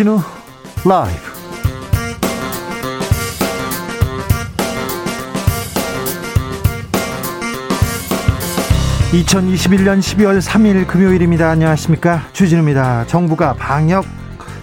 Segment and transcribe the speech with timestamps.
[0.00, 0.18] 주진우
[0.86, 1.20] 라이브
[9.12, 14.06] (2021년 12월 3일) 금요일입니다 안녕하십니까 주진우입니다 정부가 방역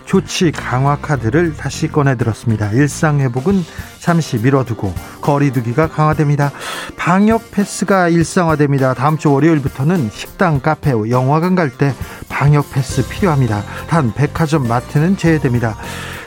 [0.07, 2.71] 조치 강화 카드를 다시 꺼내들었습니다.
[2.71, 3.61] 일상 회복은
[3.99, 6.49] 잠시 미뤄두고 거리두기가 강화됩니다.
[6.95, 8.93] 방역 패스가 일상화됩니다.
[8.93, 11.93] 다음 주 월요일부터는 식당, 카페, 영화관 갈 때
[12.37, 13.63] 방역 패스 필요합니다.
[13.89, 15.75] 단 백화점, 마트는 제외됩니다.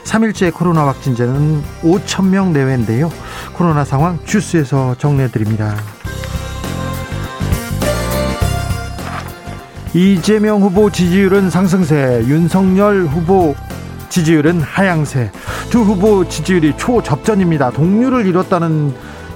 [0.03, 3.09] 3일째 코로나 확진자는 5천 명 내외인데요.
[3.53, 5.73] 코로나 상황 주스에서 정리해드립니다.
[9.93, 13.55] 이재명 후보 지지율은 상승세, 윤석열 후보
[14.09, 15.31] 지지율은 하향세.
[15.69, 17.71] 두 후보 지지율이 초접전입니다.
[17.71, 18.93] 동률을 이뤘다는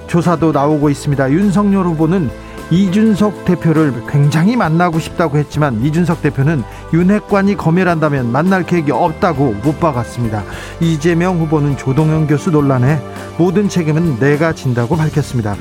[0.08, 1.32] 조사도 나오고 있습니다.
[1.32, 2.30] 윤석열 후보는
[2.72, 6.64] 이준석 대표를 굉장히 만나고 싶다고 했지만 이준석 대표는
[6.94, 10.44] 윤핵관이 검열한다면 만날 계획이 없다고 못 박았습니다.
[10.80, 13.00] 이재명 후보는 조동현 교수 논란에
[13.38, 15.56] 모든 책임은 내가 진다고 밝혔습니다.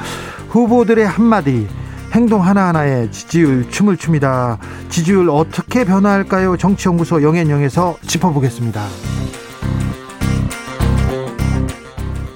[0.48, 1.68] 후보들의 한마디
[2.12, 4.58] 행동 하나하나에 지지율 춤을 춥니다.
[4.88, 6.56] 지지율 어떻게 변화할까요?
[6.56, 8.82] 정치연구소 영앤영에서 짚어보겠습니다.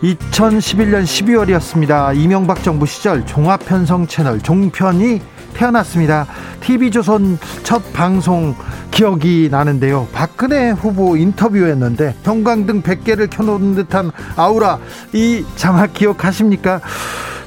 [0.02, 2.16] 2011년 12월이었습니다.
[2.16, 5.20] 이명박 정부 시절 종합편성 채널 종편이
[5.54, 6.26] 태어났습니다.
[6.60, 8.54] TV조선 첫 방송
[8.92, 10.06] 기억이 나는데요.
[10.12, 14.78] 박근혜 후보 인터뷰였는데 형광등 100개를 켜놓은 듯한 아우라
[15.12, 16.80] 이 자막 기억하십니까?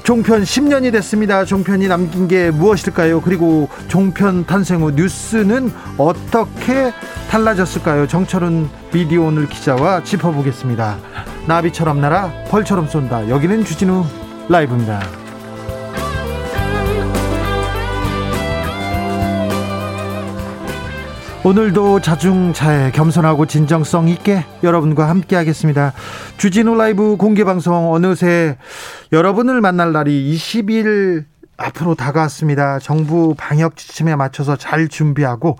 [0.02, 1.44] 종편 10년이 됐습니다.
[1.44, 3.22] 종편이 남긴 게 무엇일까요?
[3.22, 6.92] 그리고 종편 탄생 후 뉴스는 어떻게
[7.30, 8.08] 달라졌을까요?
[8.08, 11.31] 정철은 미디어 오늘 기자와 짚어보겠습니다.
[11.46, 13.28] 나비처럼 날아 벌처럼 쏜다.
[13.28, 14.04] 여기는 주진우
[14.48, 15.00] 라이브입니다.
[21.44, 25.92] 오늘도 자중차에 겸손하고 진정성 있게 여러분과 함께 하겠습니다.
[26.36, 28.56] 주진우 라이브 공개 방송 어느새
[29.10, 31.31] 여러분을 만날 날이 20일
[31.62, 32.78] 앞으로 다가왔습니다.
[32.78, 35.56] 정부 방역 지침에 맞춰서 잘 준비하고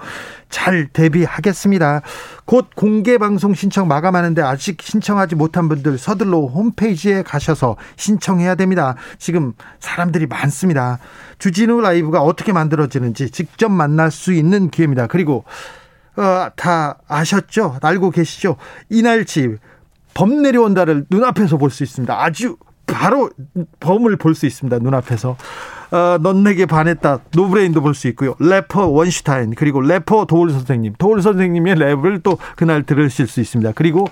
[0.50, 2.02] 잘 대비하겠습니다.
[2.44, 8.96] 곧 공개 방송 신청 마감하는데 아직 신청하지 못한 분들 서둘러 홈페이지에 가셔서 신청해야 됩니다.
[9.18, 10.98] 지금 사람들이 많습니다.
[11.38, 15.06] 주진우 라이브가 어떻게 만들어지는지 직접 만날 수 있는 기회입니다.
[15.06, 15.44] 그리고
[16.16, 17.78] 어, 다 아셨죠?
[17.80, 18.56] 알고 계시죠?
[18.90, 19.56] 이날치
[20.14, 22.22] 범 내려온다를 눈앞에서 볼 수 있습니다.
[22.22, 23.30] 아주 바로
[23.80, 24.78] 범을 볼 수 있습니다.
[24.80, 25.36] 눈앞에서.
[25.92, 27.20] 어, 넌 내게 반했다.
[27.34, 28.34] 노브레인도 볼 수 있고요.
[28.41, 30.94] 래퍼 원슈타인 그리고 래퍼 도올 선생님.
[30.98, 33.72] 도올 선생님의 랩을 또 그날 들으실 수 있습니다.
[33.75, 34.06] 그리고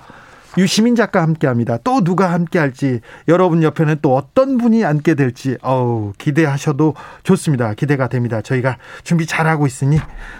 [0.57, 1.77] 유시민 작가 함께 합니다.
[1.83, 6.93] 또 누가 함께 할지 여러분 옆에는 또 어떤 분이 앉게 될지 어우 기대하셔도
[7.23, 7.73] 좋습니다.
[7.73, 8.41] 기대가 됩니다.
[8.41, 9.97] 저희가 준비 잘하고 있으니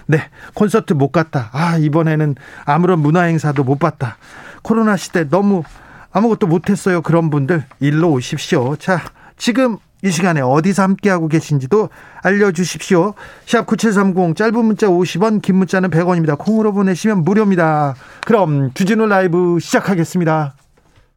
[0.08, 0.20] 네
[0.54, 1.50] 콘서트 못 갔다.
[1.54, 2.36] 아 이번에는
[2.66, 4.18] 아무런 문화 행사도 못 봤다.
[4.62, 5.64] 코로나 시대 너무
[6.12, 7.02] 아무것도 못했어요.
[7.02, 8.76] 그런 분들 일로 오십시오.
[8.76, 9.02] 자
[9.38, 11.90] 지금 이 시간에 어디서 함께하고 계신지도
[12.24, 13.14] 알려주십시오.
[13.46, 16.38] 샵 9730 짧은 문자 50원 긴 문자는 100원입니다.
[16.38, 17.96] 콩으로 보내시면 무료입니다.
[18.26, 20.56] 그럼 주진우 라이브 시작하겠습니다.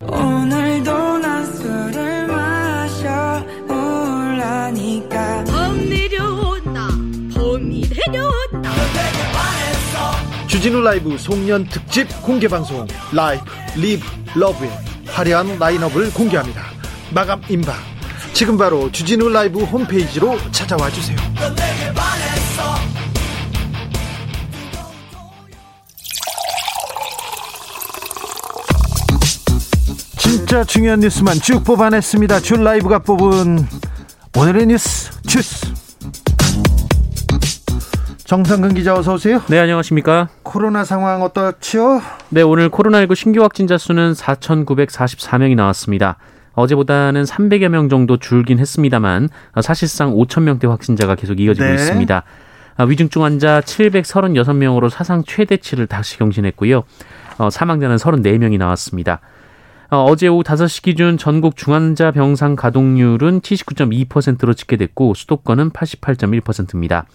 [0.01, 6.89] 오늘도 난 술을 마셔 몰라니까 범 내려온다
[7.35, 8.71] 범이 내려온다
[10.47, 13.45] 주진우 라이브 송년 특집 공개 방송 Live
[13.77, 14.05] Live
[14.35, 14.71] Love의
[15.07, 16.63] 화려한 라인업을 공개합니다.
[17.15, 17.94] 마감 임박
[18.35, 21.17] 지금 바로 주진우 라이브 홈페이지로 찾아와 주세요.
[30.19, 32.41] 진짜 중요한 뉴스만 쭉 뽑아냈습니다.
[32.41, 33.69] 줄 라이브가 뽑은
[34.37, 35.73] 오늘의 뉴스 주스.
[38.25, 39.43] 정상근 기자 어서 오세요.
[39.47, 40.29] 네, 안녕하십니까?
[40.43, 42.03] 코로나 상황 어떻지요?
[42.31, 46.17] 네, 오늘 코로나19 신규 확진자 수는 4,944명이 나왔습니다.
[46.55, 49.29] 어제보다는 300여 명 정도 줄긴 했습니다만
[49.63, 51.75] 사실상 5천 명대 확진자가 계속 이어지고 네.
[51.75, 52.23] 있습니다.
[52.77, 56.83] 아, 위중증 환자 736명으로 사상 최대치를 다시 경신했고요.
[57.39, 59.21] 어, 사망자는 34명이 나왔습니다.
[59.91, 67.07] 어, 어제 오후 5시 기준 전국 중환자 병상 가동률은 79.2%로 집계됐고 수도권은 88.1%입니다.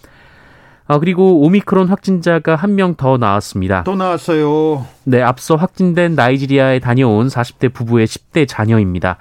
[0.88, 3.84] 어, 그리고 오미크론 확진자가 한 명 더 나왔습니다.
[3.84, 4.86] 또 나왔어요.
[5.04, 9.18] 네, 앞서 확진된 나이지리아에 다녀온 40대 부부의 10대 자녀입니다.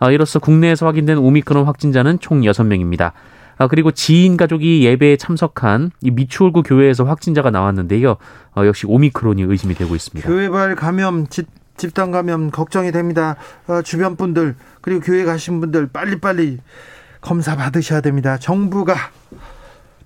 [0.00, 3.12] 어, 이로써 국내에서 확인된 오미크론 확진자는 총 6명입니다.
[3.58, 8.16] 아, 그리고 지인 가족이 예배에 참석한 이 미추홀구 교회에서 확진자가 나왔는데요.
[8.56, 10.26] 어, 역시 오미크론이 의심이 되고 있습니다.
[10.26, 13.36] 교회발 감염, 집, 집단 감염 걱정이 됩니다.
[13.66, 16.58] 어, 주변 분들 그리고 교회 가신 분들 빨리빨리
[17.20, 18.38] 검사 받으셔야 됩니다.
[18.38, 18.94] 정부가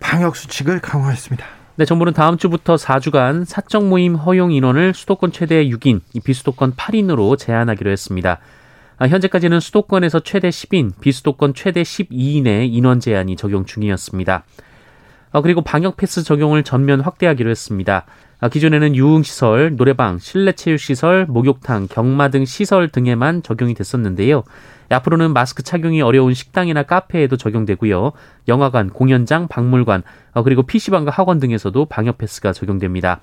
[0.01, 1.47] 방역 수칙을 강화했습니다.
[1.77, 7.91] 네, 정부는 다음 주부터 4주간 사적 모임 허용 인원을 수도권 최대 6인, 비수도권 8인으로 제한하기로
[7.91, 8.39] 했습니다.
[8.97, 14.45] 아, 현재까지는 수도권에서 최대 10인, 비수도권 최대 12인의 인원 제한이 적용 중이었습니다.
[15.33, 18.07] 아, 그리고 방역 패스 적용을 전면 확대하기로 했습니다.
[18.39, 24.45] 아, 기존에는 유흥시설, 노래방, 실내체육시설, 목욕탕, 경마 등 시설 등에만 적용이 됐었는데요.
[24.91, 28.13] 앞으로는 마스크 착용이 어려운 식당이나 카페에도 적용되고요.
[28.47, 30.03] 영화관, 공연장, 박물관,
[30.35, 33.21] 어, 그리고 PC방과 학원 등에서도 방역 패스가 적용됩니다.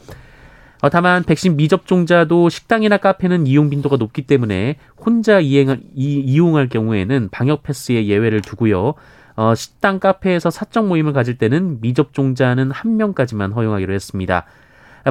[0.81, 7.30] 어, 다만 백신 미접종자도 식당이나 카페는 이용 빈도가 높기 때문에 혼자 이행을, 이, 용할 경우에는
[7.31, 8.95] 방역 패스에 예외를 두고요.
[9.36, 14.45] 어, 식당, 카페에서 사적 모임을 가질 때는 미접종자는 한 명까지만 허용하기로 했습니다.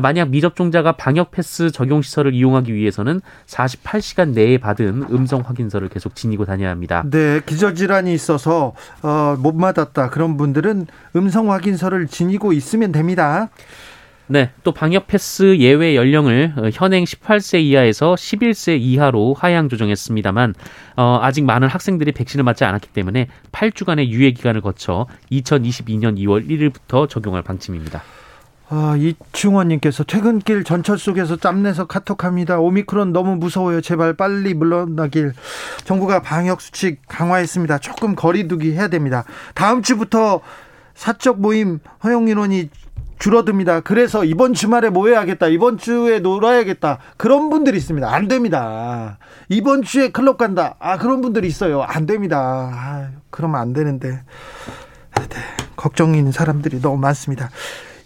[0.02, 6.44] 만약 미접종자가 방역 패스 적용 시설을 이용하기 위해서는 48시간 내에 받은 음성 확인서를 계속 지니고
[6.44, 7.02] 다녀야 합니다.
[7.10, 13.48] 네, 기저 질환이 있어서 어, 못 맞았다 그런 분들은 음성 확인서를 지니고 있으면 됩니다.
[14.32, 20.54] 네, 또 방역 패스 예외 연령을 어, 현행 18세 이하에서 11세 이하로 하향 조정했습니다만
[20.96, 27.08] 어, 아직 많은 학생들이 백신을 맞지 않았기 때문에 8주간의 유예 기간을 거쳐 2022년 2월 1일부터
[27.08, 28.04] 적용할 방침입니다.
[28.68, 32.60] 아, 이충원님께서 퇴근길 전철 속에서 짬내서 카톡합니다.
[32.60, 33.80] 오미크론 너무 무서워요.
[33.80, 35.32] 제발 빨리 물러나길.
[35.82, 37.78] 정부가 방역 수칙 강화했습니다.
[37.78, 39.24] 조금 거리두기 해야 됩니다.
[39.56, 40.40] 다음 주부터
[40.94, 42.68] 사적 모임 허용 인원이
[43.20, 43.80] 줄어듭니다.
[43.80, 45.46] 그래서 이번 주말에 모여야겠다.
[45.48, 46.98] 이번 주에 놀아야겠다.
[47.16, 48.12] 그런 분들이 있습니다.
[48.12, 49.18] 안 됩니다.
[49.48, 50.74] 이번 주에 클럽 간다.
[50.80, 51.82] 아, 그런 분들이 있어요.
[51.82, 52.70] 안 됩니다.
[52.72, 54.08] 아, 그러면 안 되는데.
[54.08, 55.36] 네,
[55.76, 57.50] 걱정인 사람들이 너무 많습니다.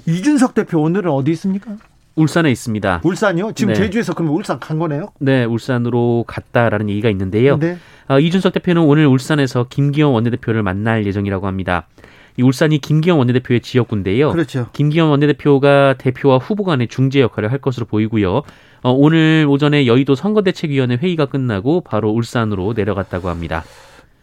[0.06, 1.76] 이준석 대표 오늘은 어디 있습니까?
[2.16, 3.00] 울산에 있습니다.
[3.02, 3.52] 울산이요?
[3.52, 3.80] 지금 네.
[3.80, 5.08] 제주에서 그러면 울산 간 거네요?
[5.18, 7.56] 네, 울산으로 갔다라는 얘기가 있는데요.
[7.58, 7.76] 네.
[8.08, 11.86] 어, 이준석 대표는 오늘 울산에서 김기현 원내대표를 만날 예정이라고 합니다.
[12.36, 14.32] 이 울산이 김기현 원내대표의 지역구인데요.
[14.32, 14.68] 그렇죠.
[14.72, 18.42] 김기현 원내대표가 대표와 후보 간의 중재 역할을 할 것으로 보이고요.
[18.82, 23.64] 어, 오늘 오전에 여의도 선거대책위원회 회의가 끝나고 바로 울산으로 내려갔다고 합니다.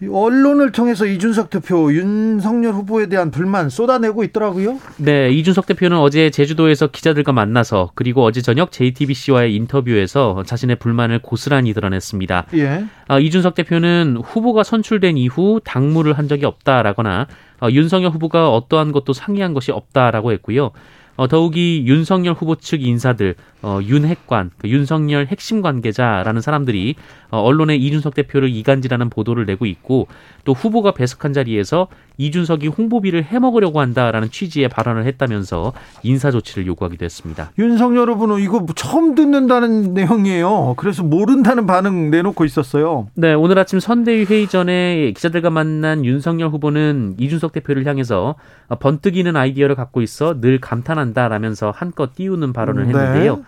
[0.10, 4.80] 언론을 통해서 이준석 대표, 윤석열 후보에 대한 불만 쏟아내고 있더라고요.
[4.98, 11.74] 네, 이준석 대표는 어제 제주도에서 기자들과 만나서 그리고 어제 저녁 JTBC와의 인터뷰에서 자신의 불만을 고스란히
[11.74, 12.48] 드러냈습니다.
[12.56, 12.86] 예.
[13.08, 17.28] 아, 이준석 대표는 후보가 선출된 이후 당무를 한 적이 없다라거나
[17.62, 20.72] 아, 윤석열 후보가 어떠한 것도 상의한 것이 없다라고 했고요.
[21.18, 26.96] 어, 더욱이 윤석열 후보 측 인사들, 어, 윤핵관, 그 윤석열 핵심 관계자라는 사람들이
[27.30, 30.08] 어, 언론에 이준석 대표를 이간질하는 보도를 내고 있고
[30.46, 31.88] 또 후보가 배석한 자리에서
[32.18, 35.74] 이준석이 홍보비를 해먹으려고 한다라는 취지의 발언을 했다면서
[36.04, 37.52] 인사 조치를 요구하기도 했습니다.
[37.58, 40.75] 윤석열 후보는 이거 처음 듣는다는 내용이에요.
[40.78, 43.08] 그래서 모른다는 반응 내놓고 있었어요.
[43.16, 48.36] 네, 오늘 아침 선대위 회의 전에 기자들과 만난 윤석열 후보는 이준석 대표를 향해서
[48.80, 52.90] 번뜩이는 아이디어를 갖고 있어 늘 감탄한다라면서 한껏 띄우는 발언을 네.
[52.90, 53.36] 했는데요.
[53.38, 53.44] 네.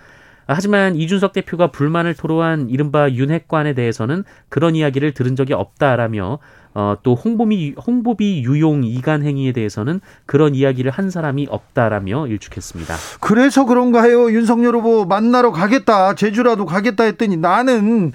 [0.46, 6.40] 하지만 이준석 대표가 불만을 토로한 이른바 윤핵관에 대해서는 그런 이야기를 들은 적이 없다라며
[6.76, 12.96] 어, 또 홍보비, 홍보비 유용 이간 행위에 대해서는 그런 이야기를 한 사람이 없다라며 일축했습니다.
[13.20, 14.32] 그래서 그런가 해요.
[14.32, 16.16] 윤석열 후보 만나러 가겠다.
[16.16, 18.14] 제주라도 가겠다 했더니 나는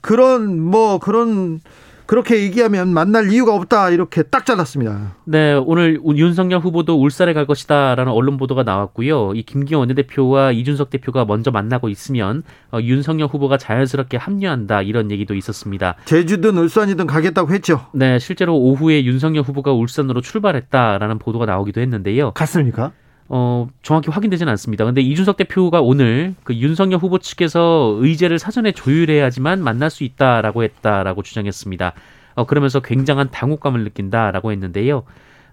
[0.00, 1.60] 그런 뭐 그런
[2.06, 5.14] 그렇게 얘기하면 만날 이유가 없다 이렇게 딱 잘랐습니다.
[5.24, 9.32] 네, 오늘 윤석열 후보도 울산에 갈 것이다라는 언론 보도가 나왔고요.
[9.34, 12.42] 이 김기현 원내대표와 이준석 대표가 먼저 만나고 있으면
[12.72, 15.96] 어, 윤석열 후보가 자연스럽게 합류한다 이런 얘기도 있었습니다.
[16.04, 17.86] 제주든 울산이든 가겠다고 했죠.
[17.92, 22.32] 네, 실제로 오후에 윤석열 후보가 울산으로 출발했다라는 보도가 나오기도 했는데요.
[22.32, 22.92] 갔습니까?
[23.28, 24.84] 어, 정확히 확인되지는 않습니다.
[24.84, 31.22] 근데 이준석 대표가 오늘 그 윤석열 후보 측에서 의제를 사전에 조율해야지만 만날 수 있다라고 했다라고
[31.22, 31.92] 주장했습니다.
[32.34, 35.04] 어, 그러면서 굉장한 당혹감을 느낀다라고 했는데요.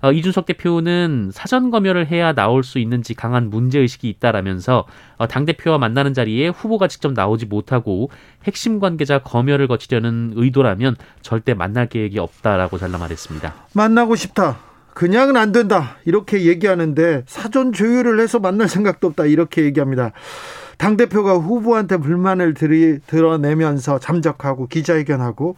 [0.02, 4.86] 어, 이준석 대표는 사전 검열을 해야 나올 수 있는지 강한 문제 의식이 있다라면서
[5.18, 8.10] 어, 당 대표와 만나는 자리에 후보가 직접 나오지 못하고
[8.44, 13.54] 핵심 관계자 검열을 거치려는 의도라면 절대 만날 계획이 없다라고 잘라 말했습니다.
[13.74, 14.71] 만나고 싶다.
[14.94, 15.98] 그냥은 안 된다.
[16.06, 19.26] 이렇게 얘기하는데 사전 조율을 해서 만날 생각도 없다.
[19.26, 20.12] 이렇게 얘기합니다.
[20.82, 25.56] 당대표가 후보한테 불만을 들이, 드러내면서 잠적하고 기자회견하고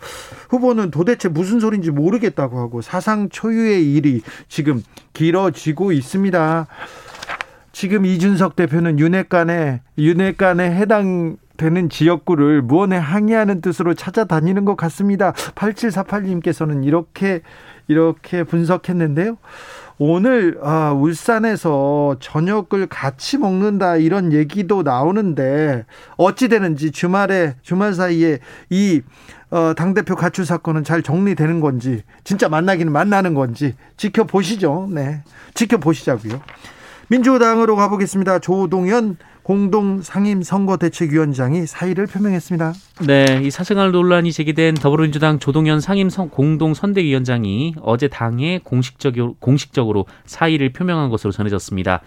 [0.49, 6.67] 후보는 도대체 무슨 소린지 모르겠다고 하고 사상 초유의 일이 지금 길어지고 있습니다.
[7.71, 15.31] 지금 이준석 대표는 윤핵관에 윤핵관에 해당되는 지역구를 무언에 항의하는 뜻으로 찾아다니는 것 같습니다.
[15.31, 17.41] 8748님께서는 이렇게
[17.87, 19.37] 이렇게 분석했는데요.
[19.99, 25.85] 오늘 아, 울산에서 저녁을 같이 먹는다 이런 얘기도 나오는데
[26.17, 29.01] 어찌 되는지 주말에 주말 사이에 이
[29.51, 34.89] 어, 당 대표 가출 사건은 잘 정리되는 건지 진짜 만나기는 만나는 건지 지켜보시죠.
[34.91, 35.21] 네.
[35.53, 36.41] 지켜보시자고요.
[37.07, 38.39] 민주당으로 가보겠습니다.
[38.39, 42.73] 조동현 공동 상임 선거대책위원장이 사의를 표명했습니다.
[43.05, 50.71] 네, 이 사생활 논란이 제기된 더불어민주당 조동현 상임 공동 선대위원장이 어제 당에 공식적으로, 공식적으로 사의를
[50.71, 52.01] 표명한 것으로 전해졌습니다.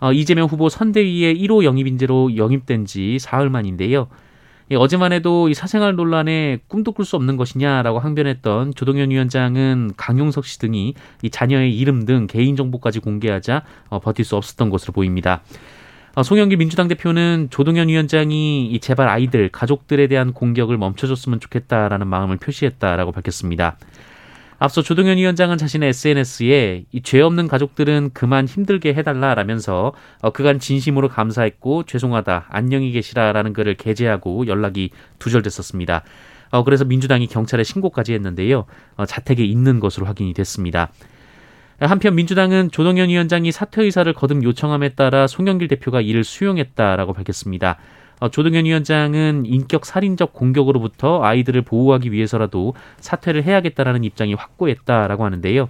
[0.00, 4.06] 어, 이재명 후보 선대위의 1호 영입 인재로 영입된 지 사흘 만인데요.
[4.70, 10.44] 예, 어제만 해도 이 사생활 논란에 꿈도 꿀 수 없는 것이냐라고 항변했던 조동현 위원장은 강용석
[10.44, 15.42] 씨 등이 이 자녀의 이름 등 개인 정보까지 공개하자 어, 버틸 수 없었던 것으로 보입니다.
[16.18, 22.38] 어, 송영길 민주당 대표는 조동현 위원장이 이 제발 아이들 가족들에 대한 공격을 멈춰줬으면 좋겠다라는 마음을
[22.38, 23.78] 표시했다라고 밝혔습니다.
[24.58, 31.06] 앞서 조동현 위원장은 자신의 SNS에 이 죄 없는 가족들은 그만 힘들게 해달라라면서 어, 그간 진심으로
[31.06, 36.02] 감사했고 죄송하다 안녕히 계시라라는 글을 게재하고 연락이 두절됐었습니다.
[36.50, 38.64] 어, 그래서 민주당이 경찰에 신고까지 했는데요.
[38.96, 40.90] 어, 자택에 있는 것으로 확인이 됐습니다.
[41.80, 47.76] 한편 민주당은 조동현 위원장이 사퇴 의사를 거듭 요청함에 따라 송영길 대표가 이를 수용했다라고 밝혔습니다.
[48.20, 55.68] 어, 조동현 위원장은 인격 살인적 공격으로부터 아이들을 보호하기 위해서라도 사퇴를 해야겠다라는 입장이 확고했다라고 하는데요.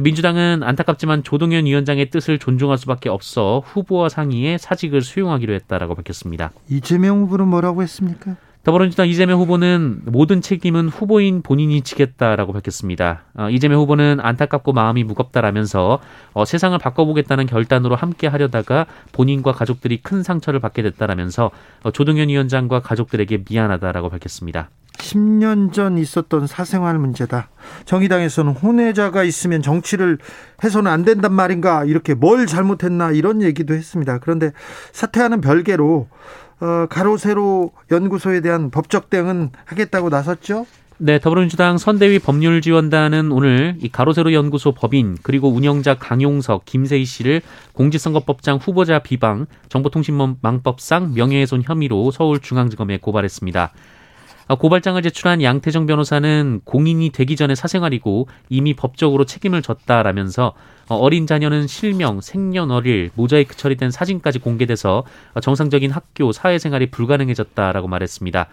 [0.00, 6.50] 민주당은 안타깝지만 조동현 위원장의 뜻을 존중할 수밖에 없어 후보와 상의해 사직을 수용하기로 했다라고 밝혔습니다.
[6.68, 8.36] 이재명 후보는 뭐라고 했습니까?
[8.64, 13.24] 더불어민주당 이재명 후보는 모든 책임은 후보인 본인이 지겠다라고 밝혔습니다.
[13.34, 16.00] 어, 이재명 후보는 안타깝고 마음이 무겁다라면서
[16.32, 21.50] 어, 세상을 바꿔보겠다는 결단으로 함께 하려다가 본인과 가족들이 큰 상처를 받게 됐다라면서
[21.82, 24.70] 어, 조동현 위원장과 가족들에게 미안하다라고 밝혔습니다.
[24.96, 27.48] 10년 전 있었던 사생활 문제다.
[27.84, 30.18] 정의당에서는 혼외자가 있으면 정치를
[30.62, 34.18] 해서는 안 된단 말인가 이렇게 뭘 잘못했나 이런 얘기도 했습니다.
[34.18, 34.52] 그런데
[34.92, 36.08] 사퇴하는 별개로
[36.64, 40.64] 어, 가로세로 연구소에 대한 법적 대응은 하겠다고 나섰죠?
[40.96, 47.42] 네, 더불어민주당 선대위 법률지원단은 오늘 이 가로세로 연구소 법인 그리고 운영자 강용석, 김세희 씨를
[47.74, 53.72] 공직선거법장 후보자 비방, 정보통신망법상 명예훼손 혐의로 서울중앙지검에 고발했습니다.
[54.46, 60.54] 아, 고발장을 제출한 양태정 변호사는 공인이 되기 전에 사생활이고 이미 법적으로 책임을 졌다라면서
[60.88, 65.04] 어, 어린 자녀는 실명, 생년월일, 모자이크 처리된 사진까지 공개돼서
[65.40, 68.48] 정상적인 학교, 사회생활이 불가능해졌다라고 말했습니다.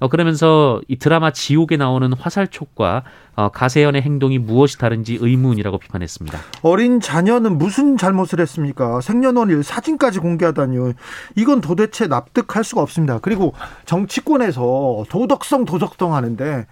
[0.00, 3.02] 어, 그러면서 이 드라마 지옥에 나오는 화살촉과
[3.34, 6.38] 어, 가세연의 행동이 무엇이 다른지 의문이라고 비판했습니다.
[6.62, 9.00] 어린 자녀는 무슨 잘못을 했습니까?
[9.00, 10.92] 생년월일 사진까지 공개하다니요.
[11.36, 13.18] 이건 도대체 납득할 수가 없습니다.
[13.20, 13.54] 그리고
[13.86, 16.66] 정치권에서 도덕성 도덕성 하는데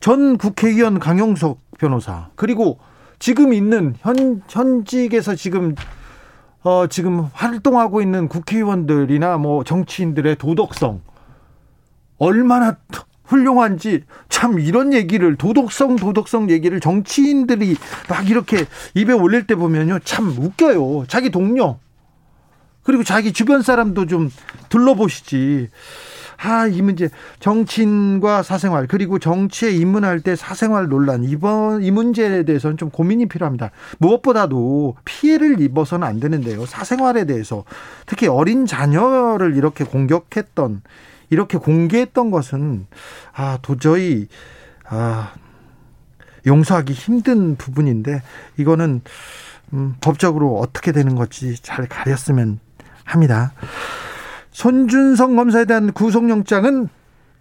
[0.00, 2.78] 전 국회의원 강용석 변호사 그리고
[3.18, 5.74] 지금 있는 현 현직에서 지금
[6.62, 11.00] 어 지금 활동하고 있는 국회의원들이나 뭐 정치인들의 도덕성
[12.18, 12.76] 얼마나
[13.24, 17.76] 훌륭한지 참 이런 얘기를 도덕성 도덕성 얘기를 정치인들이
[18.08, 19.98] 막 이렇게 입에 올릴 때 보면요.
[20.04, 21.06] 참 웃겨요.
[21.08, 21.78] 자기 동료.
[22.82, 24.30] 그리고 자기 주변 사람도 좀
[24.68, 25.68] 둘러보시지
[26.38, 27.08] 아, 이 문제
[27.40, 33.70] 정치인과 사생활 그리고 정치에 입문할 때 사생활 논란 이번 이 문제에 대해서는 좀 고민이 필요합니다.
[33.98, 36.66] 무엇보다도 피해를 입어서는 안 되는데요.
[36.66, 37.64] 사생활에 대해서
[38.06, 40.82] 특히 어린 자녀를 이렇게 공격했던
[41.30, 42.86] 이렇게 공개했던 것은
[43.34, 44.28] 아 도저히
[44.88, 45.32] 아
[46.46, 48.22] 용서하기 힘든 부분인데
[48.56, 49.02] 이거는
[49.72, 52.60] 음, 법적으로 어떻게 되는 건지 잘 가렸으면
[53.04, 53.52] 합니다.
[54.56, 56.88] 손준성 검사에 대한 구속영장은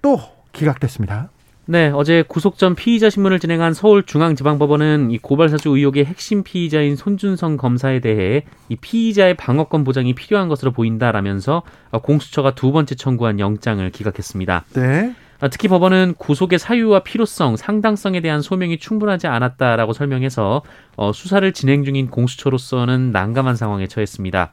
[0.01, 0.19] 또
[0.51, 1.29] 기각됐습니다.
[1.65, 8.01] 네, 어제 구속 전 피의자 신문을 진행한 서울중앙지방법원은 이 고발사주 의혹의 핵심 피의자인 손준성 검사에
[8.01, 11.63] 대해 이 피의자의 방어권 보장이 필요한 것으로 보인다라면서
[12.03, 14.65] 공수처가 두 번째 청구한 영장을 기각했습니다.
[14.73, 15.15] 네.
[15.51, 20.63] 특히 법원은 구속의 사유와 필요성, 상당성에 대한 소명이 충분하지 않았다라고 설명해서
[20.97, 24.51] 어, 수사를 진행 중인 공수처로서는 난감한 상황에 처했습니다.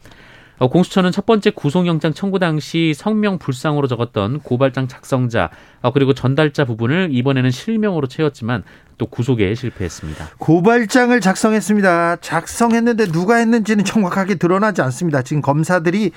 [0.58, 6.64] 어, 공수처는 첫 번째 구속영장 청구 당시 성명 불상으로 적었던 고발장 작성자 어, 그리고 전달자
[6.64, 8.62] 부분을 이번에는 실명으로 채웠지만
[8.98, 10.28] 또 구속에 실패했습니다.
[10.38, 12.16] 고발장을 작성했습니다.
[12.20, 15.22] 작성했는데 누가 했는지는 정확하게 드러나지 않습니다.
[15.22, 16.12] 지금 검사들이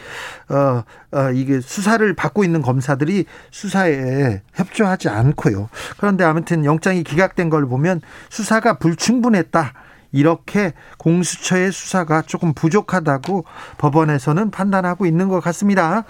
[0.49, 0.83] 어,
[1.17, 5.69] 어 이게 수사를 받고 있는 검사들이 수사에 협조하지 않고요.
[5.97, 9.73] 그런데 아무튼 영장이 기각된 걸 보면 수사가 불충분했다.
[10.15, 13.43] 이렇게 공수처의 수사가 조금 부족하다고
[13.77, 16.05] 법원에서는 판단하고 있는 것 같습니다.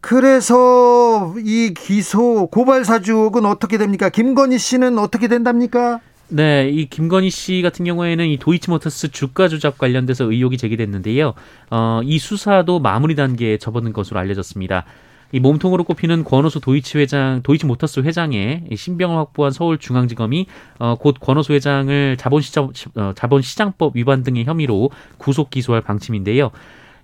[0.00, 4.08] 그래서 이 기소 고발 사주은 어떻게 됩니까?
[4.08, 6.00] 김건희 씨는 어떻게 된답니까?
[6.28, 11.34] 네, 이 김건희 씨 같은 경우에는 이 도이치모터스 주가 조작 관련돼서 의혹이 제기됐는데요.
[11.70, 14.84] 어, 이 수사도 마무리 단계에 접어든 것으로 알려졌습니다.
[15.32, 20.46] 이 몸통으로 꼽히는 권오수 도이치 회장, 도이치 모터스 회장의 신병을 확보한 서울중앙지검이
[20.78, 26.50] 어, 곧 권오수 회장을 자본시장, 어, 자본시장법 위반 등의 혐의로 구속 기소할 방침인데요.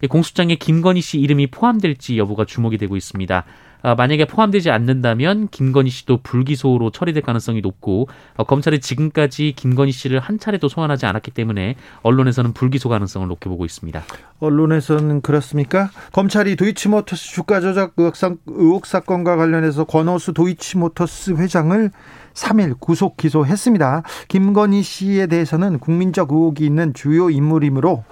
[0.08, 3.44] 공소장에 김건희 씨 이름이 포함될지 여부가 주목이 되고 있습니다.
[3.82, 10.20] 아, 만약에 포함되지 않는다면 김건희 씨도 불기소로 처리될 가능성이 높고 어, 검찰이 지금까지 김건희 씨를
[10.20, 14.02] 한 차례도 소환하지 않았기 때문에 언론에서는 불기소 가능성을 높게 보고 있습니다.
[14.40, 15.90] 언론에서는 그렇습니까?
[16.12, 21.90] 검찰이 도이치모터스 주가 조작 의혹 사건과 관련해서 권오수 도이치모터스 회장을
[22.34, 24.02] 3일 구속 기소했습니다.
[24.28, 28.04] 김건희 씨에 대해서는 국민적 의혹이 있는 주요 인물이므로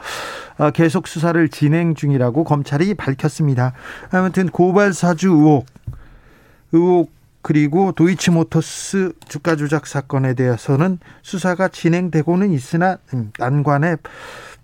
[0.58, 3.72] 어, 계속 수사를 진행 중이라고 검찰이 밝혔습니다.
[4.10, 5.66] 아무튼 고발 사주 의혹,
[6.72, 7.10] 의혹
[7.42, 13.96] 그리고 도이치모터스 주가 조작 사건에 대해서는 수사가 진행되고는 있으나 음, 난관에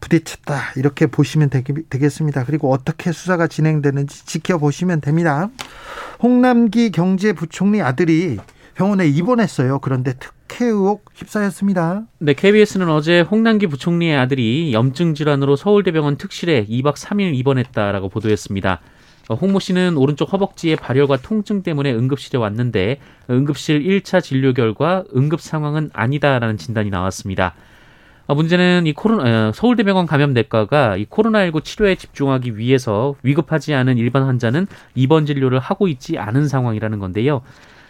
[0.01, 1.49] 부딪혔다 이렇게 보시면
[1.89, 2.45] 되겠습니다.
[2.45, 5.49] 그리고 어떻게 수사가 진행되는지 지켜보시면 됩니다.
[6.23, 8.39] 홍남기 경제부총리 아들이
[8.77, 9.79] 병원에 입원했어요.
[9.79, 12.03] 그런데 특혜 의혹 휩싸였습니다.
[12.19, 18.81] 네, KBS는 어제 홍남기 부총리의 아들이 염증 질환으로 서울대병원 특실에 2박 3일 입원했다라고 보도했습니다.
[19.29, 25.41] 어, 홍모 씨는 오른쪽 허벅지에 발열과 통증 때문에 응급실에 왔는데 응급실 1차 진료 결과 응급
[25.41, 27.55] 상황은 아니다라는 진단이 나왔습니다.
[28.27, 34.25] 어, 문제는 이 코로나 어, 서울대병원 감염내과가 이 코로나19 치료에 집중하기 위해서 위급하지 않은 일반
[34.25, 37.41] 환자는 입원 진료를 하고 있지 않은 상황이라는 건데요.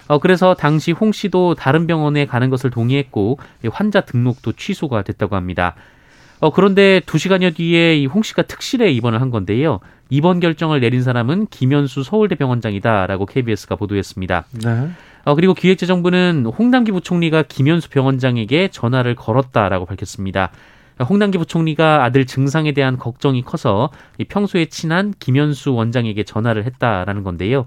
[0.08, 3.38] 어, 그래서 당시 홍 씨도 다른 병원에 가는 것을 동의했고
[3.70, 5.74] 환자 등록도 취소가 됐다고 합니다.
[6.38, 9.80] 어, 그런데 두 시간여 뒤에 이 홍 씨가 특실에 입원을 한 건데요.
[10.10, 14.44] 입원 결정을 내린 사람은 김현수 서울대 병원장이다라고 KBS가 보도했습니다.
[14.64, 14.88] 네.
[15.24, 20.52] 어, 그리고 기획재정부는 홍남기 부총리가 김현수 병원장에게 전화를 걸었다라고 밝혔습니다.
[21.08, 23.90] 홍남기 부총리가 아들 증상에 대한 걱정이 커서
[24.28, 27.66] 평소에 친한 김현수 원장에게 전화를 했다라는 건데요.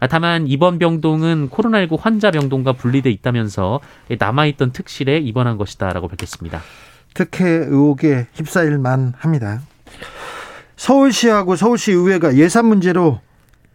[0.00, 3.80] 아, 다만 이번 병동은 코로나19 환자 병동과 분리돼 있다면서
[4.18, 6.60] 남아있던 특실에 입원한 것이다라고 밝혔습니다.
[7.14, 9.60] 특혜 의혹에 휩싸일 만 합니다.
[10.76, 13.20] 서울시하고 서울시 의회가 예산 문제로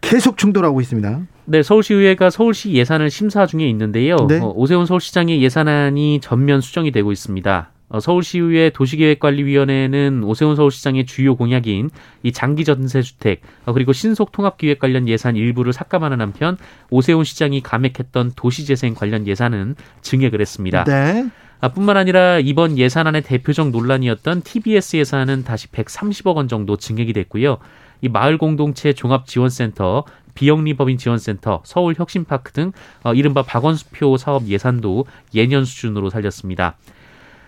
[0.00, 1.20] 계속 충돌하고 있습니다.
[1.46, 4.16] 네, 서울시의회가 서울시 예산을 심사 중에 있는데요.
[4.28, 4.38] 네.
[4.40, 7.70] 어, 오세훈 서울시장의 예산안이 전면 수정이 되고 있습니다.
[7.94, 11.90] 어, 서울시의회 도시계획관리위원회는 오세훈 서울시장의 주요 공약인
[12.24, 16.56] 이 장기 전세주택 어, 그리고 신속 통합기획 관련 예산 일부를 삭감하는 한편
[16.90, 20.82] 오세훈 시장이 감액했던 도시재생 관련 예산은 증액을 했습니다.
[20.82, 21.30] 네.
[21.60, 27.58] 아, 뿐만 아니라 이번 예산안의 대표적 논란이었던 TBS 예산은 다시 130억 원 정도 증액이 됐고요.
[28.00, 30.04] 이 마을 공동체 종합 지원센터,
[30.34, 32.72] 비영리법인 지원센터, 서울 혁신파크 등
[33.04, 36.76] 어, 이른바 박원수표 사업 예산도 예년 수준으로 살렸습니다.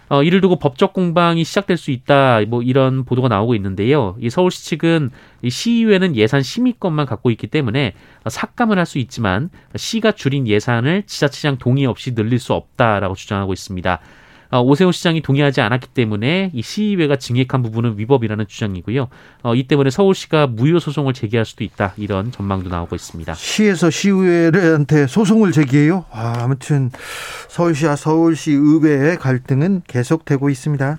[0.08, 2.40] 어, 이를 두고 법적 공방이 시작될 수 있다.
[2.46, 4.16] 뭐 이런 보도가 나오고 있는데요.
[4.20, 5.10] 이 서울시 측은
[5.42, 7.94] 이 시의회는 예산 심의권만 갖고 있기 때문에
[8.28, 13.98] 삭감을 할 수 있지만 시가 줄인 예산을 지자체장 동의 없이 늘릴 수 없다라고 주장하고 있습니다.
[14.50, 19.08] 어, 오세훈 시장이 동의하지 않았기 때문에 이 시의회가 증액한 부분은 위법이라는 주장이고요.
[19.42, 23.34] 어, 이 때문에 서울시가 무효 소송을 제기할 수도 있다 이런 전망도 나오고 있습니다.
[23.34, 26.04] 시에서 시의회한테 소송을 제기해요?
[26.10, 26.90] 아, 아무튼
[27.48, 30.98] 서울시와 서울시 의회의 갈등은 계속되고 있습니다.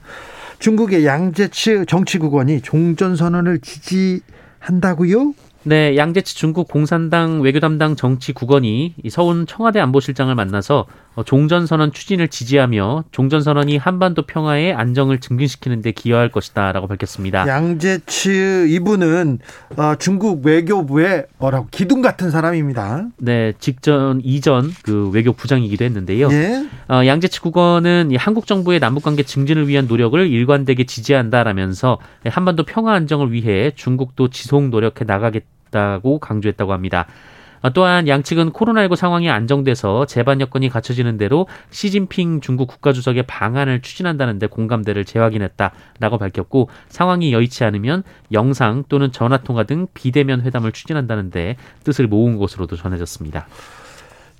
[0.59, 5.33] 중국의 양재치 정치국원이 종전선언을 지지한다고요?
[5.67, 12.29] 네, 양재치 중국 공산당 외교 담당 정치 국원이 서울 청와대 안보실장을 만나서 어, 종전선언 추진을
[12.29, 17.45] 지지하며 종전선언이 한반도 평화의 안정을 증진시키는 데 기여할 것이다라고 밝혔습니다.
[17.47, 19.39] 양재치 이분은
[19.75, 23.07] 어, 중국 외교부의 뭐라고 기둥 같은 사람입니다.
[23.17, 26.29] 네, 직전 이전 그 외교 부장이기도 했는데요.
[26.31, 26.65] 예?
[26.87, 33.73] 어, 양재치 국원은 한국 정부의 남북관계 증진을 위한 노력을 일관되게 지지한다라면서 한반도 평화 안정을 위해
[33.75, 35.56] 중국도 지속 노력해 나가겠다.
[35.67, 37.07] 있다고 강조했다고 합니다.
[37.61, 44.47] 어, 또한 양측은 코로나19 상황이 안정돼서 재반 여건이 갖춰지는 대로 시진핑 중국 국가주석의 방안을 추진한다는데
[44.47, 52.07] 공감대를 재확인했다라고 밝혔고 상황이 여의치 않으면 영상 또는 전화 통화 등 비대면 회담을 추진한다는데 뜻을
[52.07, 53.47] 모은 것으로도 전해졌습니다.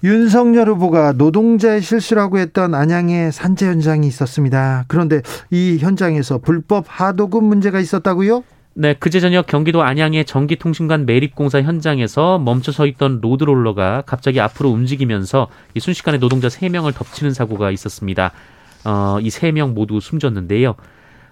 [0.04, 4.86] 윤석열 후보가 노동자의 실수라고 했던 안양의 산재 현장이 있었습니다.
[4.88, 8.44] 그런데 이 현장에서 불법 하도급 문제가 있었다고요?
[8.80, 15.48] 네, 그제 저녁 경기도 안양의 전기통신관 매립공사 현장에서 멈춰 서 있던 로드롤러가 갑자기 앞으로 움직이면서
[15.74, 18.34] 이 순식간에 노동자 3명을 덮치는 사고가 있었습니다.
[18.86, 20.76] 어, 이 3명 모두 숨졌는데요.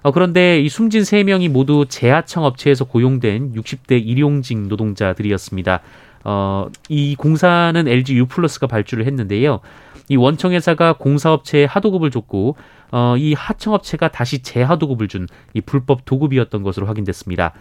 [0.01, 5.81] 어, 그런데 이 숨진 3명이 모두 제하청 업체에서 고용된 60대 일용직 노동자들이었습니다.
[6.25, 9.61] 어, 이 공사는 LG U+가 발주를 했는데요.
[10.09, 12.57] 이 원청 회사가 공사업체에 하도급을 줬고
[12.91, 17.53] 어, 이 하청업체가 다시 재하도급을 준 이 불법 도급이었던 것으로 확인됐습니다.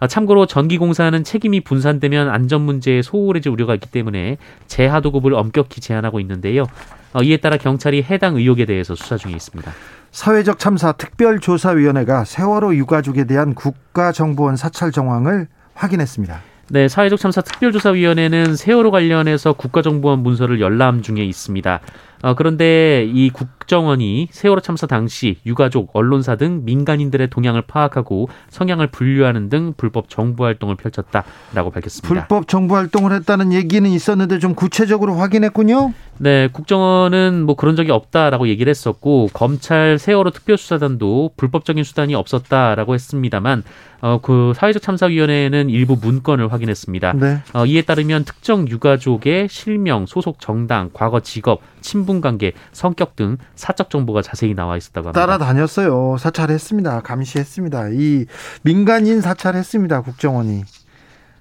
[0.00, 6.20] 아, 참고로 전기공사는 책임이 분산되면 안전 문제에 소홀해질 우려가 있기 때문에 재하 도급을 엄격히 제한하고
[6.20, 6.66] 있는데요.
[7.12, 9.72] 어, 이에 따라 경찰이 해당 의혹에 대해서 수사 중에 있습니다.
[10.12, 16.40] 사회적 참사 특별조사위원회가 세월호 유가족에 대한 국가정보원 사찰 정황을 확인했습니다.
[16.70, 21.80] 네, 사회적 참사 특별조사위원회는 세월호 관련해서 국가정보원 문서를 열람 중에 있습니다.
[22.22, 29.48] 어, 그런데 이 국정원이 세월호 참사 당시 유가족, 언론사 등 민간인들의 동향을 파악하고 성향을 분류하는
[29.48, 32.08] 등 불법 정보 활동을 펼쳤다라고 밝혔습니다.
[32.08, 35.94] 불법 정보 활동을 했다는 얘기는 있었는데 좀 구체적으로 확인했군요.
[36.18, 43.62] 네, 국정원은 뭐 그런 적이 없다라고 얘기를 했었고 검찰 세월호 특별수사단도 불법적인 수단이 없었다라고 했습니다만
[44.00, 47.12] 어, 그 사회적 참사위원회는 일부 문건을 확인했습니다.
[47.14, 47.42] 네.
[47.52, 53.90] 어, 이에 따르면 특정 유가족의 실명, 소속 정당, 과거 직업, 친분 관계, 성격 등 사적
[53.90, 55.20] 정보가 자세히 나와 있었다고 합니다.
[55.20, 56.16] 따라다녔어요.
[56.18, 57.00] 사찰했습니다.
[57.00, 57.88] 감시했습니다.
[57.92, 58.26] 이
[58.62, 60.02] 민간인 사찰했습니다.
[60.02, 60.62] 국정원이.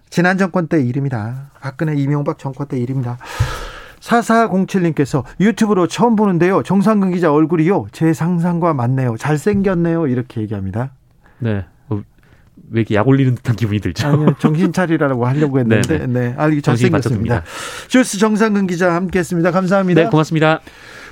[0.09, 1.51] 지난 정권 때 일입니다.
[1.59, 3.17] 박근혜 이명박 정권 때 일입니다.
[3.99, 6.63] 4407님께서 유튜브로 처음 보는데요.
[6.63, 7.87] 정상근 기자 얼굴이요.
[7.91, 9.17] 제 상상과 맞네요.
[9.17, 10.07] 잘생겼네요.
[10.07, 10.91] 이렇게 얘기합니다.
[11.39, 11.65] 네.
[12.67, 14.07] 어, 왜 이렇게 약 올리는 듯한 기분이 들죠?
[14.07, 16.35] 아니요, 정신 차리라고 하려고 했는데, 네, 네.
[16.37, 17.43] 아, 이게 잘생겼습니다.
[17.87, 19.51] 주스 정상근 기자 함께 했습니다.
[19.51, 20.03] 감사합니다.
[20.03, 20.61] 네, 고맙습니다.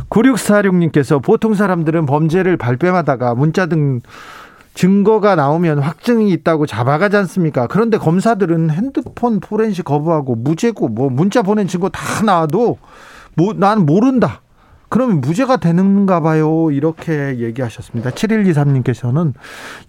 [0.10, 4.02] 9646님께서 보통 사람들은 범죄를 발뺌하다가 문자 등
[4.74, 7.68] 증거가 나오면 확증이 있다고 잡아가지 않습니까?
[7.68, 12.78] 그런데 검사들은 핸드폰 포렌식 거부하고 무죄고 뭐 문자 보낸 증거 다 나와도
[13.36, 14.42] 뭐, 난 모른다.
[14.96, 16.72] 그러면 무죄가 되는가 봐요.
[16.72, 18.12] 이렇게 얘기하셨습니다.
[18.12, 19.34] 7123님께서는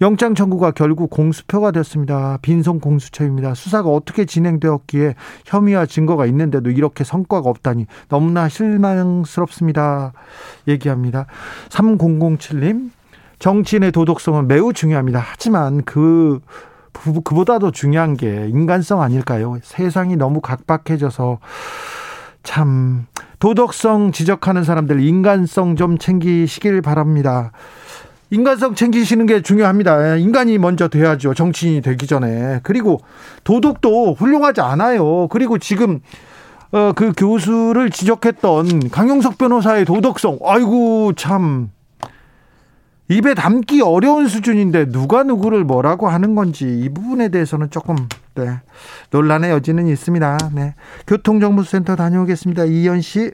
[0.01, 2.37] 영장 청구가 결국 공수표가 됐습니다.
[2.41, 3.53] 빈손 공수처입니다.
[3.53, 5.15] 수사가 어떻게 진행되었기에
[5.45, 10.11] 혐의와 증거가 있는데도 이렇게 성과가 없다니 너무나 실망스럽습니다.
[10.67, 11.27] 얘기합니다.
[11.69, 12.91] 3007님
[13.39, 15.23] 정치인의 도덕성은 매우 중요합니다.
[15.25, 16.41] 하지만 그
[16.91, 19.57] 그보다도 중요한 게 인간성 아닐까요?
[19.63, 21.39] 세상이 너무 각박해져서
[22.43, 23.05] 참
[23.39, 27.51] 도덕성 지적하는 사람들 인간성 좀 챙기시길 바랍니다.
[28.29, 30.15] 인간성 챙기시는 게 중요합니다.
[30.17, 31.33] 인간이 먼저 돼야죠.
[31.33, 32.59] 정치인이 되기 전에.
[32.63, 32.99] 그리고
[33.43, 35.27] 도덕도 훌륭하지 않아요.
[35.29, 36.01] 그리고 지금
[36.71, 40.39] 어, 그 교수를 지적했던 강용석 변호사의 도덕성.
[40.43, 41.69] 아이고 참
[43.09, 47.95] 입에 담기 어려운 수준인데 누가 누구를 뭐라고 하는 건지 이 부분에 대해서는 조금
[48.35, 48.59] 네,
[49.11, 50.37] 논란의 여지는 있습니다.
[50.53, 50.75] 네.
[51.07, 52.65] 교통정보센터 다녀오겠습니다.
[52.65, 53.31] 이현 씨.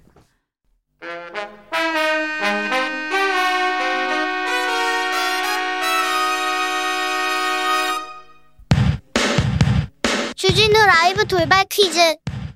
[10.36, 12.00] 주진우 라이브 돌발 퀴즈.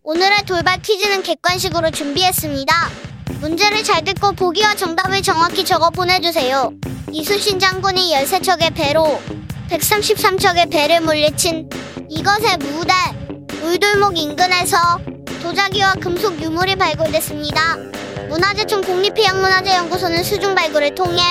[0.04, 2.74] 오늘의 돌발 퀴즈는 객관식으로 준비했습니다.
[3.42, 6.72] 문제를 잘 듣고 보기와 정답을 정확히 적어 보내주세요.
[7.12, 9.22] 이순신 장군이 13척의 배로
[9.70, 11.70] 133척의 배를 물리친
[12.10, 12.94] 이것의 무대
[13.64, 14.78] 울돌목 인근에서
[15.42, 17.78] 도자기와 금속 유물이 발굴됐습니다.
[18.28, 21.22] 문화재청 국립해양문화재연구소는 수중 발굴을 통해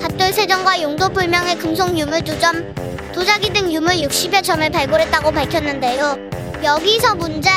[0.00, 6.16] 닷돌 세점과 용도 불명의 금속 유물 2점, 도자기 등 유물 60여 점을 발굴했다고 밝혔는데요.
[6.64, 7.48] 여기서 문제.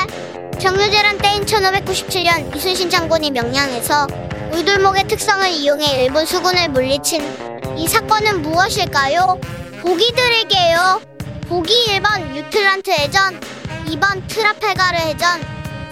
[0.59, 4.07] 정유재란 때인 1597년 이순신 장군이 명량에서
[4.53, 9.39] 울돌목의 특성을 이용해 일본 수군을 물리친 이 사건은 무엇일까요?
[9.81, 11.01] 보기 드릴게요.
[11.47, 13.39] 보기 1번 유틀란트 해전,
[13.87, 15.41] 2번 트라페가르 해전,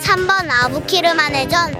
[0.01, 1.73] 3번 아부키르만 해전,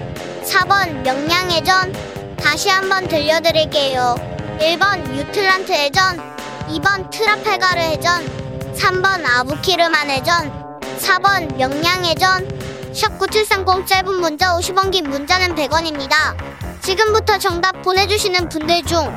[0.44, 1.92] 4번 명량 해전.
[2.36, 4.14] 다시 한번 들려드릴게요.
[4.60, 6.18] 1번 유틀란트 해전,
[6.68, 12.48] 2번 트라페가르 해전, 3번 아부키르만 해전, 4번 명량 해전.
[12.92, 16.36] 샵9730 짧은 문자 50원 긴 문자는 100원입니다.
[16.80, 19.10] 지금부터 정답 보내주시는 분들 중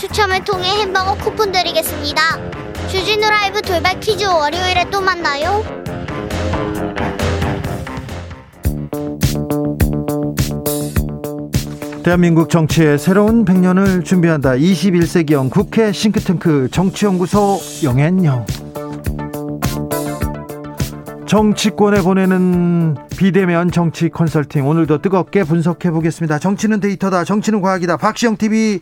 [0.00, 2.22] 추첨을 통해 햄버거 쿠폰 드리겠습니다.
[2.88, 5.62] 주진우 라이브 돌발 퀴즈 월요일에 또 만나요.
[12.02, 14.52] 대한민국 정치의 새로운 100년을 준비한다.
[14.52, 18.46] 21세기형 국회 싱크탱크 정치연구소 영앤영.
[21.26, 26.38] 정치권에 보내는 비대면 정치 컨설팅 오늘도 뜨겁게 분석해 보겠습니다.
[26.38, 27.24] 정치는 데이터다.
[27.24, 27.98] 정치는 과학이다.
[27.98, 28.80] 박시영 TV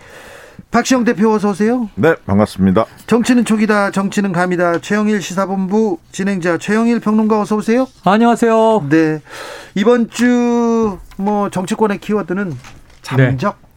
[0.71, 1.89] 박시영 대표 어서 오세요.
[1.95, 2.85] 네, 반갑습니다.
[3.07, 3.91] 정치는 촉이다.
[3.91, 4.79] 정치는 감이다.
[4.81, 7.87] 최영일 시사본부 진행자 최영일 평론가 어서 오세요.
[8.05, 8.87] 안녕하세요.
[8.91, 9.21] 네.
[9.75, 12.53] 이번 주 뭐 정치권의 키워드는
[13.03, 13.69] 잠적 네.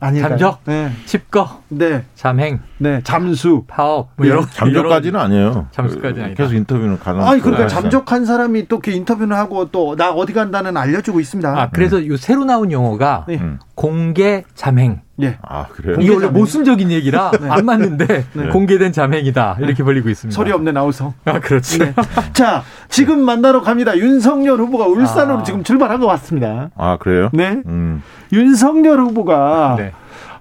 [0.00, 0.28] 아닐까요?
[0.30, 0.90] 잠적, 네.
[1.04, 2.04] 집거, 네.
[2.14, 3.00] 잠행, 네.
[3.04, 5.66] 잠수, 파업, 뭐 여러 잠적까지는 아니에요.
[5.72, 7.22] 잠수까지 아니 계속 인터뷰는 가능.
[7.26, 11.48] 아니 그러니까 잠적한 사람이 또 이렇게 인터뷰를 하고 또 나 어디 간다는 알려주고 있습니다.
[11.50, 12.06] 아 그래서 음.
[12.08, 13.36] 요 새로 나온 용어가 네.
[13.38, 13.58] 음.
[13.74, 15.00] 공개 잠행.
[15.22, 15.38] 예.
[15.42, 15.96] 아 그래요?
[16.00, 17.48] 이게 원래 모순적인 얘기라 네.
[17.48, 18.48] 안 맞는데 네.
[18.48, 20.34] 공개된 자맹이다 이렇게 벌리고 있습니다.
[20.34, 21.14] 소리 없네 나우성.
[21.24, 21.84] 아 그렇죠.
[21.84, 21.94] 네.
[22.32, 23.96] 자 지금 만나러 갑니다.
[23.96, 25.42] 윤석열 후보가 울산으로 아.
[25.42, 26.70] 지금 출발한 것 같습니다.
[26.76, 27.30] 아 그래요?
[27.32, 27.62] 네.
[27.66, 28.02] 음.
[28.32, 29.76] 윤석열 후보가.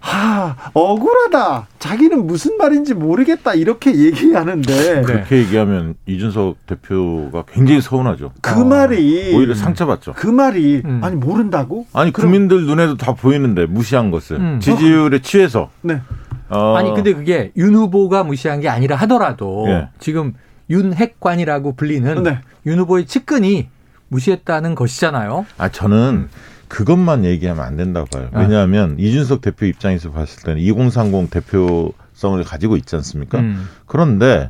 [0.06, 0.12] 네.
[0.12, 1.68] 아, 억울하다.
[1.80, 3.54] 자기는 무슨 말인지 모르겠다.
[3.54, 5.02] 이렇게 얘기하는데.
[5.02, 8.32] 그렇게 얘기하면 이준석 대표가 굉장히 서운하죠.
[8.42, 8.64] 그 어.
[8.64, 9.36] 말이.
[9.36, 10.14] 오히려 상처받죠.
[10.16, 10.82] 그 말이.
[10.86, 11.02] 음.
[11.04, 11.88] 아니, 모른다고?
[11.94, 14.38] 아니, 국민들 눈에도 다 보이는데 무시한 것을.
[14.38, 14.60] 음.
[14.60, 15.70] 지지율에 취해서.
[15.82, 16.02] 네.
[16.50, 16.76] 어.
[16.78, 19.90] 아니, 근데 그게 윤 후보가 무시한 게 아니라 하더라도 네.
[20.00, 20.34] 지금
[20.70, 22.40] 윤핵관이라고 불리는 네.
[22.66, 23.70] 윤 후보의 측근이
[24.10, 25.46] 무시했다는 것이잖아요.
[25.58, 26.30] 아, 저는
[26.68, 28.30] 그것만 얘기하면 안 된다고 봐요.
[28.34, 28.42] 아.
[28.42, 33.40] 왜냐하면 이준석 대표 입장에서 봤을 때는 2030 대표성을 가지고 있지 않습니까?
[33.40, 33.68] 음.
[33.86, 34.50] 그런데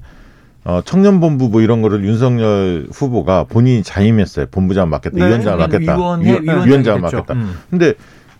[0.63, 4.47] 어, 청년본부 뭐 이런 거를 윤석열 후보가 본인이 자임했어요.
[4.47, 5.27] 본부장 맡겠다, 네.
[5.27, 6.21] 위원장 맡겠다, 위원,
[6.65, 7.33] 위원장 맡겠다.
[7.35, 7.53] 음.
[7.69, 7.93] 근데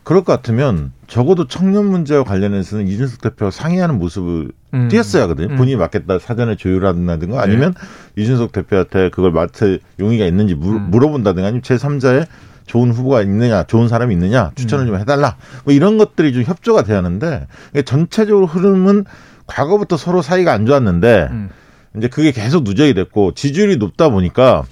[0.05, 4.87] 그럴 것 같으면 적어도 청년 문제와 관련해서는 이준석 대표가 상의하는 모습을 음.
[4.87, 5.49] 띄었어야 하거든요.
[5.49, 5.55] 음.
[5.55, 7.73] 본인이 맡겠다 사전에 조율한다든가 아니면
[8.15, 8.21] 네.
[8.21, 10.91] 이준석 대표한테 그걸 맡을 용의가 있는지 물, 음.
[10.91, 12.27] 물어본다든가 아니면 제3자의
[12.65, 14.87] 좋은 후보가 있느냐, 좋은 사람이 있느냐 추천을 음.
[14.87, 15.37] 좀 해달라.
[15.63, 17.47] 뭐 이런 것들이 좀 협조가 하는데
[17.85, 19.05] 전체적으로 흐름은
[19.47, 21.49] 과거부터 서로 사이가 안 좋았는데 음.
[21.97, 24.63] 이제 그게 계속 누적이 됐고 지지율이 높다 보니까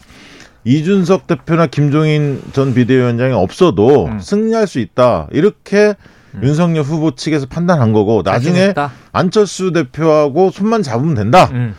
[0.65, 4.19] 이준석 대표나 김종인 전 비대위원장이 없어도 음.
[4.19, 5.95] 승리할 수 있다 이렇게
[6.35, 6.41] 음.
[6.43, 8.73] 윤석열 후보 측에서 판단한 거고 나중에
[9.11, 11.49] 안철수 대표하고 손만 잡으면 된다.
[11.51, 11.75] 음.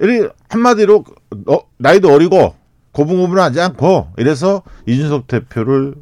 [0.00, 1.04] 이 한마디로
[1.48, 2.54] 어, 나이도 어리고
[2.92, 5.94] 고분고분하지 않고 이래서 이준석 대표를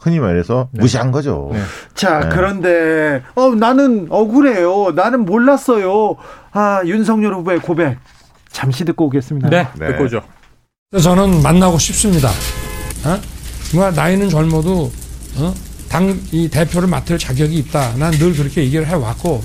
[0.00, 0.80] 흔히 말해서 네.
[0.82, 1.50] 무시한 거죠.
[1.52, 1.60] 네.
[1.94, 2.28] 자 네.
[2.30, 4.92] 그런데 어 나는 억울해요.
[4.94, 6.16] 나는 몰랐어요.
[6.52, 7.96] 아 윤석열 후보의 고백
[8.50, 9.48] 잠시 듣고 오겠습니다.
[9.48, 9.86] 네, 네.
[9.88, 10.22] 듣고 오죠.
[11.02, 12.28] 저는 만나고 싶습니다.
[12.28, 13.18] 어?
[13.70, 14.92] 정말 나이는 젊어도
[15.36, 15.54] 어?
[15.88, 17.94] 당이 대표를 맡을 자격이 있다.
[17.96, 19.42] 난 늘 그렇게 얘기를 해왔고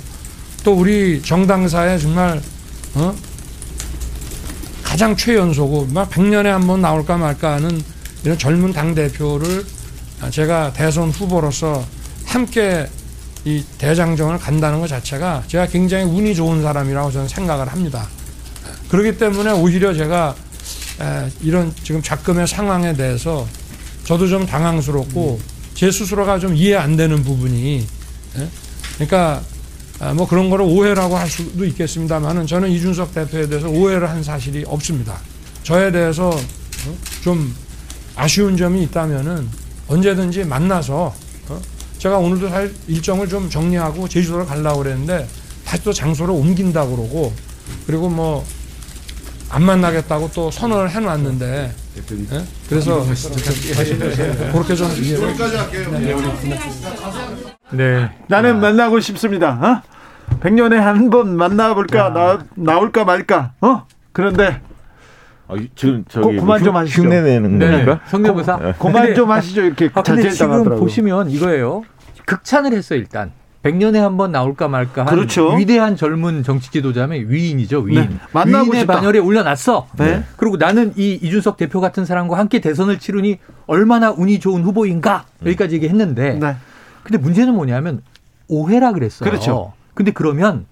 [0.63, 2.41] 또 우리 정당사에 정말
[2.95, 3.15] 어?
[4.89, 7.81] 가장 최연소고 막 100년에 한 번 나올까 말까 하는
[8.23, 9.63] 이런 젊은 당 대표를
[10.31, 11.85] 제가 대선 후보로서
[12.25, 12.87] 함께
[13.45, 18.07] 이 대장정을 간다는 것 자체가 제가 굉장히 운이 좋은 사람이라고 저는 생각을 합니다.
[18.89, 20.35] 그렇기 때문에 오히려 제가
[21.41, 23.47] 이런 지금 작금의 상황에 대해서
[24.05, 25.39] 저도 좀 당황스럽고
[25.75, 27.87] 제 스스로가 좀 이해 안 되는 부분이
[28.95, 29.58] 그러니까 아,
[30.15, 35.17] 뭐 그런 거를 오해라고 할 수도 있겠습니다만은 저는 이준석 대표에 대해서 오해를 한 사실이 없습니다.
[35.63, 37.53] 저에 대해서 어, 좀
[38.15, 39.49] 아쉬운 점이 있다면은
[39.87, 41.13] 언제든지 만나서
[41.49, 41.61] 어,
[41.97, 45.27] 제가 오늘도 살 일정을 좀 정리하고 제주도를 가려고 그랬는데
[45.65, 47.33] 다시 또 장소를 옮긴다 그러고
[47.85, 48.45] 그리고 뭐
[49.51, 51.71] 안 만나겠다고 또 선언을 해놨는데
[52.29, 52.43] 네?
[52.69, 53.03] 그래서
[54.51, 55.89] 그렇게 좀 여기까지 할게요.
[57.71, 58.11] 네.
[58.27, 59.83] 나는 만나고 싶습니다.
[59.85, 60.37] 어?
[60.39, 63.85] 100년에 한 번 만나볼까, 나, 나올까 말까, 어?
[64.11, 64.61] 그런데.
[65.47, 67.01] 아, 지금 저기 고, 그만 좀 하시죠.
[67.01, 67.71] 흉내 내는 네.
[67.83, 68.01] 건가?
[68.07, 68.57] 성대모사.
[68.77, 69.63] 고, 그만 좀 하시죠.
[69.63, 70.63] 이렇게 아, 근데 지금.
[70.77, 71.83] 보시면 이거예요.
[72.25, 73.31] 극찬을 했어요 일단.
[73.63, 75.53] 100년에 한 번 나올까 말까 한 그렇죠.
[75.55, 78.01] 위대한 젊은 정치 지도자면 위인이죠, 위인.
[78.01, 78.09] 네.
[78.31, 78.95] 만나고 위인의 싶다.
[78.95, 79.87] 반열에 올려놨어.
[79.97, 80.23] 네.
[80.37, 85.75] 그리고 나는 이 이준석 대표 같은 사람과 함께 대선을 치르니 얼마나 운이 좋은 후보인가 여기까지
[85.75, 86.55] 얘기했는데 네.
[87.03, 88.01] 근데 문제는 뭐냐면
[88.47, 89.29] 오해라 그랬어요.
[89.29, 89.73] 그렇죠.
[89.93, 90.65] 근데 그러면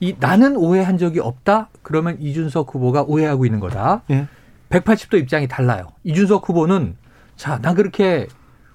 [0.00, 1.70] 이 나는 오해한 적이 없다?
[1.82, 4.02] 그러면 이준석 후보가 오해하고 있는 거다.
[4.10, 4.28] 예.
[4.70, 5.88] 180도 입장이 달라요.
[6.04, 6.94] 이준석 후보는
[7.36, 8.28] 자, 난 그렇게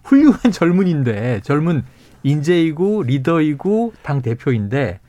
[0.04, 1.84] 훌륭한 젊은인데 젊은
[2.24, 5.00] 인재이고 리더이고 당 대표인데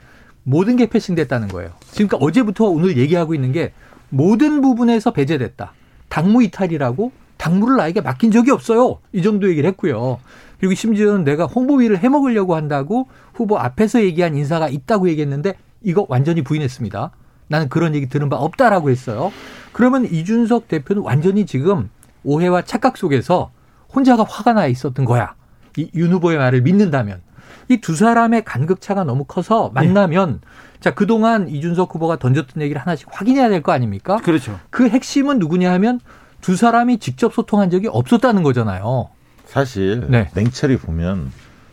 [0.43, 1.71] 모든 게 패싱됐다는 거예요.
[1.91, 3.73] 지금까 어제부터 오늘 얘기하고 있는 게
[4.11, 5.73] 모든 부분에서 배제됐다.
[6.09, 8.99] 당무 이탈이라고 당무를 나에게 맡긴 적이 없어요.
[9.13, 10.19] 이 정도 얘기를 했고요.
[10.59, 17.11] 그리고 심지어는 내가 홍보위를 해먹으려고 한다고 후보 앞에서 얘기한 인사가 있다고 얘기했는데 이거 완전히 부인했습니다.
[17.49, 19.33] 나는 그런 얘기 들은 바 없다라고 했어요.
[19.73, 21.91] 그러면 이준석 대표는 완전히 지금
[22.23, 23.51] 오해와 착각 속에서
[23.95, 25.35] 혼자가 화가 나 있었던 거야.
[25.77, 27.21] 이윤 후보의 말을 믿는다면.
[27.69, 30.49] 이 두 사람의 간극차가 너무 커서 만나면 네.
[30.81, 34.19] 자, 그동안 이준석 후보가 던졌던 얘기를 하나씩 확인해야 될 거 아닙니까?
[34.19, 34.61] 그렇죠.
[34.69, 35.99] 그 핵심은 누구냐 하면
[36.43, 39.09] 두 사람이 직접 소통한 적이 없었다는 거잖아요.
[39.47, 40.29] 사실 네.
[40.35, 41.33] 냉철히 보면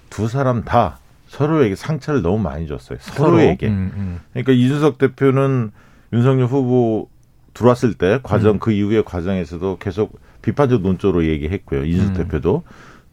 [0.10, 2.98] 두 사람 다 서로에게 상처를 너무 많이 줬어요.
[3.02, 3.68] 서로에게.
[3.68, 3.78] 서로?
[3.78, 4.20] 음, 음.
[4.32, 5.72] 그러니까 이준석 대표는
[6.14, 7.10] 윤석열 후보
[7.54, 8.60] 들어왔을 때 과정 음.
[8.60, 11.84] 그 이후의 과정에서도 계속 비판적 논조로 얘기했고요.
[11.84, 12.24] 이준석 음.
[12.24, 12.64] 대표도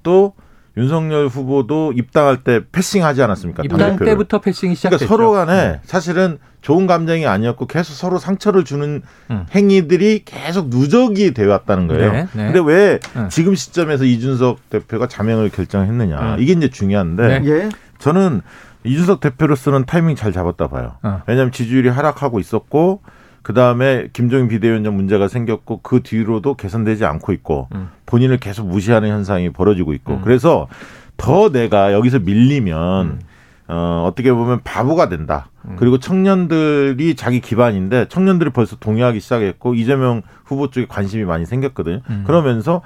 [0.05, 0.35] 또
[0.79, 3.65] 윤석열 후보도 입당할 때 패싱하지 않았습니까?
[3.65, 5.07] 입당 때부터 패싱이 시작됐죠.
[5.07, 5.81] 그러니까 서로 간에 네.
[5.85, 9.47] 사실은 좋은 감정이 아니었고 계속 서로 상처를 주는 음.
[9.55, 12.13] 행위들이 계속 누적이 되어 왔다는 거예요.
[12.13, 12.53] 네, 네.
[12.53, 13.29] 근데 왜 음.
[13.29, 16.35] 지금 시점에서 이준석 대표가 자명을 결정했느냐.
[16.35, 16.37] 음.
[16.39, 17.51] 이게 이제 중요한데 네.
[17.51, 17.69] 예.
[17.99, 18.43] 저는
[18.85, 20.95] 이준석 대표로서는 타이밍 잘 잡았다 봐요.
[21.03, 21.23] 어.
[21.27, 23.03] 왜냐하면 지지율이 하락하고 있었고
[23.49, 27.89] 그 다음에 김종인 비대위원장 문제가 생겼고 그 뒤로도 개선되지 않고 있고 음.
[28.05, 30.21] 본인을 계속 무시하는 현상이 벌어지고 있고 음.
[30.23, 30.69] 그래서
[31.17, 33.21] 더 내가 여기서 밀리면 음.
[33.69, 35.49] 어, 어떻게 보면 바보가 된다.
[35.65, 35.77] 음.
[35.79, 42.03] 그리고 청년들이 자기 기반인데 청년들이 벌써 동의하기 시작했고 이재명 후보 쪽에 관심이 많이 생겼거든요.
[42.11, 42.25] 음.
[42.27, 42.83] 그러면서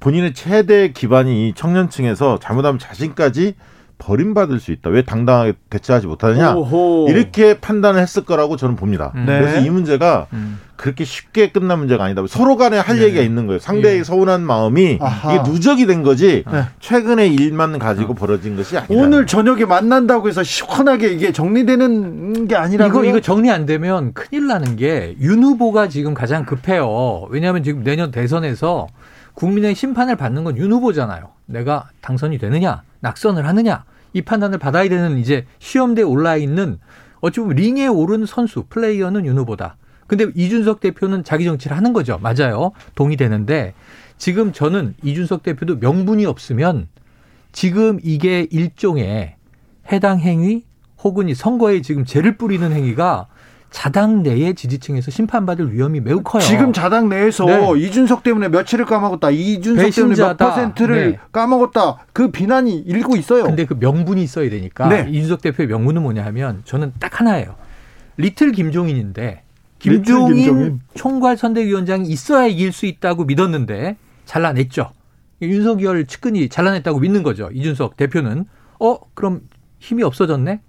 [0.00, 3.56] 본인의 최대 기반이 이 청년층에서 잘못하면 자신까지
[3.98, 4.90] 버림받을 수 있다.
[4.90, 6.54] 왜 당당하게 대처하지 못하느냐?
[6.54, 7.08] 오호.
[7.10, 9.12] 이렇게 판단을 했을 거라고 저는 봅니다.
[9.14, 9.40] 네.
[9.40, 10.60] 그래서 이 문제가 음.
[10.76, 12.22] 그렇게 쉽게 끝난 문제가 아니다.
[12.28, 13.02] 서로 간에 할 네.
[13.06, 13.58] 얘기가 있는 거예요.
[13.58, 14.04] 상대의 예.
[14.04, 15.34] 서운한 마음이 아하.
[15.34, 16.44] 이게 누적이 된 거지.
[16.50, 16.62] 네.
[16.78, 18.94] 최근의 일만 가지고 벌어진 것이 아니다.
[18.94, 24.46] 오늘 저녁에 만난다고 해서 시원하게 이게 정리되는 게 아니라 이거 이거 정리 안 되면 큰일
[24.46, 27.26] 나는 게 윤 후보가 지금 가장 급해요.
[27.30, 28.86] 왜냐하면 지금 내년 대선에서
[29.38, 31.30] 국민의 심판을 받는 건 윤 후보잖아요.
[31.46, 36.80] 내가 당선이 되느냐, 낙선을 하느냐 이 판단을 받아야 되는 이제 시험대에 올라 있는
[37.20, 39.76] 어찌 보면 링에 오른 선수 플레이어는 윤 후보다.
[40.08, 42.18] 근데 이준석 대표는 자기 정치를 하는 거죠.
[42.20, 42.72] 맞아요.
[42.96, 43.74] 동의되는데
[44.16, 46.88] 지금 저는 이준석 대표도 명분이 없으면
[47.52, 49.36] 지금 이게 일종의
[49.92, 50.64] 해당 행위
[51.04, 53.28] 혹은 이 선거에 지금 죄를 뿌리는 행위가
[53.70, 56.40] 자당 내의 지지층에서 심판받을 위험이 매우 커요.
[56.40, 57.78] 지금 자당 내에서 네.
[57.78, 59.30] 이준석 때문에 며칠을 까먹었다.
[59.30, 60.08] 이준석 배신자다.
[60.08, 61.18] 때문에 몇 퍼센트를 네.
[61.32, 61.98] 까먹었다.
[62.12, 63.44] 그 비난이 일고 있어요.
[63.44, 65.06] 근데 그 명분이 있어야 되니까 네.
[65.10, 67.56] 이준석 대표의 명분은 뭐냐 하면 저는 딱 하나예요.
[68.16, 69.42] 리틀 김종인인데
[69.78, 70.80] 김종인, 김종인.
[70.94, 74.90] 총괄 선대위원장이 있어야 이길 수 있다고 믿었는데 잘라냈죠.
[75.40, 77.50] 윤석열 측근이 잘라냈다고 믿는 거죠.
[77.52, 78.46] 이준석 대표는
[78.80, 79.42] 어 그럼
[79.78, 80.60] 힘이 없어졌네.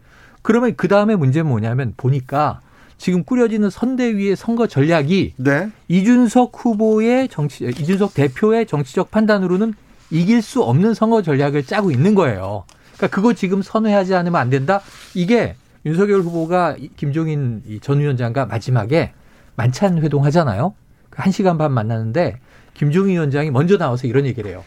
[0.42, 2.60] 그러면 그 다음에 문제는 뭐냐면 보니까
[3.00, 5.70] 지금 꾸려지는 선대위의 선거 전략이 네.
[5.88, 9.74] 이준석 후보의 정치 이준석 대표의 정치적 판단으로는
[10.12, 12.66] 이길 수 없는 선거 전략을 짜고 있는 거예요.
[12.98, 14.82] 그러니까 그거 지금 선회하지 않으면 안 된다.
[15.16, 19.14] 이게 윤석열 후보가 김종인 전 위원장과 마지막에
[19.56, 20.76] 만찬 회동 하잖아요.
[21.12, 22.40] 한 시간 반 만나는데
[22.74, 24.64] 김종인 위원장이 먼저 나와서 이런 얘기를 해요.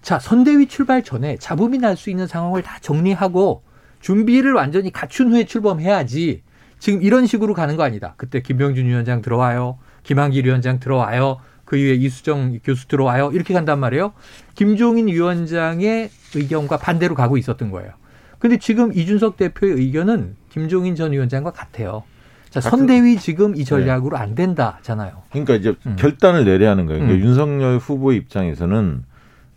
[0.00, 3.62] 자, 선대위 출발 전에 잡음이 날 수 있는 상황을 다 정리하고
[4.00, 6.42] 준비를 완전히 갖춘 후에 출범해야지
[6.78, 8.14] 지금 이런 식으로 가는 거 아니다.
[8.16, 9.78] 그때 김병준 위원장 들어와요.
[10.02, 11.38] 김한길 위원장 들어와요.
[11.64, 13.32] 그 이후에 이수정 교수 들어와요.
[13.32, 14.12] 이렇게 간단 말이에요.
[14.54, 17.90] 김종인 위원장의 의견과 반대로 가고 있었던 거예요.
[18.38, 22.04] 근데 지금 이준석 대표의 의견은 김종인 전 위원장과 같아요.
[22.50, 25.22] 자, 선대위 지금 이 전략으로 안 된다잖아요.
[25.30, 25.96] 그러니까 이제 음.
[25.98, 27.00] 결단을 내려야 하는 거예요.
[27.00, 27.28] 그러니까 음.
[27.28, 29.04] 윤석열 후보의 입장에서는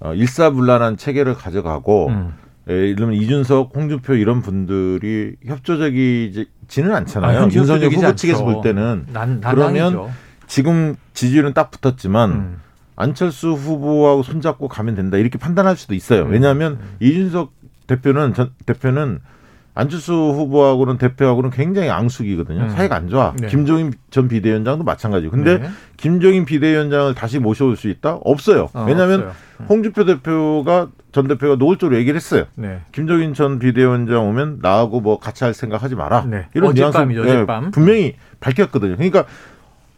[0.01, 2.33] 어, 일사불란한 체계를 가져가고 음.
[2.69, 7.39] 예, 이러면 이준석, 홍준표 이런 분들이 협조적이지는 않잖아요.
[7.39, 10.09] 아, 윤석열 후보 측에서 볼 때는 난, 그러면
[10.47, 12.61] 지금 지지율은 딱 붙었지만 음.
[12.95, 16.23] 안철수 후보하고 손잡고 가면 된다 이렇게 판단할 수도 있어요.
[16.23, 16.31] 음.
[16.31, 16.95] 왜냐하면 음.
[16.99, 17.53] 이준석
[17.87, 19.19] 대표는 전 대표는
[19.79, 22.63] 안철수 후보하고는 대표하고는 굉장히 앙숙이거든요.
[22.63, 22.69] 음.
[22.69, 23.33] 사이가 안 좋아.
[23.39, 23.47] 네.
[23.47, 25.31] 김종인 전 비대위원장도 마찬가지고.
[25.31, 25.69] 근데 네.
[25.95, 28.19] 김종인 비대위원장을 다시 모셔올 수 있다?
[28.23, 28.69] 없어요.
[28.73, 29.35] 어, 왜냐하면 없어요.
[29.61, 29.65] 음.
[29.69, 32.45] 홍준표 대표가 전 대표가 노골적으로 얘기를 했어요.
[32.55, 32.81] 네.
[32.91, 36.25] 김종인 전 비대위원장 오면 나하고 뭐 같이 할 생각 하지 마라.
[36.25, 36.47] 네.
[36.53, 38.95] 이런 어젯밤이죠, 뉘앙스 네, 분명히 밝혔거든요.
[38.97, 39.25] 그러니까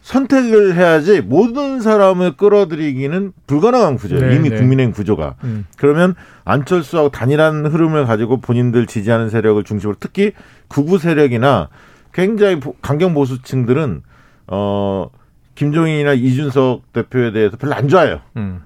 [0.02, 4.30] 선택을 해야지 모든 사람을 끌어들이기는 불가능한 구조예요.
[4.30, 4.58] 네, 이미 네.
[4.58, 5.36] 국민의힘 구조가.
[5.44, 5.66] 음.
[5.78, 10.34] 그러면 안철수하고 단일한 흐름을 가지고 본인들 지지하는 세력을 중심으로 특히
[10.68, 11.70] 구구 세력이나
[12.14, 14.02] 굉장히 강경 보수층들은
[14.48, 15.10] 어
[15.56, 18.22] 김종인이나 이준석 대표에 대해서 별로 안 좋아해요.
[18.38, 18.62] 음.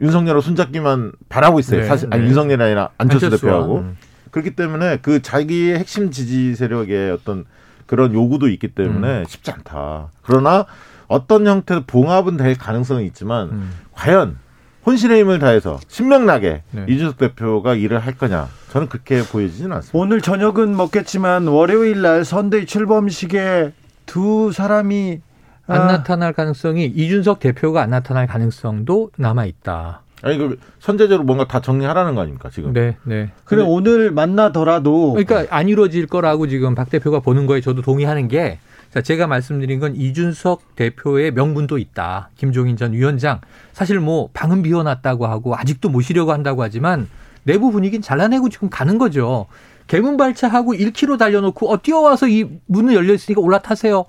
[0.00, 1.82] 윤석열하고 손잡기만 바라고 있어요.
[1.82, 2.28] 네, 사실 아니 네.
[2.28, 3.78] 윤석열이 아니라 안철수, 안철수 대표하고.
[3.78, 3.96] 음.
[4.30, 7.44] 그렇기 때문에 그 자기의 핵심 지지 세력의 어떤
[7.90, 9.24] 그런 요구도 있기 때문에 음.
[9.26, 10.10] 쉽지 않다.
[10.22, 10.64] 그러나
[11.08, 13.72] 어떤 형태로 봉합은 될 가능성은 있지만 음.
[13.94, 14.38] 과연
[14.86, 16.86] 혼신의 힘을 다해서 신명나게 네.
[16.88, 19.98] 이준석 대표가 일을 할 거냐 저는 그렇게 보여지지는 않습니다.
[19.98, 23.72] 오늘 저녁은 먹겠지만 월요일 날 선대위 출범식에
[24.06, 25.20] 두 사람이
[25.66, 25.86] 안 아.
[25.86, 30.02] 나타날 가능성이 이준석 대표가 안 나타날 가능성도 남아 있다.
[30.22, 32.72] 아니 그 선제적으로 뭔가 다 정리하라는 거 아닙니까 지금?
[32.72, 33.30] 네, 네.
[33.44, 38.58] 그래 오늘 만나더라도 그러니까 안 이루어질 거라고 지금 박 대표가 보는 거에 저도 동의하는 게
[38.90, 42.30] 자, 제가 말씀드린 건 이준석 대표의 명분도 있다.
[42.36, 43.40] 김종인 전 위원장
[43.72, 47.08] 사실 뭐 방은 비워놨다고 하고 아직도 모시려고 한다고 하지만
[47.44, 49.46] 내부 분위기는 잘라내고 지금 가는 거죠.
[49.86, 54.04] 개문 발차하고 1km 달려놓고 어 뛰어와서 이 문은 열려 있으니까 올라타세요.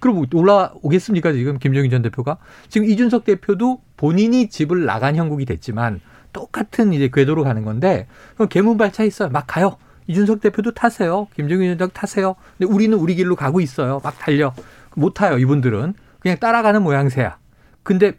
[0.00, 2.38] 그럼 올라오겠습니까 지금 김정인 전 대표가?
[2.68, 6.00] 지금 이준석 대표도 본인이 집을 나간 형국이 됐지만
[6.32, 9.28] 똑같은 이제 궤도로 가는 건데 그럼 개문발차 있어요.
[9.28, 9.76] 막 가요.
[10.06, 11.28] 이준석 대표도 타세요.
[11.36, 12.34] 김정인 위원장 타세요.
[12.58, 14.00] 근데 우리는 우리 길로 가고 있어요.
[14.02, 14.54] 막 달려.
[14.96, 15.94] 못 타요 이분들은.
[16.18, 17.38] 그냥 따라가는 모양새야.
[17.82, 18.18] 근데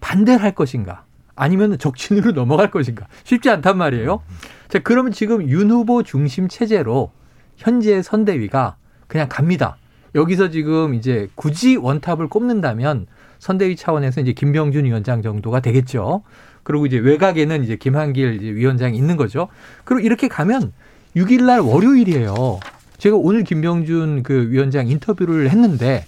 [0.00, 1.04] 반대를 할 것인가?
[1.34, 3.06] 아니면 적진으로 넘어갈 것인가?
[3.24, 4.22] 쉽지 않단 말이에요.
[4.68, 7.12] 자 그러면 지금 윤 후보 중심 체제로
[7.56, 9.76] 현재 선대위가 그냥 갑니다.
[10.14, 13.06] 여기서 지금 이제 굳이 원탑을 꼽는다면
[13.38, 16.22] 선대위 차원에서 이제 김병준 위원장 정도가 되겠죠.
[16.62, 19.48] 그리고 이제 외곽에는 이제 김한길 이제 위원장이 있는 거죠.
[19.84, 20.72] 그리고 이렇게 가면
[21.14, 22.60] 6일 날 월요일이에요.
[22.98, 26.06] 제가 오늘 김병준 그 위원장 인터뷰를 했는데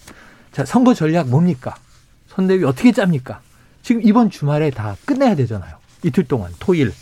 [0.53, 1.75] 자, 선거 전략 뭡니까?
[2.29, 3.41] 선대위 어떻게 짭니까?
[3.83, 5.77] 지금 이번 주말에 다 끝내야 되잖아요.
[6.03, 6.93] 이틀 동안 토일.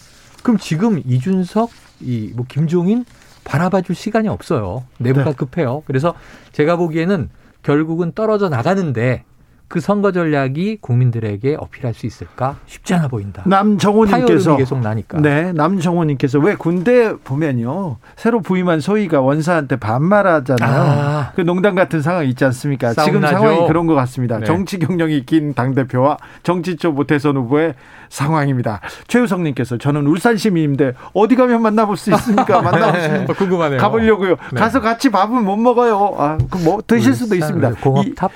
[0.43, 1.71] 그럼 지금 이준석,
[2.01, 3.05] 이 뭐 김종인
[3.47, 4.85] 바라봐 줄 시간이 없어요.
[4.99, 5.33] 내부가 네.
[5.33, 5.83] 급해요.
[5.87, 6.15] 그래서
[6.53, 7.31] 제가 보기에는
[7.63, 9.25] 결국은 떨어져 나가는데
[9.69, 13.43] 그 선거 전략이 국민들에게 어필할 수 있을까 쉽지 않아 보인다.
[13.47, 15.21] 남정호님께서 계속 나니까.
[15.21, 20.81] 네, 남정호님께서 왜 군대 보면요 새로 부임한 소위가 원사한테 반말하잖아요.
[20.81, 21.33] 아.
[21.35, 22.95] 그 농담 같은 상황 있지 않습니까?
[22.95, 23.39] 지금 나죠.
[23.39, 24.39] 상황이 그런 것 같습니다.
[24.39, 24.47] 네.
[24.47, 27.75] 정치 경력이 긴당 대표와 정치 쪽 모태선 후보의
[28.09, 28.81] 상황입니다.
[29.09, 32.63] 최우성님께서 저는 울산 시민인데 어디 가면 만나볼 수 있습니까?
[32.63, 33.81] 만나볼 수 있는 궁금하네요.
[33.81, 34.37] 가보려고요.
[34.53, 34.61] 네.
[34.61, 36.15] 가서 같이 밥은 못 먹어요.
[36.17, 37.73] 아, 그뭐 드실 수도 있습니다.
[37.81, 38.31] 공업탑.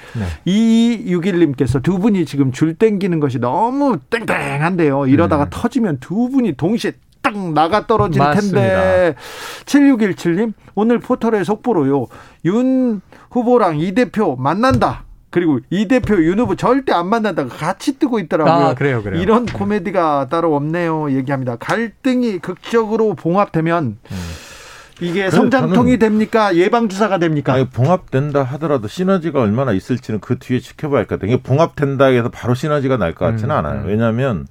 [0.45, 1.12] 이, 네.
[1.21, 5.07] 6일님께서 두 분이 지금 줄 땡기는 것이 너무 땡땡한데요.
[5.07, 5.49] 이러다가 음.
[5.51, 6.93] 터지면 두 분이 동시에
[7.23, 8.23] 딱 나가 떨어질.
[8.23, 9.14] 텐데
[9.66, 12.07] 7617님 오늘 포털의 속보로요
[12.47, 13.01] 윤
[13.31, 18.68] 후보랑 이 대표 만난다 그리고 이 대표 윤 후보 절대 안 만난다고 같이 뜨고 있더라고요.
[18.68, 19.23] 아, 그래요, 그래요.
[19.23, 21.12] 이런 코미디가 따로 없네요.
[21.12, 21.57] 얘기합니다.
[21.57, 24.16] 갈등이 극적으로 봉합되면 음.
[25.01, 26.55] 이게 성장통이 됩니까?
[26.55, 27.53] 예방주사가 됩니까?
[27.55, 31.32] 아니, 봉합된다 하더라도 시너지가 얼마나 있을지는 그 뒤에 지켜봐야 할 것 같아요.
[31.34, 33.80] 이게 봉합된다 해서 바로 시너지가 날 것 같지는 음, 않아요.
[33.82, 33.86] 음.
[33.86, 34.46] 왜냐하면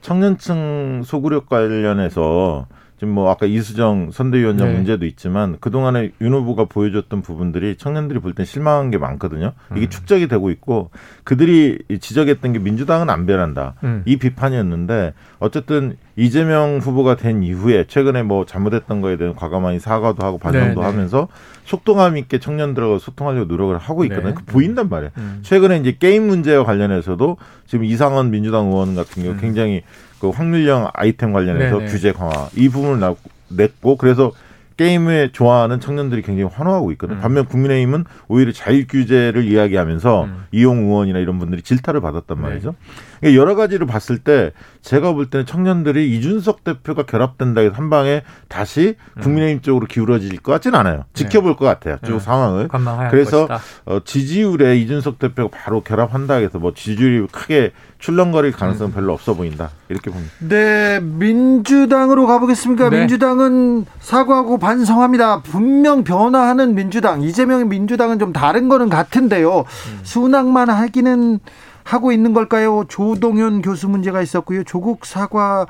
[0.00, 2.66] 청년층 소구력 관련해서
[3.02, 4.74] 지금 뭐 아까 이수정 선대위원장 네.
[4.74, 9.54] 문제도 있지만 그동안에 윤 후보가 보여줬던 부분들이 청년들이 볼 땐 실망한 게 많거든요.
[9.72, 9.90] 이게 음.
[9.90, 10.90] 축적이 되고 있고
[11.24, 13.74] 그들이 지적했던 게 민주당은 안 변한다.
[13.82, 14.02] 음.
[14.06, 20.38] 이 비판이었는데 어쨌든 이재명 후보가 된 이후에 최근에 뭐 잘못했던 거에 대한 과감하게 사과도 하고
[20.38, 20.80] 반성도 네, 네.
[20.82, 21.26] 하면서
[21.64, 24.28] 속도감 있게 청년들하고 소통하려고 노력을 하고 있거든요.
[24.28, 24.34] 네.
[24.34, 25.10] 그 보인단 말이에요.
[25.18, 25.38] 음.
[25.42, 27.36] 최근에 이제 게임 문제와 관련해서도
[27.66, 29.40] 지금 이상원 민주당 의원 같은 경우 음.
[29.40, 29.82] 굉장히
[30.22, 31.90] 그 확률형 아이템 관련해서 네네.
[31.90, 33.16] 규제 강화 이 부분을
[33.48, 34.30] 냈고 그래서
[34.76, 37.18] 게임을 좋아하는 청년들이 굉장히 환호하고 있거든요.
[37.18, 37.20] 음.
[37.20, 40.44] 반면 국민의힘은 오히려 자율 규제를 이야기하면서 음.
[40.52, 42.42] 이용 의원이나 이런 분들이 질타를 받았단 네.
[42.42, 42.70] 말이죠.
[42.70, 42.76] 네.
[43.24, 48.96] 여러 가지를 봤을 때 제가 볼 때는 청년들이 이준석 대표가 결합된다 해서 한 방에 다시
[49.16, 49.22] 음.
[49.22, 49.62] 국민의힘 음.
[49.62, 50.96] 쪽으로 기울어질 것 같지는 않아요.
[50.98, 51.04] 네.
[51.14, 51.56] 지켜볼 네.
[51.56, 51.98] 것 같아요.
[52.04, 52.18] 쭉 네.
[52.18, 52.68] 상황을.
[53.10, 53.46] 그래서
[53.84, 58.94] 어, 지지율에 이준석 대표가 바로 결합한다 해서 뭐 지지율이 크게 출렁거릴 가능성은 음.
[58.94, 59.70] 별로 없어 보인다.
[59.88, 60.32] 이렇게 봅니다.
[60.40, 62.90] 네, 민주당으로 가보겠습니까?
[62.90, 63.00] 네.
[63.00, 65.42] 민주당은 사과하고 반성합니다.
[65.42, 67.22] 분명 변화하는 민주당.
[67.22, 69.60] 이재명의 민주당은 좀 다른 거는 같은데요.
[69.60, 70.00] 음.
[70.02, 71.38] 순항만 하기는
[71.84, 72.84] 하고 있는 걸까요?
[72.88, 74.64] 조동현 교수 문제가 있었고요.
[74.64, 75.66] 조국 사과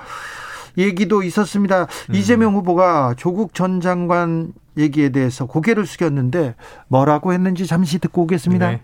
[0.78, 1.86] 얘기도 있었습니다.
[2.10, 2.14] 음.
[2.14, 6.54] 이재명 후보가 조국 전 장관 얘기에 대해서 고개를 숙였는데
[6.88, 8.70] 뭐라고 했는지 잠시 듣고 오겠습니다.
[8.70, 8.80] 네.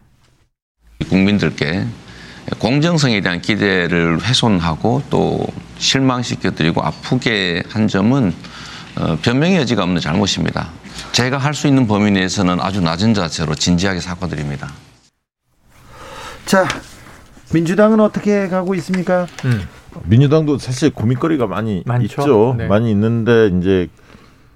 [1.08, 1.86] 국민들께
[2.58, 5.46] 공정성에 대한 기대를 훼손하고 또
[5.78, 8.34] 실망시켜드리고 아프게 한 점은
[8.98, 10.70] 어, 변명의 여지가 없는 잘못입니다.
[11.12, 14.72] 제가 할 수 있는 범위 내에서는 아주 낮은 자세로 진지하게 사과드립니다.
[16.44, 16.66] 자,
[17.52, 19.26] 민주당은 어떻게 가고 있습니까?
[19.44, 19.62] 음.
[20.04, 22.04] 민주당도 사실 고민거리가 많이 많죠?
[22.04, 22.54] 있죠.
[22.56, 22.66] 네.
[22.66, 23.88] 많이 있는데 이제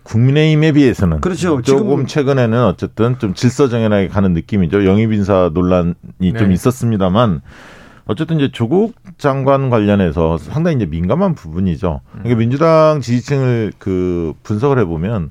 [0.03, 1.63] 국민의힘에 비해서는 그렇죠.
[1.63, 4.85] 조금 최근에는 어쨌든 좀 질서정연하게 가는 느낌이죠.
[4.85, 6.33] 영입 인사 논란이 네.
[6.33, 7.41] 좀 있었습니다만
[8.07, 12.01] 어쨌든 이제 조국 장관 관련해서 상당히 이제 민감한 부분이죠.
[12.13, 15.31] 그러니까 민주당 지지층을 그 분석을 해보면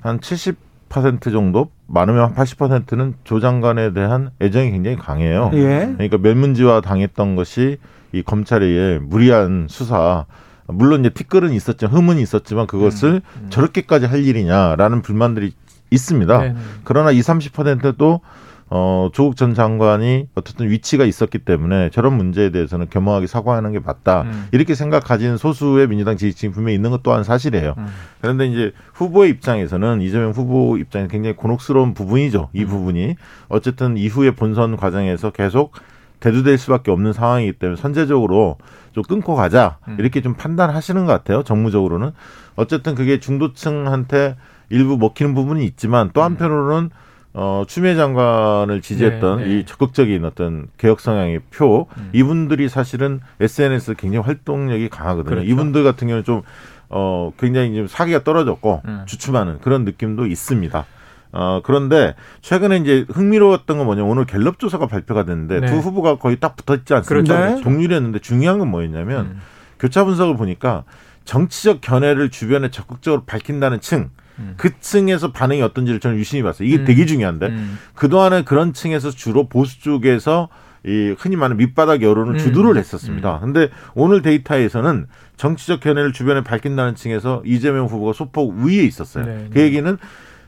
[0.00, 5.50] 한 70% 정도 많으면 한 80%는 조 장관에 대한 애정이 굉장히 강해요.
[5.54, 5.92] 예.
[5.94, 7.78] 그러니까 멸문지화 당했던 것이
[8.12, 10.26] 이 검찰의 무리한 수사
[10.68, 13.50] 물론 이제 티끌은 있었지만 흠은 있었지만 그것을 음, 음.
[13.50, 15.52] 저렇게까지 할 일이냐라는 불만들이
[15.90, 16.38] 있습니다.
[16.38, 16.56] 네네.
[16.84, 18.20] 그러나 20, 30%도
[18.68, 24.22] 어, 조국 전 장관이 어쨌든 위치가 있었기 때문에 저런 문제에 대해서는 겸허하게 사과하는 게 맞다.
[24.22, 24.48] 음.
[24.50, 27.74] 이렇게 생각 가진 소수의 민주당 지지층이 분명히 있는 것 또한 사실이에요.
[27.78, 27.86] 음.
[28.20, 32.48] 그런데 이제 후보의 입장에서는 이재명 후보 입장에 굉장히 곤혹스러운 부분이죠.
[32.54, 32.68] 이 음.
[32.68, 33.14] 부분이.
[33.48, 35.72] 어쨌든 이후의 본선 과정에서 계속
[36.18, 38.56] 대두될 수밖에 없는 상황이기 때문에 선제적으로
[38.92, 39.78] 좀 끊고 가자.
[39.86, 39.96] 음.
[40.00, 41.44] 이렇게 좀 판단하시는 것 같아요.
[41.44, 42.10] 정무적으로는.
[42.56, 44.36] 어쨌든 그게 중도층한테
[44.70, 46.24] 일부 먹히는 부분이 있지만 또 음.
[46.24, 46.90] 한편으로는
[47.38, 49.58] 어, 추미애 장관을 지지했던 네, 네.
[49.58, 52.08] 이 적극적인 어떤 개혁 성향의 표, 음.
[52.14, 55.34] 이분들이 사실은 SNS 굉장히 활동력이 강하거든요.
[55.36, 55.46] 그렇죠.
[55.46, 56.40] 이분들 같은 경우는 좀,
[56.88, 59.02] 어, 굉장히 좀 사기가 떨어졌고, 음.
[59.04, 60.86] 주춤하는 그런 느낌도 있습니다.
[61.32, 65.66] 어, 그런데 최근에 이제 흥미로웠던 건 뭐냐 면 오늘 갤럽 조사가 발표가 됐는데 네.
[65.66, 67.36] 두 후보가 거의 딱 붙어 있지 않습니까?
[67.36, 67.62] 그렇죠.
[67.62, 69.40] 동률이었는데 중요한 건 뭐였냐면 음.
[69.78, 70.84] 교차 분석을 보니까
[71.26, 74.08] 정치적 견해를 주변에 적극적으로 밝힌다는 층
[74.38, 74.54] 음.
[74.56, 76.68] 그 층에서 반응이 어떤지를 저는 유심히 봤어요.
[76.68, 76.84] 이게 음.
[76.84, 77.78] 되게 중요한데 음.
[77.94, 80.48] 그 동안에 그런 층에서 주로 보수 쪽에서
[80.84, 82.38] 이 흔히 말하는 밑바닥 여론을 음.
[82.38, 83.36] 주도를 했었습니다.
[83.36, 83.52] 음.
[83.52, 85.06] 근데 오늘 데이터에서는
[85.36, 89.24] 정치적 견해를 주변에 밝힌다는 층에서 이재명 후보가 소폭 위에 있었어요.
[89.24, 89.64] 네, 그 네.
[89.64, 89.98] 얘기는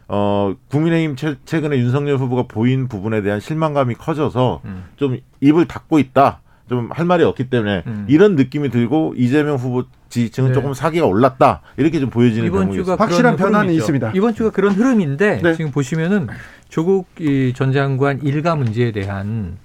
[0.06, 4.84] 어, 국민의힘 최, 최근에 윤석열 후보가 보인 부분에 대한 실망감이 커져서 음.
[4.96, 6.40] 좀 입을 닫고 있다.
[6.68, 8.06] 좀 할 말이 없기 때문에 음.
[8.08, 10.54] 이런 느낌이 들고 이재명 후보 지지층은 네.
[10.54, 14.12] 조금 사기가 올랐다 이렇게 좀 보여지는 이번 주가 확실한 변화는 있습니다.
[14.14, 15.54] 이번 주가 그런 흐름인데 네.
[15.54, 16.28] 지금 보시면은
[16.68, 17.08] 조국
[17.54, 19.56] 전 장관 일가 문제에 대한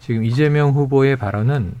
[0.00, 1.74] 지금 이재명 후보의 발언은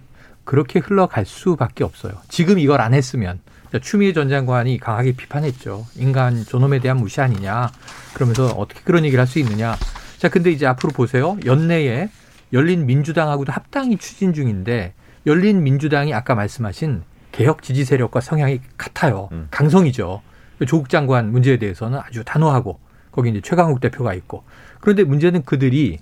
[0.44, 2.12] 그렇게 흘러갈 수밖에 없어요.
[2.28, 3.38] 지금 이걸 안 했으면
[3.80, 5.86] 추미애 전 장관이 강하게 비판했죠.
[5.96, 7.70] 인간 존엄에 대한 무시 아니냐.
[8.14, 9.76] 그러면서 어떻게 그런 얘기를 할 수 있느냐.
[10.18, 11.36] 자, 근데 이제 앞으로 보세요.
[11.46, 12.08] 연내에
[12.52, 14.94] 열린 민주당하고도 합당이 추진 중인데
[15.26, 19.28] 열린 민주당이 아까 말씀하신 개혁 지지 세력과 성향이 같아요.
[19.32, 19.48] 음.
[19.50, 20.20] 강성이죠.
[20.66, 22.78] 조국 장관 문제에 대해서는 아주 단호하고
[23.10, 24.44] 거기 이제 최강욱 대표가 있고
[24.80, 25.98] 그런데 문제는 그들이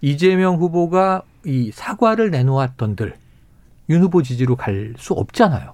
[0.00, 3.14] 이재명 후보가 이 사과를 내놓았던들
[3.88, 5.72] 윤 후보 지지로 갈 수 없잖아요.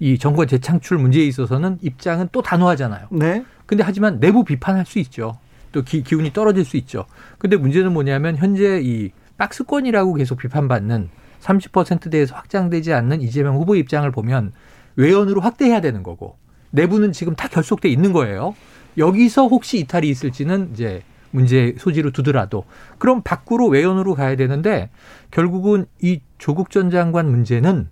[0.00, 3.08] 이 정권 재창출 문제에 있어서는 입장은 또 단호하잖아요.
[3.10, 3.44] 네.
[3.66, 5.38] 근데 하지만 내부 비판할 수 있죠.
[5.72, 7.04] 또 기, 기운이 떨어질 수 있죠.
[7.38, 11.08] 근데 문제는 뭐냐면 현재 이 박스권이라고 계속 비판받는
[11.40, 14.52] 30%대에서 확장되지 않는 이재명 후보 입장을 보면
[14.96, 16.36] 외연으로 확대해야 되는 거고
[16.70, 18.54] 내부는 지금 다 결속돼 있는 거예요.
[18.98, 22.64] 여기서 혹시 이탈이 있을지는 이제 문제 소지로 두더라도
[22.98, 24.90] 그럼 밖으로 외연으로 가야 되는데
[25.30, 27.88] 결국은 이 조국 전 장관 문제는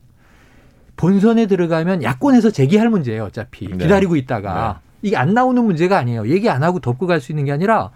[0.97, 3.25] 본선에 들어가면 야권에서 제기할 문제예요.
[3.25, 3.77] 어차피 네.
[3.77, 5.09] 기다리고 있다가 네.
[5.09, 6.29] 이게 안 나오는 문제가 아니에요.
[6.29, 7.91] 얘기 안 하고 덮고 갈 수 있는 게 아니라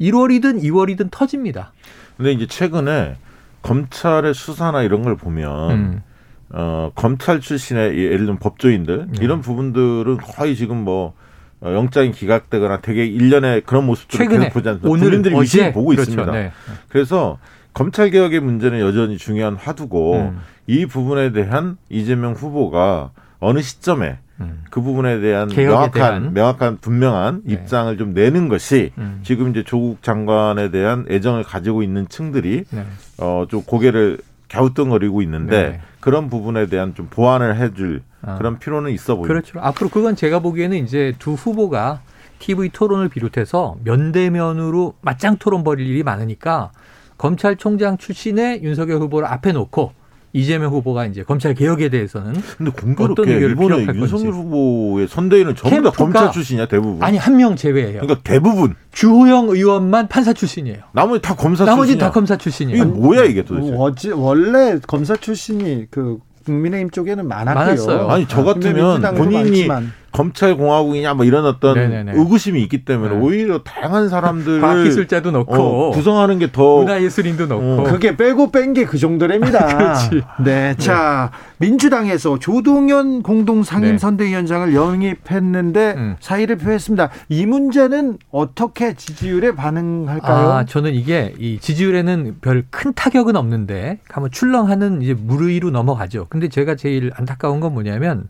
[0.00, 1.72] 1월이든 2월이든 터집니다.
[2.16, 3.16] 근데 이제 최근에
[3.62, 6.02] 검찰의 수사나 이런 걸 보면 음.
[6.50, 9.24] 어, 검찰 출신의 예를 들면 법조인들 네.
[9.24, 11.14] 이런 부분들은 거의 지금 뭐
[11.60, 14.88] 어, 영장이 기각되거나 되게 일련의 그런 모습들을 계속 보지 않습니까?
[14.88, 16.02] 오늘 국민들이 보고 그렇죠.
[16.02, 16.32] 있습니다.
[16.32, 16.52] 네.
[16.88, 17.38] 그래서
[17.72, 20.40] 검찰 개혁의 문제는 여전히 중요한 화두고 음.
[20.66, 23.10] 이 부분에 대한 이재명 후보가
[23.40, 24.23] 어느 시점에 음.
[24.70, 26.32] 그 부분에 대한 명확한 대한.
[26.34, 27.54] 명확한 분명한 네.
[27.54, 29.20] 입장을 좀 내는 것이 음.
[29.22, 32.84] 지금 이제 조국 장관에 대한 애정을 가지고 있는 층들이 네.
[33.18, 34.18] 어좀 고개를
[34.48, 35.80] 갸우뚱거리고 있는데 네.
[36.00, 38.36] 그런 부분에 대한 좀 보완을 해줄 아.
[38.36, 39.28] 그런 필요는 있어 보입니다.
[39.28, 39.60] 그렇죠.
[39.60, 42.00] 앞으로 그건 제가 보기에는 이제 두 후보가
[42.38, 46.72] TV 토론을 비롯해서 면대면으로 맞짱 토론 벌일 일이 많으니까
[47.16, 49.92] 검찰총장 출신의 윤석열 후보를 앞에 놓고
[50.36, 56.32] 이재명 후보가 이제 검찰 개혁에 대해서는 근데 공교롭게 이번에 윤석열 후보의 선대위는 전부 다 검찰
[56.32, 57.00] 출신이야 대부분.
[57.02, 58.00] 아니 한 명 제외예요.
[58.00, 60.78] 그러니까 대부분 주호영 의원만 판사 출신이에요.
[60.92, 62.06] 나머지 다 검사 나머지 출신이야.
[62.08, 62.76] 다 검사 출신이에요.
[62.82, 63.74] 이게 뭐야 이게 도대체?
[63.78, 67.64] 어찌, 원래 검사 출신이 그 국민의힘 쪽에는 많았고요.
[67.64, 68.08] 많았어요.
[68.08, 69.68] 아니 저 같으면 본인이
[70.14, 72.12] 검찰 공화국이냐 뭐 이런 어떤 네네네.
[72.14, 73.20] 의구심이 있기 때문에 네.
[73.20, 77.82] 오히려 다양한 사람들을 과학기술자도 넣고 어, 구성하는 게 더 문화예술인도 넣고 어.
[77.84, 79.98] 그게 빼고 뺀 게 그 정도랍니다.
[80.44, 83.98] 네, 자 민주당에서 조동현 공동 상임 네.
[83.98, 86.16] 선대위원장을 영입했는데 음.
[86.20, 87.10] 사의를 표했습니다.
[87.28, 90.48] 이 문제는 어떻게 지지율에 반응할까요?
[90.52, 96.26] 아, 저는 이게 이 지지율에는 별 큰 타격은 없는데 가면 출렁하는 이제 무르위로 넘어가죠.
[96.28, 98.28] 근데 제가 제일 안타까운 건 뭐냐면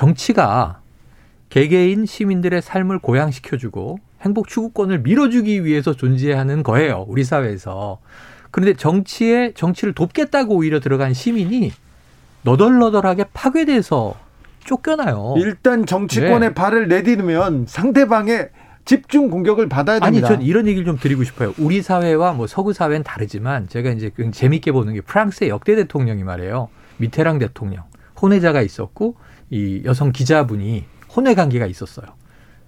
[0.00, 0.80] 정치가
[1.50, 7.04] 개개인 시민들의 삶을 고양시켜주고 행복 추구권을 밀어주기 위해서 존재하는 거예요.
[7.06, 7.98] 우리 사회에서.
[8.50, 11.72] 그런데 정치에 정치를 돕겠다고 오히려 들어간 시민이
[12.44, 14.14] 너덜너덜하게 파괴돼서
[14.64, 15.34] 쫓겨나요.
[15.36, 16.54] 일단 정치권에 네.
[16.54, 18.48] 발을 내디르면 상대방의
[18.86, 20.28] 집중 공격을 받아야 됩니다.
[20.28, 21.52] 아니, 전 이런 얘기를 좀 드리고 싶어요.
[21.58, 26.70] 우리 사회와 뭐 서구 사회는 다르지만 제가 이제 재밌게 보는 게 프랑스의 역대 대통령이 말이에요.
[26.96, 27.84] 미테랑 대통령.
[28.20, 29.16] 혼외자가 있었고
[29.50, 30.84] 이 여성 기자분이
[31.14, 32.06] 혼외 관계가 있었어요.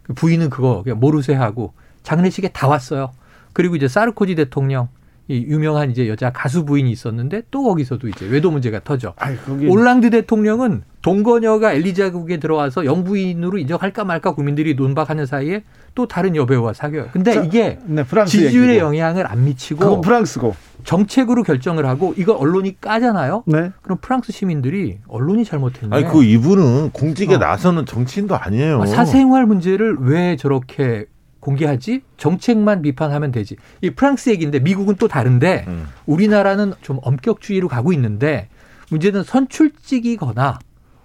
[0.03, 1.73] 그 부인은 그거 그냥 모르쇠 하고
[2.03, 3.13] 장례식에 다 왔어요.
[3.53, 4.89] 그리고 이제 사르코지 대통령 이
[5.29, 9.15] 유명한 이제 여자 가수 부인이 있었는데 또 거기서도 이제 외도 문제가 터져.
[9.17, 9.67] 아이, 거기...
[9.67, 15.65] 올랑드 대통령은 동거녀가 엘리자국에 들어와서 영부인으로 인정할까 말까 국민들이 논박하는 사이에
[15.95, 17.09] 또 다른 여배우와 사귀어요.
[17.13, 20.55] 근데 자, 이게 네, 지지율에 영향을 안 미치고 그건 프랑스고
[20.85, 23.45] 정책으로 결정을 하고 이거 언론이 까잖아요.
[23.47, 23.71] 네.
[23.83, 25.95] 그럼 프랑스 시민들이 언론이 잘못했네.
[25.95, 27.39] 아니 그 이분은 공직에 어.
[27.39, 28.87] 나서는 정치인도 아니에요.
[28.87, 31.07] 사생활 문제를 왜 저렇게
[31.43, 32.03] 공개하지?
[32.17, 33.57] 정책만 비판하면 되지.
[33.81, 35.89] 이 프랑스 얘기인데 미국은 또 다른데 음.
[36.07, 38.49] 우리나라는 좀 엄격주의로 가고 있는데
[38.91, 40.61] 문제는 선출직이거나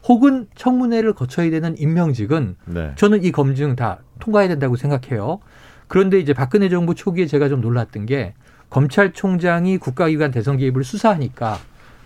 [0.07, 2.91] 혹은 청문회를 거쳐야 되는 임명직은 네.
[2.95, 5.39] 저는 이 검증 다 통과해야 된다고 생각해요.
[5.87, 8.33] 그런데 이제 박근혜 정부 초기에 제가 좀 놀랐던 게
[8.69, 11.57] 검찰총장이 국가기관 대선 개입을 수사하니까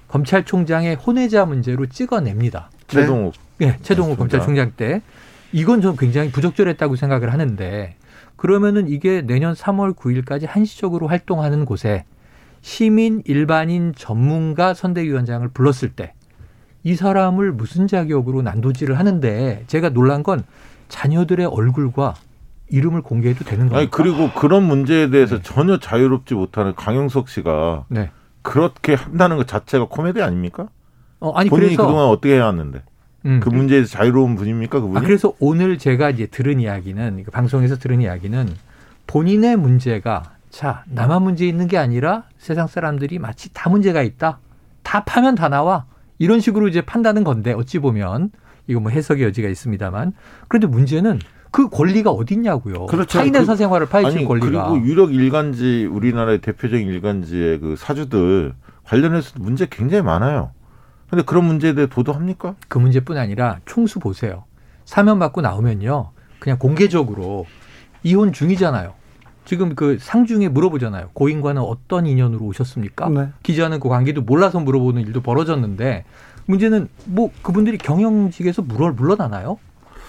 [0.08, 2.70] 검찰총장의 혼외자 문제로 찍어냅니다.
[2.88, 3.34] 최동욱.
[3.58, 5.02] 네, 네 최동욱 검찰총장 때.
[5.52, 7.96] 이건 좀 굉장히 부적절했다고 생각을 하는데
[8.42, 12.06] 그러면은 이게 내년 3월 9일까지 한시적으로 활동하는 곳에
[12.62, 16.14] 시민, 일반인, 전문가 선대위원장을 불렀을 때
[16.84, 20.44] 이 사람을 무슨 자격으로 난도질을 하는데 제가 놀란 건
[20.90, 22.16] 자녀들의 얼굴과
[22.70, 23.80] 이름을 공개해도 되는 거예요.
[23.80, 25.42] 아니 그리고 그런 문제에 대해서 네.
[25.44, 28.10] 전혀 자유롭지 못하는 강영석 씨가 네.
[28.42, 30.70] 그렇게 한다는 것 자체가 코미디 아닙니까?
[31.20, 32.82] 어, 아니 본인이 그래서 그동안 어떻게 해왔는데
[33.26, 33.40] 음.
[33.40, 34.98] 그 문제에서 자유로운 분입니까 그분이?
[34.98, 38.50] 아, 그래서 오늘 제가 이제 들은 이야기는 방송에서 들은 이야기는
[39.08, 44.40] 본인의 문제가 자 나만 문제 있는 게 아니라 세상 사람들이 마치 다 문제가 있다.
[44.84, 45.86] 다 파면 다 나와.
[46.18, 48.32] 이런 식으로 이제 판다는 건데 어찌 보면
[48.68, 50.14] 이거 뭐 해석의 여지가 있습니다만
[50.48, 51.20] 그런데 문제는
[51.52, 52.86] 그 권리가 어디 있냐고요.
[52.86, 53.20] 그렇죠.
[53.20, 54.70] 타인의 그, 사생활을 파헤칠 권리가.
[54.70, 58.54] 그리고 유력 일간지 우리나라의 대표적인 일간지의 그 사주들
[58.84, 60.52] 관련해서 문제 굉장히 많아요.
[61.12, 62.56] 근데 그런 문제에 대해 도도합니까?
[62.70, 64.46] 그 문제뿐 아니라 총수 보세요.
[64.86, 66.12] 사면 받고 나오면요.
[66.40, 67.46] 그냥 공개적으로
[68.02, 68.94] 이혼 중이잖아요.
[69.44, 71.10] 지금 그 상중에 물어보잖아요.
[71.12, 73.10] 고인과는 어떤 인연으로 오셨습니까?
[73.10, 73.28] 네.
[73.44, 76.06] 기자는 그 관계도 몰라서 물어보는 일도 벌어졌는데
[76.46, 79.58] 문제는 뭐 그분들이 경영직에서 물어 물러나나요?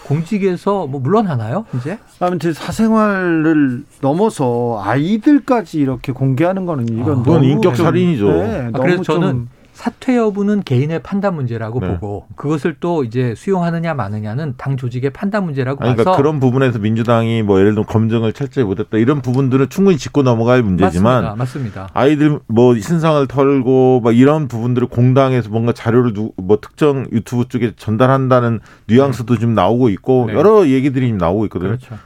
[0.04, 1.66] 공직에서 뭐 물러나나요?
[1.76, 1.98] 이제?
[2.20, 8.32] 아무튼 사생활을 넘어서 아이들까지 이렇게 공개하는 거는 이건 아, 인격 살인이죠.
[8.32, 11.88] 네, 아, 그래서 저는 사퇴 여부는 개인의 판단 문제라고 네.
[11.88, 17.42] 보고 그것을 또 이제 수용하느냐 마느냐는 당 조직의 판단 문제라고 아니, 그러니까 그런 부분에서 민주당이
[17.42, 21.36] 뭐 예를 들면 검증을 철저히 못했다 이런 부분들은 충분히 짚고 넘어갈 문제지만 맞습니다.
[21.36, 21.88] 맞습니다.
[21.94, 27.72] 아이들 뭐 신상을 털고 막 이런 부분들을 공당에서 뭔가 자료를 누, 뭐 특정 유튜브 쪽에
[27.74, 29.40] 전달한다는 뉘앙스도 네.
[29.40, 30.34] 좀 나오고 있고 네.
[30.34, 31.78] 여러 얘기들이 좀 나오고 있거든요.
[31.78, 31.98] 그렇죠.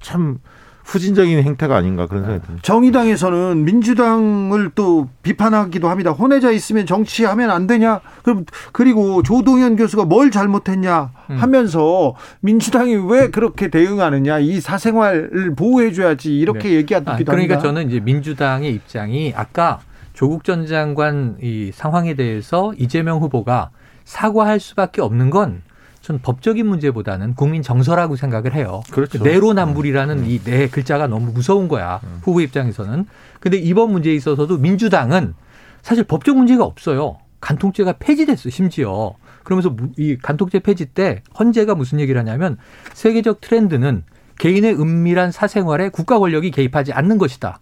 [0.00, 0.38] 참
[0.84, 2.62] 후진적인 행태가 아닌가 그런 생각이 듭니다.
[2.64, 6.10] 정의당에서는 민주당을 또 비판하기도 합니다.
[6.10, 8.00] 혼외자 있으면 정치하면 안 되냐?
[8.22, 11.36] 그럼 그리고 조동현 교수가 뭘 잘못했냐 음.
[11.36, 14.40] 하면서 민주당이 왜 그렇게 대응하느냐?
[14.40, 16.74] 이 사생활을 보호해 줘야지 이렇게 네.
[16.76, 17.58] 얘기하기도 아, 그러니까 합니다.
[17.58, 19.80] 저는 이제 민주당의 입장이 아까
[20.12, 23.70] 조국 전 장관 이 상황에 대해서 이재명 후보가
[24.04, 25.62] 사과할 수밖에 없는 건
[26.02, 28.82] 전 법적인 문제보다는 국민 정서라고 생각을 해요.
[28.90, 29.22] 그렇죠.
[29.22, 30.24] 내로남불이라는 음.
[30.26, 32.00] 이네 글자가 너무 무서운 거야.
[32.02, 32.18] 음.
[32.22, 33.06] 후보 입장에서는.
[33.40, 35.34] 근데 이번 문제에 있어서도 민주당은
[35.80, 37.18] 사실 법적 문제가 없어요.
[37.40, 39.14] 간통죄가 폐지됐어, 심지어.
[39.44, 42.58] 그러면서 이 간통죄 폐지 때 헌재가 무슨 얘기를 하냐면
[42.94, 44.04] 세계적 트렌드는
[44.38, 47.60] 개인의 은밀한 사생활에 국가 권력이 개입하지 않는 것이다.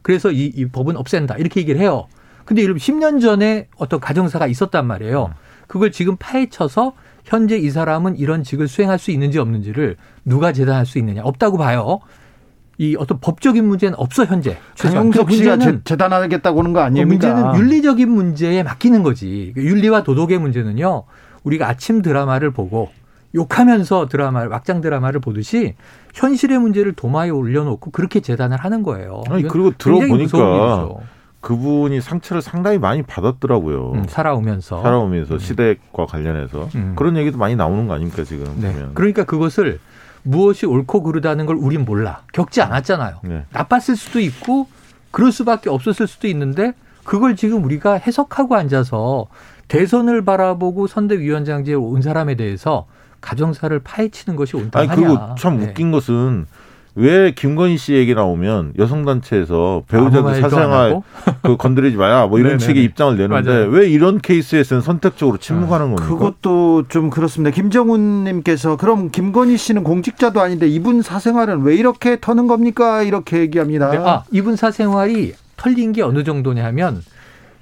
[0.00, 1.36] 그래서 이, 이 법은 없앤다.
[1.36, 2.06] 이렇게 얘기를 해요.
[2.44, 5.26] 근데 이런 10년 전에 어떤 가정사가 있었단 말이에요.
[5.26, 5.51] 음.
[5.66, 6.92] 그걸 지금 파헤쳐서
[7.24, 12.00] 현재 이 사람은 이런 직을 수행할 수 있는지 없는지를 누가 재단할 수 있느냐 없다고 봐요.
[12.78, 14.56] 이 어떤 법적인 문제는 없어 현재.
[14.74, 17.34] 장영석 씨가 재단하겠다고 하는 거 아닙니까?
[17.34, 19.52] 문제는 윤리적인 문제에 맡기는 거지.
[19.56, 21.04] 윤리와 도덕의 문제는요.
[21.44, 22.90] 우리가 아침 드라마를 보고
[23.34, 25.74] 욕하면서 드라마를 막장 드라마를 보듯이
[26.14, 29.22] 현실의 문제를 도마에 올려놓고 그렇게 재단을 하는 거예요.
[29.28, 30.88] 아니 그리고 들어보니까
[31.42, 33.92] 그분이 상처를 상당히 많이 받았더라고요.
[33.92, 34.80] 음, 살아오면서.
[34.80, 35.38] 살아오면서 음.
[35.38, 36.94] 시댁과 관련해서 음.
[36.96, 38.46] 그런 얘기도 많이 나오는 거 아닙니까 지금?
[38.58, 38.72] 네.
[38.72, 38.94] 보면.
[38.94, 39.80] 그러니까 그것을
[40.22, 42.22] 무엇이 옳고 그르다는 걸 우린 몰라.
[42.32, 43.16] 겪지 않았잖아요.
[43.24, 43.44] 네.
[43.50, 44.68] 나빴을 수도 있고
[45.10, 46.74] 그럴 수밖에 없었을 수도 있는데
[47.04, 49.26] 그걸 지금 우리가 해석하고 앉아서
[49.66, 52.86] 대선을 바라보고 선대위원장제에 온 사람에 대해서
[53.20, 54.92] 가정사를 파헤치는 것이 온당하냐.
[54.92, 55.66] 아니 그리고 참 네.
[55.66, 56.46] 웃긴 것은
[56.94, 61.00] 왜 김건희 씨 얘기 나오면 여성단체에서 배우자들 사생활
[61.42, 63.68] 그 건드리지 마야 뭐 이런 식의 입장을 내는데 맞아요.
[63.70, 66.06] 왜 이런 케이스에서는 선택적으로 침묵하는 아, 겁니까?
[66.06, 67.54] 그것도 좀 그렇습니다.
[67.54, 73.02] 김정훈님께서 그럼 김건희 씨는 공직자도 아닌데 이분 사생활은 왜 이렇게 터는 겁니까?
[73.02, 73.90] 이렇게 얘기합니다.
[73.90, 77.02] 네, 아, 이분 사생활이 털린 게 어느 정도냐면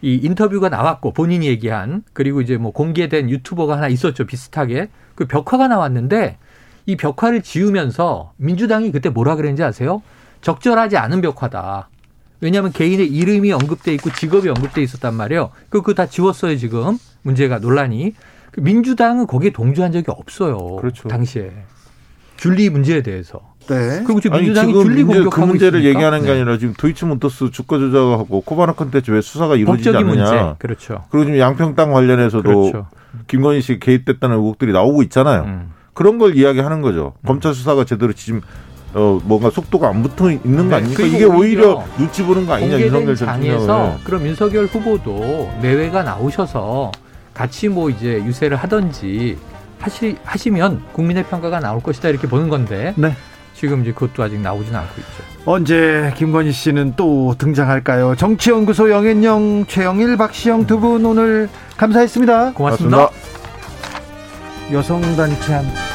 [0.02, 5.68] 이 인터뷰가 나왔고 본인이 얘기한 그리고 이제 뭐 공개된 유튜버가 하나 있었죠 비슷하게 그 벽화가
[5.68, 6.38] 나왔는데
[6.90, 10.02] 이 벽화를 지우면서 민주당이 그때 뭐라 그랬는지 아세요?
[10.40, 11.88] 적절하지 않은 벽화다.
[12.40, 15.50] 왜냐하면 개인의 이름이 언급돼 있고 직업이 언급돼 있었단 말이에요.
[15.68, 18.14] 그거 다 지웠어요 지금 문제가 논란이.
[18.50, 20.76] 그 민주당은 거기에 동조한 적이 없어요.
[20.76, 21.06] 그렇죠.
[21.08, 21.52] 당시에
[22.38, 23.40] 귤리 문제에 대해서.
[23.68, 24.02] 네.
[24.04, 25.84] 그리고 지금 민주당이 아니, 귤리 공격하고 그 문제를?
[25.84, 26.32] 얘기하는 게 네.
[26.32, 30.04] 아니라 지금 도이치몬터스 주가 조작하고 코바나 컨텐츠 왜 수사가 이루어지지 않느냐.
[30.04, 30.54] 문제.
[30.58, 31.04] 그렇죠.
[31.10, 32.86] 그리고 지금 양평 땅 관련해서도 그렇죠.
[33.28, 35.42] 김건희 씨 개입됐다는 의혹들이 나오고 있잖아요.
[35.42, 35.79] 음.
[35.94, 37.12] 그런 걸 이야기하는 거죠.
[37.22, 37.26] 음.
[37.26, 38.40] 검찰 수사가 제대로 지금
[38.94, 41.02] 어 뭔가 속도가 안 붙어 있는 거 네, 아닙니까?
[41.04, 46.90] 이게 오히려 눈치 보는 거 아니냐 윤석열 장에서 그럼 윤석열 후보도 내외가 나오셔서
[47.32, 49.38] 같이 뭐 이제 유세를 하든지
[49.78, 53.14] 하시 하시면 국민의 평가가 나올 것이다 이렇게 보는 건데 네.
[53.54, 55.30] 지금 이제 그것도 아직 나오지는 않고 있죠.
[55.44, 58.16] 언제 김건희 씨는 또 등장할까요?
[58.16, 62.52] 정치연구소 영앤영 최영일 박시영 두 분 오늘 감사했습니다.
[62.54, 62.96] 고맙습니다.
[62.96, 63.39] 고맙습니다.
[64.72, 65.90] 여성단체한테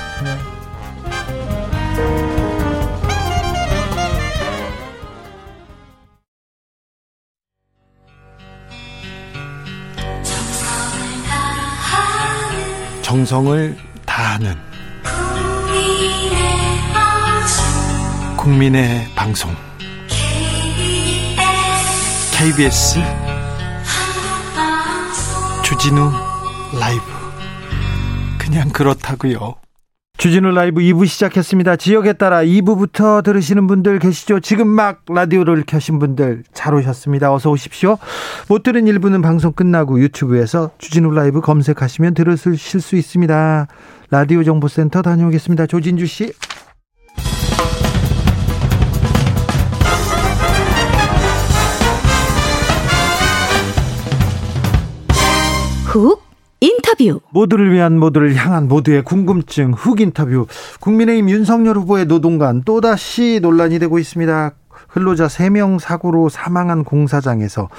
[13.02, 14.56] 정성을 다하는
[18.36, 19.56] 국민의 방송.
[22.34, 23.00] KBS
[25.64, 26.12] 주진우
[26.78, 27.25] 라이브.
[28.46, 29.56] 그냥 그렇다고요.
[30.18, 31.76] 주진우 라이브 2부 시작했습니다.
[31.76, 34.40] 지역에 따라 2부부터 들으시는 분들 계시죠?
[34.40, 37.34] 지금 막 라디오를 켜신 분들 잘 오셨습니다.
[37.34, 37.98] 어서 오십시오.
[38.48, 43.68] 못 들은 1부는 방송 끝나고 유튜브에서 주진우 라이브 검색하시면 들으실 수 있습니다.
[44.12, 45.66] 라디오 정보센터 다녀오겠습니다.
[45.66, 46.32] 조진주 씨.
[55.86, 56.22] 훅
[56.62, 60.48] 인터뷰 모두를 위한 모두를 향한 모두의 궁금증 훅 인터뷰
[60.80, 64.52] 국민의힘 윤석열 후보의 노동관 또다시 논란이 되고 있습니다.
[64.88, 67.70] 근로자 3명 사고로 사망한 공사장에서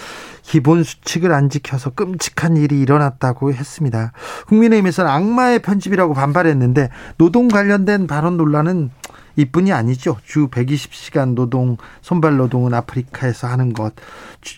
[0.43, 4.13] 기본 수칙을 안 지켜서 끔찍한 일이 일어났다고 했습니다.
[4.49, 8.91] 국민의힘에서는 악마의 편집이라고 반발했는데 노동 관련된 발언 논란은
[9.37, 10.17] 이뿐이 아니죠.
[10.25, 13.95] 주 120시간 노동, 손발 노동은 아프리카에서 하는 것.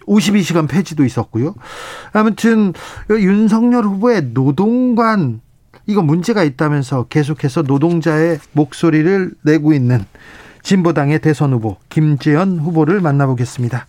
[0.06, 1.54] 52시간 폐지도 있었고요.
[2.12, 2.72] 아무튼
[3.10, 5.40] 윤석열 후보의 노동관
[5.86, 10.04] 이거 문제가 있다면서 계속해서 노동자의 목소리를 내고 있는
[10.62, 13.86] 진보당의 대선 후보 김재현 후보를 만나보겠습니다.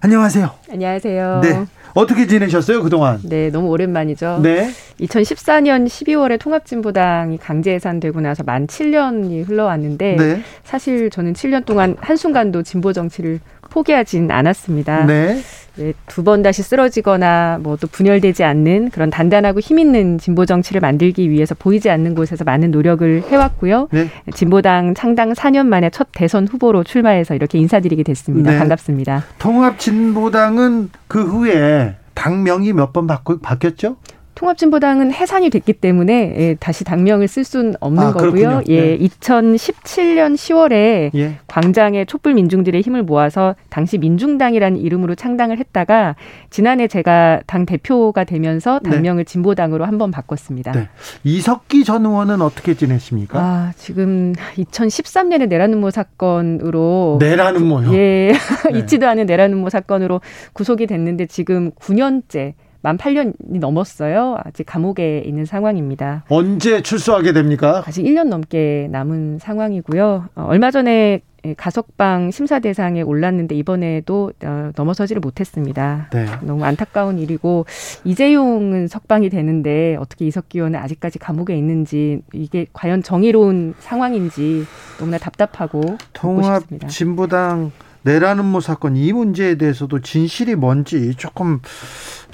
[0.00, 0.50] 안녕하세요.
[0.70, 1.40] 안녕하세요.
[1.42, 1.66] 네.
[1.98, 3.18] 어떻게 지내셨어요, 그동안?
[3.24, 4.38] 네, 너무 오랜만이죠.
[4.40, 4.70] 네.
[5.00, 10.42] 2014년 12월에 통합진보당이 강제 해산되고 나서 만 7년이 흘러왔는데 네.
[10.62, 15.06] 사실 저는 7년 동안 한순간도 진보 정치를 포기하진 않았습니다.
[15.06, 15.40] 네.
[15.78, 21.30] 네, 두번 다시 쓰러지거나 뭐 또 분열되지 않는 그런 단단하고 힘 있는 진보 정치를 만들기
[21.30, 23.88] 위해서 보이지 않는 곳에서 많은 노력을 해왔고요.
[23.92, 24.08] 네.
[24.34, 28.50] 진보당 창당 4년 만에 첫 대선 후보로 출마해서 이렇게 인사드리게 됐습니다.
[28.50, 28.58] 네.
[28.58, 29.24] 반갑습니다.
[29.38, 33.96] 통합 진보당은 그 후에 당명이 몇 번 바뀌었죠?
[34.38, 38.62] 통합진보당은 해산이 됐기 때문에 예, 다시 당명을 쓸 수는 없는 아, 거고요.
[38.68, 38.98] 예, 네.
[38.98, 41.38] 2017년 10월에 예.
[41.48, 46.14] 광장에 촛불 민중들의 힘을 모아서 당시 민중당이라는 이름으로 창당을 했다가
[46.50, 48.90] 지난해 제가 당 대표가 되면서 네.
[48.90, 49.32] 당명을 네.
[49.32, 50.70] 진보당으로 한번 바꿨습니다.
[50.70, 50.88] 네.
[51.24, 53.40] 이석기 전 의원은 어떻게 지내십니까?
[53.40, 57.92] 아, 지금 2013년에 내란음모 사건으로 내란음모요?
[57.94, 58.32] 예, 네.
[58.78, 60.20] 있지도 않은 내란음모 사건으로
[60.52, 64.36] 구속이 됐는데 지금 9년째 만 8년이 넘었어요.
[64.44, 66.24] 아직 감옥에 있는 상황입니다.
[66.28, 67.82] 언제 출소하게 됩니까?
[67.86, 70.28] 아직 1년 넘게 남은 상황이고요.
[70.34, 71.20] 어, 얼마 전에
[71.56, 76.08] 가석방 심사 대상에 올랐는데 이번에도 어, 넘어서지를 못했습니다.
[76.12, 76.26] 네.
[76.42, 77.66] 너무 안타까운 일이고
[78.04, 84.64] 이재용은 석방이 되는데 어떻게 이석기 의원은 아직까지 감옥에 있는지 이게 과연 정의로운 상황인지
[84.98, 87.70] 너무나 답답하고 통합 진보당
[88.08, 91.60] 내란음모 사건 이 문제에 대해서도 진실이 뭔지 조금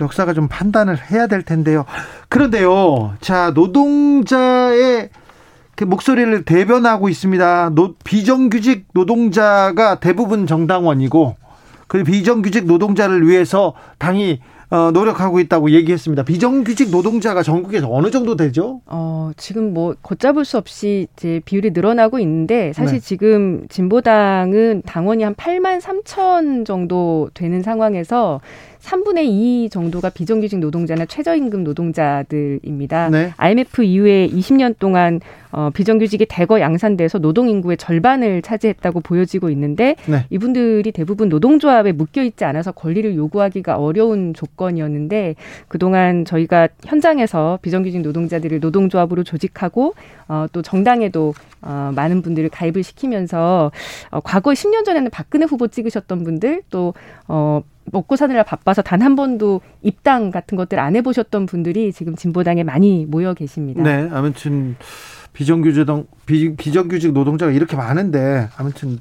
[0.00, 1.84] 역사가 좀 판단을 해야 될 텐데요.
[2.28, 5.10] 그런데요, 자 노동자의
[5.74, 7.70] 그 목소리를 대변하고 있습니다.
[7.74, 11.36] 노, 비정규직 노동자가 대부분 정당원이고
[11.88, 14.53] 그 비정규직 노동자를 위해서 당이 어,
[14.92, 16.24] 노력하고 있다고 얘기했습니다.
[16.24, 18.80] 비정규직 노동자가 전국에서 어느 정도 되죠?
[18.86, 23.00] 어, 지금 뭐 걷잡을 수 없이 이제 비율이 늘어나고 있는데 사실 네.
[23.00, 28.40] 지금 진보당은 당원이 한 8만 3천 정도 되는 상황에서
[28.84, 33.08] 3분의 2 정도가 비정규직 노동자나 최저임금 노동자들입니다.
[33.08, 33.32] 네.
[33.36, 35.20] IMF 이후에 20년 동안
[35.52, 40.26] 어, 비정규직이 대거 양산돼서 노동 인구의 절반을 차지했다고 보여지고 있는데 네.
[40.28, 45.36] 이분들이 대부분 노동조합에 묶여 있지 않아서 권리를 요구하기가 어려운 조건이었는데
[45.68, 49.94] 그동안 저희가 현장에서 비정규직 노동자들을 노동조합으로 조직하고
[50.28, 53.70] 어, 또 정당에도 어, 많은 분들을 가입을 시키면서
[54.10, 56.94] 어, 과거 10년 전에는 박근혜 후보 찍으셨던 분들 또
[57.28, 57.62] 어,
[57.92, 63.04] 먹고 사느라 바빠서 단 한 번도 입당 같은 것들 안 해보셨던 분들이 지금 진보당에 많이
[63.06, 63.82] 모여 계십니다.
[63.82, 64.76] 네, 아무튼
[65.34, 65.86] 비정규직
[66.26, 68.98] 비, 비정규직 노동자가 이렇게 많은데 아무튼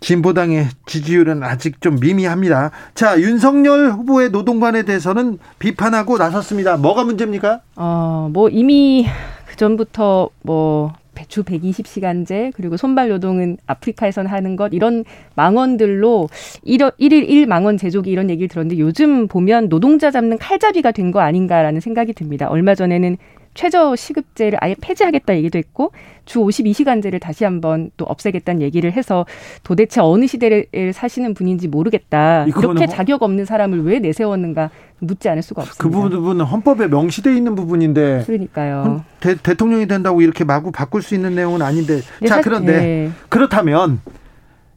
[0.00, 2.70] 진보당의 지지율은 아직 좀 미미합니다.
[2.94, 6.76] 자, 윤석열 후보의 노동관에 대해서는 비판하고 나섰습니다.
[6.76, 7.60] 뭐가 문제입니까?
[7.76, 9.06] 어, 뭐 이미
[9.46, 10.92] 그 전부터 뭐
[11.26, 15.04] 주 120시간제 그리고 손발 노동은 아프리카에선 하는 것 이런
[15.34, 16.28] 망언들로
[16.64, 21.80] 1일 1 망언 제조기 이런 얘기를 들었는데 요즘 보면 노동자 잡는 칼잡이가 된 거 아닌가라는
[21.80, 22.48] 생각이 듭니다.
[22.48, 23.16] 얼마 전에는
[23.58, 25.90] 최저 시급제를 아예 폐지하겠다 얘기도 했고
[26.24, 29.26] 주 52시간제를 다시 한번 또 없애겠다는 얘기를 해서
[29.64, 32.44] 도대체 어느 시대를 사시는 분인지 모르겠다.
[32.44, 35.82] 이렇게 자격 없는 사람을 왜 내세웠는가 묻지 않을 수가 없습니다.
[35.82, 39.02] 그 부분은 헌법에 명시돼 있는 부분인데 그러니까요.
[39.18, 42.00] 대, 통령이 된다고 이렇게 마구 바꿀 수 있는 내용은 아닌데.
[42.20, 43.10] 네, 자, 그런데 네.
[43.28, 44.00] 그렇다면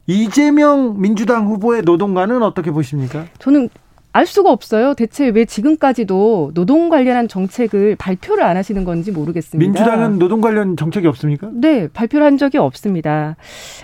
[0.08, 3.26] 이재명 민주당 후보의 노동관은 어떻게 보십니까?
[3.38, 3.68] 저는
[4.14, 4.92] 알 수가 없어요.
[4.94, 9.58] 대체 왜 지금까지도 노동 관련한 정책을 발표를 안 하시는 건지 모르겠습니다.
[9.58, 11.48] 민주당은 노동 관련 정책이 없습니까?
[11.54, 13.36] 네, 발표를 한 적이 없습니다.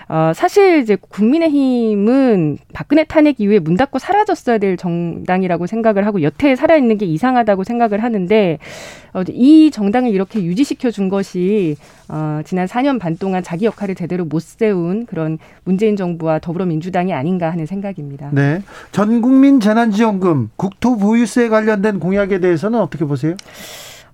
[0.07, 6.55] 어, 사실 이제 국민의힘은 박근혜 탄핵 이후에 문 닫고 사라졌어야 될 정당이라고 생각을 하고 여태에
[6.55, 8.59] 살아있는 게 이상하다고 생각을 하는데
[9.08, 11.75] 어, 이 정당을 이렇게 유지시켜 준 것이
[12.07, 17.51] 어, 지난 4년 반 동안 자기 역할을 제대로 못 세운 그런 문재인 정부와 더불어민주당이 아닌가
[17.51, 18.29] 하는 생각입니다.
[18.31, 18.61] 네.
[18.91, 23.35] 전 국민 재난지원금 국토 보유세 관련된 공약에 대해서는 어떻게 보세요?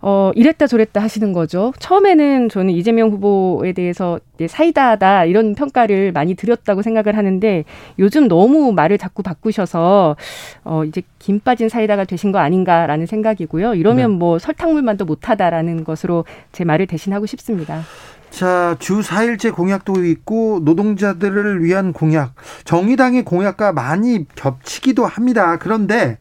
[0.08, 1.74] 어, 이랬다 저랬다 하시는 거죠.
[1.80, 7.64] 처음에는 저는 이재명 후보에 대해서 사이다다 이런 평가를 많이 드렸다고 생각을 하는데
[7.97, 10.16] 요즘 너무 말을 자꾸 바꾸셔서
[10.64, 13.74] 어, 이제 김 빠진 사이다가 되신 거 아닌가라는 생각이고요.
[13.74, 14.18] 이러면 네.
[14.18, 17.82] 뭐 설탕물만도 못하다라는 것으로 제 말을 대신하고 싶습니다.
[18.30, 22.36] 자, 주 4일째 공약도 있고 노동자들을 위한 공약,
[22.66, 25.58] 정의당의 공약과 많이 겹치기도 합니다.
[25.58, 26.20] 그런데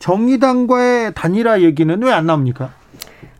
[0.00, 2.81] 정의당과의 단일화 얘기는 왜 안 나옵니까?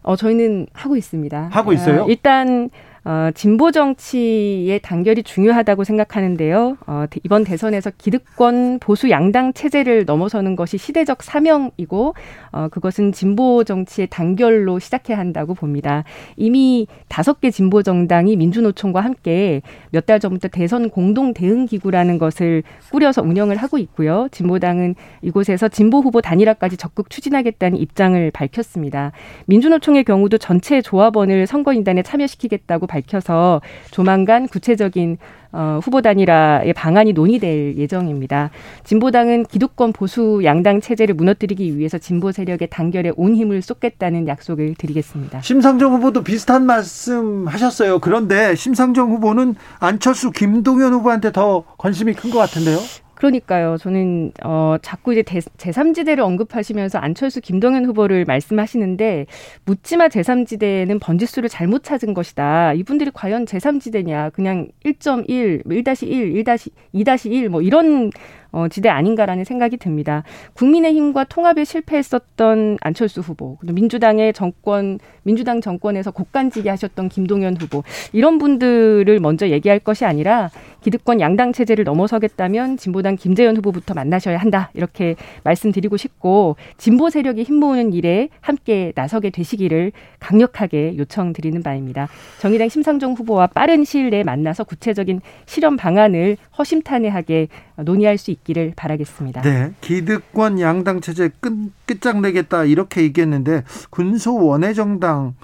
[0.03, 1.48] 어, 저희는 하고 있습니다.
[1.53, 2.03] 하고 있어요?
[2.03, 2.70] 어, 일단
[3.05, 6.76] 어, 진보 정치의 단결이 중요하다고 생각하는데요.
[6.86, 12.14] 어, 이번 대선에서 기득권 보수 양당 체제를 넘어서는 것이 시대적 사명이고
[12.53, 16.05] 어, 그것은 진보 정치의 단결로 시작해야 한다고 봅니다.
[16.36, 22.64] 이미 다섯 개 진보 정당이 민주노총과 함께 몇 달 전부터 대선 공동 대응 기구라는 것을
[22.90, 24.26] 꾸려서 운영을 하고 있고요.
[24.32, 29.12] 진보당은 이곳에서 진보 후보 단일화까지 적극 추진하겠다는 입장을 밝혔습니다.
[29.46, 33.61] 민주노총의 경우도 전체 조합원을 선거인단에 참여시키겠다고 밝혀서
[33.92, 35.18] 조만간 구체적인
[35.53, 38.50] 어, 후보 단일화의 방안이 논의될 예정입니다.
[38.84, 45.42] 진보당은 기득권 보수 양당 체제를 무너뜨리기 위해서 진보 세력의 단결에 온 힘을 쏟겠다는 약속을 드리겠습니다.
[45.42, 47.98] 심상정 후보도 비슷한 말씀 하셨어요.
[48.00, 52.78] 그런데 심상정 후보는 안철수 김동연 후보한테 더 관심이 큰 것 같은데요?
[53.23, 53.77] 그러니까요.
[53.79, 59.27] 저는 어 자꾸 이제 제3지대를 언급하시면서 안철수 김동연 후보를 말씀하시는데
[59.64, 62.73] 묻지마 제3지대는 번지수를 잘못 찾은 것이다.
[62.73, 64.33] 이분들이 과연 제3지대냐?
[64.33, 68.11] 그냥 1.1, 1-1, 1-2-1뭐 이런
[68.53, 70.24] 어, 지대 아닌가라는 생각이 듭니다.
[70.55, 77.82] 국민의힘과 통합에 실패했었던 안철수 후보, 민주당의 정권, 민주당 정권에서 곡간지게 하셨던 김동연 후보,
[78.12, 80.50] 이런 분들을 먼저 얘기할 것이 아니라
[80.82, 84.70] 기득권 양당 체제를 넘어서겠다면 진보당 김재현 후보부터 만나셔야 한다.
[84.74, 92.09] 이렇게 말씀드리고 싶고, 진보 세력이 힘모으는 일에 함께 나서게 되시기를 강력하게 요청드리는 바입니다.
[92.40, 98.72] 정의당 심상정 후보와 빠른 시일 내에 만나서 구체적인 실험 방안을 허심탄회하게 논의할 수 있 기를
[98.76, 99.43] 바라겠습니다.
[99.43, 99.72] 네.
[99.80, 101.53] 기득권 양당 체제 끝,
[101.86, 105.34] 끝장내겠다 이렇게 얘기했는데 군소 원외 정당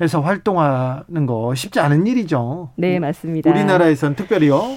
[0.00, 2.70] 에서 활동하는 거 쉽지 않은 일이죠.
[2.76, 3.50] 네, 맞습니다.
[3.50, 4.76] 우리나라에선 특별히요.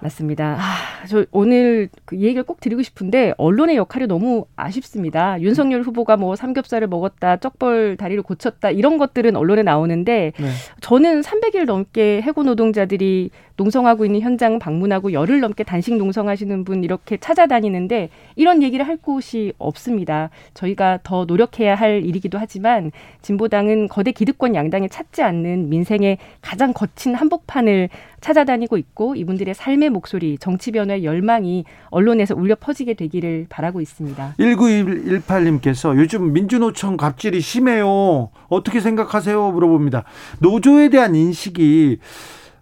[0.00, 0.56] 맞습니다.
[0.58, 5.40] 아, 저 오늘 그 얘기를 꼭 드리고 싶은데 언론의 역할이 너무 아쉽습니다.
[5.40, 10.48] 윤석열 후보가 뭐 삼겹살을 먹었다, 쩍벌 다리를 고쳤다 이런 것들은 언론에 나오는데 네.
[10.80, 17.16] 저는 300일 넘게 해고 노동자들이 농성하고 있는 현장 방문하고 열흘 넘게 단식 농성하시는 분 이렇게
[17.16, 20.30] 찾아다니는데 이런 얘기를 할 곳이 없습니다.
[20.54, 27.14] 저희가 더 노력해야 할 일이기도 하지만 진보당은 거대 기득권 양당에 찾지 않는 민생의 가장 거친
[27.14, 27.88] 한복판을
[28.22, 34.36] 찾아다니고 있고 이분들의 삶의 목소리, 정치 변화의 열망이 언론에서 울려 퍼지게 되기를 바라고 있습니다.
[34.38, 38.30] 1918님께서 요즘 민주노총 갑질이 심해요.
[38.48, 39.50] 어떻게 생각하세요?
[39.50, 40.04] 물어봅니다.
[40.38, 41.98] 노조에 대한 인식이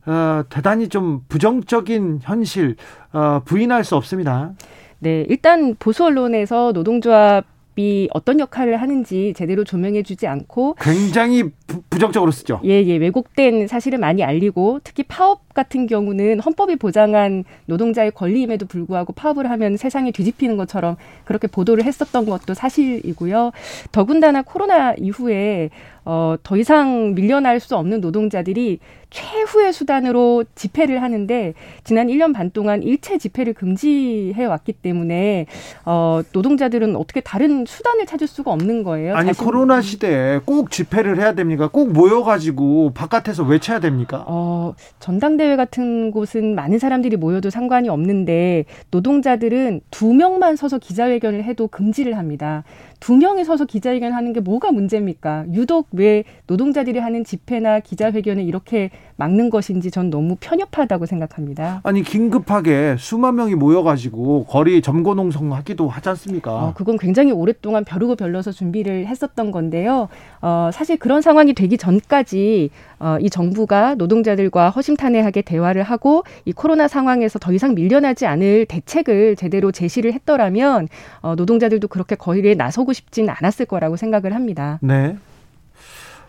[0.07, 2.77] 어, 대단히 좀 부정적인 현실
[3.13, 4.53] 어, 부인할 수 없습니다.
[4.99, 7.45] 네, 일단 보수 언론에서 노동조합
[7.81, 12.61] 이 어떤 역할을 하는지 제대로 조명해주지 않고 굉장히 부, 정적으로 쓰죠.
[12.65, 19.15] 예, 예, 왜곡된 사실을 많이 알리고 특히 파업 같은 경우는 헌법이 보장한 노동자의 권리임에도 불구하고
[19.15, 23.53] 파업을 하면 세상이 뒤집히는 것처럼 그렇게 보도를 했었던 것도 사실이고요.
[23.93, 25.71] 더군다나 코로나 이후에
[26.05, 28.79] 어, 더 이상 밀려날 수 없는 노동자들이
[29.11, 35.47] 최후의 수단으로 집회를 하는데 지난 1년 반 동안 일체 집회를 금지해 왔기 때문에
[35.85, 39.17] 어, 노동자들은 어떻게 다른 수단을 찾을 수가 없는 거예요.
[39.17, 39.45] 아니 자신...
[39.45, 41.69] 코로나 시대에 꼭 집회를 해야 됩니까?
[41.69, 44.25] 꼭 모여가지고 바깥에서 외쳐야 됩니까?
[44.29, 51.67] 어, 전당대회 같은 곳은 많은 사람들이 모여도 상관이 없는데 노동자들은 두 명만 서서 기자회견을 해도
[51.67, 52.63] 금지를 합니다.
[53.01, 55.47] 두 명이 서서 기자회견 하는 게 뭐가 문제입니까?
[55.53, 61.81] 유독 왜 노동자들이 하는 집회나 기자회견을 이렇게 막는 것인지 전 너무 편협하다고 생각합니다.
[61.83, 66.53] 아니 긴급하게 수만 명이 모여가지고 거리 점거 농성하기도 하지 않습니까?
[66.53, 70.09] 어, 그건 굉장히 오랫동안 벼르고 별러서 준비를 했었던 건데요.
[70.43, 76.87] 어, 사실 그런 상황이 되기 전까지 어, 이 정부가 노동자들과 허심탄회하게 대화를 하고 이 코로나
[76.87, 80.89] 상황에서 더 이상 밀려나지 않을 대책을 제대로 제시를 했더라면
[81.23, 84.79] 어, 노동자들도 그렇게 거리에 나서고 싶진 않았을 거라고 생각을 합니다.
[84.83, 85.17] 네.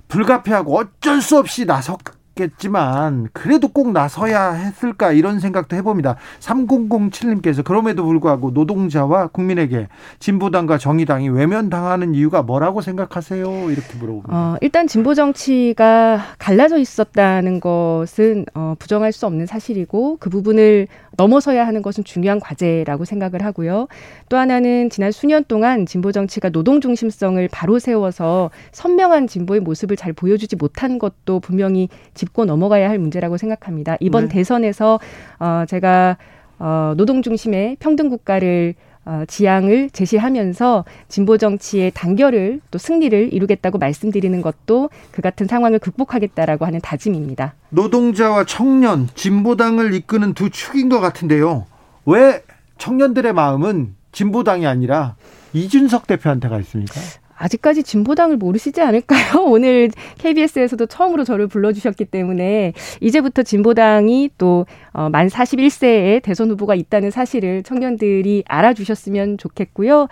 [0.07, 1.99] 불가피하고 어쩔 수 없이 나섰
[2.41, 6.15] 겠지만 그래도 꼭 나서야 했을까 이런 생각도 해봅니다.
[6.39, 9.87] 3007님께서 그럼에도 불구하고 노동자와 국민에게
[10.19, 13.69] 진보당과 정의당이 외면당하는 이유가 뭐라고 생각하세요?
[13.69, 14.29] 이렇게 물어봅니다.
[14.35, 20.87] 어, 일단 진보 정치가 갈라져 있었다는 것은 어, 부정할 수 없는 사실이고 그 부분을
[21.17, 23.87] 넘어서야 하는 것은 중요한 과제라고 생각을 하고요.
[24.29, 30.13] 또 하나는 지난 수년 동안 진보 정치가 노동 중심성을 바로 세워서 선명한 진보의 모습을 잘
[30.13, 31.89] 보여주지 못한 것도 분명히
[32.31, 33.97] 짚고 넘어가야 할 문제라고 생각합니다.
[33.99, 34.35] 이번 네.
[34.35, 34.99] 대선에서
[35.39, 36.17] 어 제가
[36.59, 44.39] 어 노동 중심의 평등 국가를 어, 지향을 제시하면서 진보 정치의 단결을 또 승리를 이루겠다고 말씀드리는
[44.43, 47.55] 것도 그 같은 상황을 극복하겠다라고 하는 다짐입니다.
[47.69, 51.65] 노동자와 청년, 진보당을 이끄는 두 축인 것 같은데요.
[52.05, 52.43] 왜
[52.77, 55.15] 청년들의 마음은 진보당이 아니라
[55.53, 56.93] 이준석 대표한테 가 있습니까?
[57.41, 59.43] 아직까지 진보당을 모르시지 않을까요?
[59.45, 59.89] 오늘
[60.19, 68.43] KBS에서도 처음으로 저를 불러주셨기 때문에 이제부터 진보당이 또만 어, 41세의 대선 후보가 있다는 사실을 청년들이
[68.47, 70.07] 알아주셨으면 좋겠고요.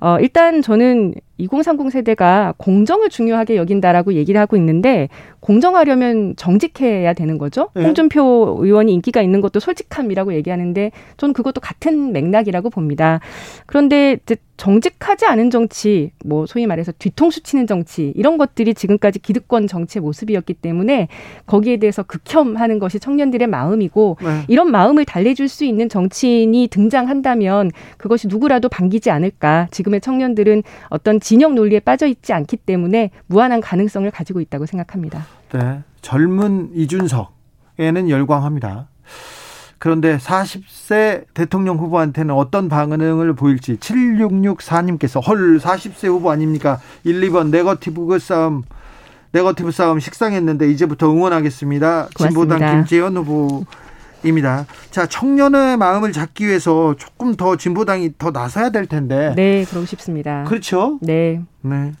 [0.00, 5.08] 어, 일단 저는 2030 세대가 공정을 중요하게 여긴다라고 얘기를 하고 있는데
[5.40, 7.70] 공정하려면 정직해야 되는 거죠.
[7.74, 7.84] 네.
[7.84, 13.20] 홍준표 의원이 인기가 있는 것도 솔직함이라고 얘기하는데 저는 그것도 같은 맥락이라고 봅니다.
[13.66, 19.66] 그런데 이제 정직하지 않은 정치, 뭐 소위 말해서 뒤통수 치는 정치 이런 것들이 지금까지 기득권
[19.66, 21.08] 정치의 모습이었기 때문에
[21.46, 24.42] 거기에 대해서 극혐하는 것이 청년들의 마음이고 네.
[24.48, 29.68] 이런 마음을 달래줄 수 있는 정치인이 등장한다면 그것이 누구라도 반기지 않을까.
[29.70, 35.24] 지금의 청년들은 어떤 진영 논리에 빠져 있지 않기 때문에 무한한 가능성을 가지고 있다고 생각합니다.
[35.52, 35.82] 네.
[36.02, 38.88] 젊은 이준석에는 열광합니다.
[39.78, 46.78] 그런데 40세 대통령 후보한테는 어떤 반응을 보일지 7664님께서 헐 40세 후보 아닙니까?
[47.04, 48.62] 1, 2번 네거티브 싸움
[49.32, 52.08] 네거티브 싸움 식상했는데 이제부터 응원하겠습니다.
[52.14, 52.28] 고맙습니다.
[52.28, 53.64] 진보당 김재연 후보
[54.22, 54.66] 입니다.
[54.90, 59.32] 자, 청년의 마음을 잡기 위해서 조금 더 진보당이 더 나서야 될 텐데.
[59.34, 60.44] 네, 그러고 싶습니다.
[60.44, 60.98] 그렇죠?
[61.00, 61.42] 네.
[61.62, 61.92] 네.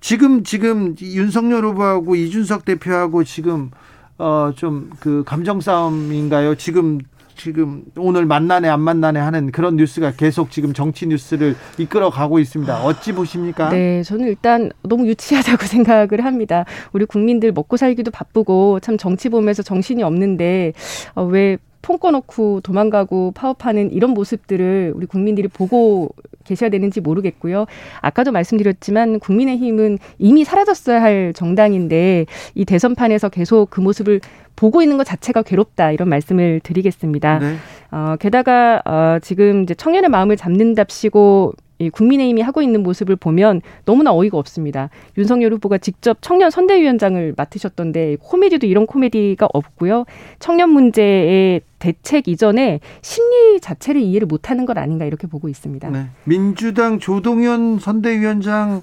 [0.00, 3.70] 지금 지금 윤석열 후보하고 이준석 대표하고 지금
[4.18, 6.54] 어 좀 그 감정 싸움인가요?
[6.56, 6.98] 지금
[7.36, 12.84] 지금 오늘 만나네 안 만나네 하는 그런 뉴스가 계속 지금 정치 뉴스를 이끌어 가고 있습니다.
[12.84, 13.70] 어찌 보십니까?
[13.70, 16.66] 네, 저는 일단 너무 유치하다고 생각을 합니다.
[16.92, 20.74] 우리 국민들 먹고 살기도 바쁘고 참 정치 보면서 정신이 없는데
[21.14, 26.10] 어, 왜 폰 꺼놓고 도망가고 파업하는 이런 모습들을 우리 국민들이 보고
[26.44, 27.66] 계셔야 되는지 모르겠고요.
[28.00, 34.20] 아까도 말씀드렸지만 국민의힘은 이미 사라졌어야 할 정당인데 이 대선판에서 계속 그 모습을
[34.56, 37.38] 보고 있는 것 자체가 괴롭다 이런 말씀을 드리겠습니다.
[37.38, 37.56] 네.
[37.90, 44.12] 어, 게다가 어, 지금 이제 청년의 마음을 잡는답시고 이 국민의힘이 하고 있는 모습을 보면 너무나
[44.12, 44.90] 어이가 없습니다.
[45.16, 50.04] 윤석열 후보가 직접 청년 선대위원장을 맡으셨던데 코미디도 이런 코미디가 없고요.
[50.38, 55.88] 청년 문제의 대책 이전에 심리 자체를 이해를 못하는 것 아닌가 이렇게 보고 있습니다.
[55.88, 56.06] 네.
[56.24, 58.82] 민주당 조동현 선대위원장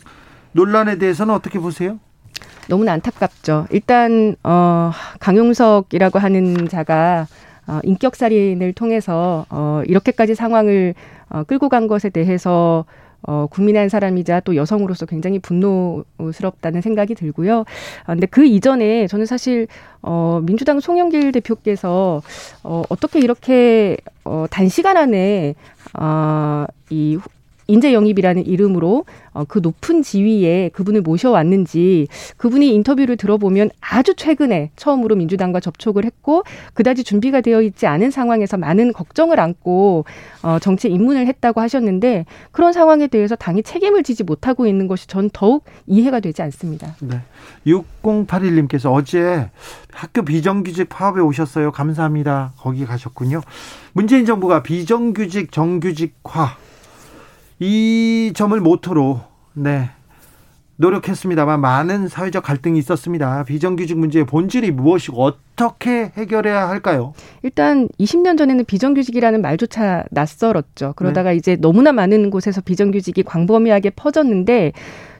[0.53, 1.99] 논란에 대해서는 어떻게 보세요?
[2.67, 3.67] 너무나 안타깝죠.
[3.69, 7.27] 일단 어 강용석이라고 하는 자가
[7.67, 10.95] 어, 인격살인을 통해서 어, 이렇게까지 상황을
[11.29, 12.85] 어, 끌고 간 것에 대해서
[13.23, 17.65] 어, 국민의 한 사람이자 또 여성으로서 굉장히 분노스럽다는 생각이 들고요.
[18.05, 19.67] 아, 근데 그 이전에 저는 사실,
[20.01, 22.21] 어, 민주당 송영길 대표께서,
[22.63, 25.55] 어, 어떻게 이렇게, 어, 단시간 안에,
[25.99, 27.17] 어, 이
[27.67, 32.07] 인재 영입이라는 이름으로 어, 그 높은 지위에 그분을 모셔왔는지
[32.37, 36.43] 그분이 인터뷰를 들어보면 아주 최근에 처음으로 민주당과 접촉을 했고
[36.73, 40.05] 그다지 준비가 되어 있지 않은 상황에서 많은 걱정을 안고
[40.43, 45.29] 어, 정치 입문을 했다고 하셨는데 그런 상황에 대해서 당이 책임을 지지 못하고 있는 것이 전
[45.31, 46.95] 더욱 이해가 되지 않습니다.
[47.01, 47.21] 네.
[47.65, 49.49] 6081님께서 어제
[49.91, 51.71] 학교 비정규직 파업에 오셨어요.
[51.71, 52.53] 감사합니다.
[52.57, 53.41] 거기 가셨군요.
[53.93, 56.55] 문재인 정부가 비정규직 정규직화
[57.59, 59.21] 이 점을 모토로
[59.53, 59.89] 네
[60.77, 63.43] 노력했습니다만 많은 사회적 갈등이 있었습니다.
[63.45, 67.13] 비정규직 문제의 본질이 무엇이고 어떻게 해결해야 할까요?
[67.41, 70.93] 일단 20년 전에는 비정규직이라는 말조차 낯설었죠.
[70.95, 71.37] 그러다가 네.
[71.37, 74.73] 이제 너무나 많은 곳에서 비정규직이 광범위하게 퍼졌는데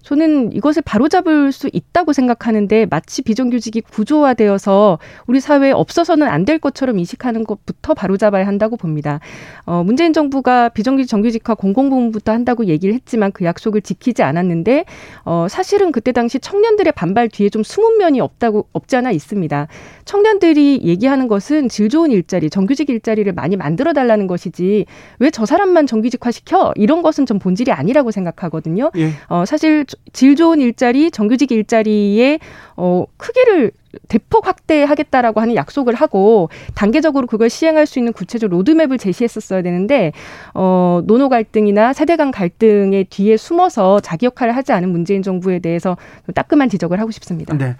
[0.07, 6.97] 저는 이것을 바로잡을 수 있다고 생각하는데 마치 비정규직이 구조화되어서 우리 사회에 없어서는 안 될 것처럼
[6.97, 9.19] 인식하는 것부터 바로잡아야 한다고 봅니다.
[9.65, 14.85] 어, 문재인 정부가 비정규직 정규직화 공공부문부터 한다고 얘기를 했지만 그 약속을 지키지 않았는데
[15.25, 19.67] 어, 사실은 그때 당시 청년들의 반발 뒤에 좀 숨은 면이 없다고 없지 않아 있습니다.
[20.05, 24.85] 청년들이 얘기하는 것은 질 좋은 일자리, 정규직 일자리를 많이 만들어 달라는 것이지
[25.19, 28.91] 왜 저 사람만 정규직화 시켜 이런 것은 좀 본질이 아니라고 생각하거든요.
[28.95, 29.09] 예.
[29.27, 32.39] 어, 사실 질 좋은 일자리, 정규직 일자리의
[32.75, 33.71] 어, 크기를
[34.07, 40.11] 대폭 확대하겠다라고 하는 약속을 하고 단계적으로 그걸 시행할 수 있는 구체적 로드맵을 제시했었어야 되는데
[40.53, 45.97] 어 노노 갈등이나 세대 간 갈등의 뒤에 숨어서 자기 역할을 하지 않은 문재인 정부에 대해서
[46.35, 47.57] 따끔한 지적을 하고 싶습니다.
[47.57, 47.75] 네.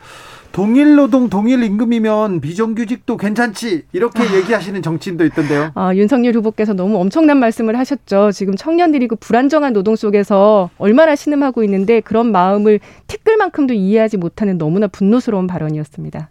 [0.51, 4.35] 동일 노동 동일 임금이면 비정규직도 괜찮지 이렇게 아.
[4.35, 5.71] 얘기하시는 정치인도 있던데요.
[5.75, 8.31] 아, 윤석열 후보께서 너무 엄청난 말씀을 하셨죠.
[8.31, 14.87] 지금 청년들이 그 불안정한 노동 속에서 얼마나 신음하고 있는데 그런 마음을 티끌만큼도 이해하지 못하는 너무나
[14.87, 16.29] 분노스러운 발언이었습니다.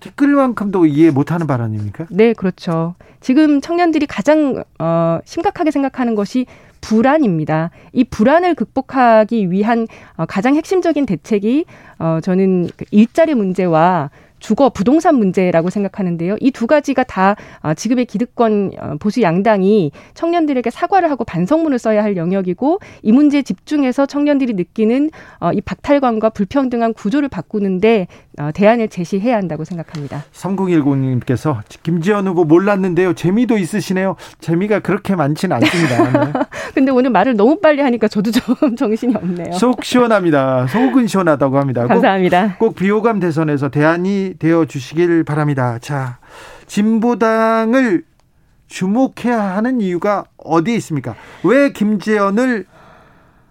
[0.00, 2.06] 티끌만큼도 이해 못하는 발언입니까?
[2.10, 2.94] 네, 그렇죠.
[3.20, 6.46] 지금 청년들이 가장 어, 심각하게 생각하는 것이
[6.80, 7.70] 불안입니다.
[7.92, 11.64] 이 불안을 극복하기 위한 어, 가장 핵심적인 대책이
[11.98, 14.10] 어, 저는 그 일자리 문제와
[14.40, 16.36] 주거 부동산 문제라고 생각하는데요.
[16.40, 22.02] 이 두 가지가 다 어, 지금의 기득권 어, 보수 양당이 청년들에게 사과를 하고 반성문을 써야
[22.02, 28.08] 할 영역이고 이 문제에 집중해서 청년들이 느끼는 어, 이 박탈감과 불평등한 구조를 바꾸는데
[28.54, 30.24] 대안을 제시해야 한다고 생각합니다.
[30.32, 33.14] 3010님께서 김지현 후보 몰랐는데요.
[33.14, 34.16] 재미도 있으시네요.
[34.40, 36.10] 재미가 그렇게 많지는 않습니다.
[36.24, 36.32] 네.
[36.74, 39.52] 근데 오늘 말을 너무 빨리 하니까 저도 좀 정신이 없네요.
[39.52, 40.66] 속 시원합니다.
[40.68, 41.86] 속은 시원하다고 합니다.
[41.86, 42.56] 감사합니다.
[42.58, 45.78] 꼭, 꼭 비호감 대선에서 대안이 되어 주시길 바랍니다.
[45.80, 46.18] 자,
[46.66, 48.04] 진보당을
[48.68, 51.16] 주목해야 하는 이유가 어디에 있습니까?
[51.42, 52.66] 왜 김재현을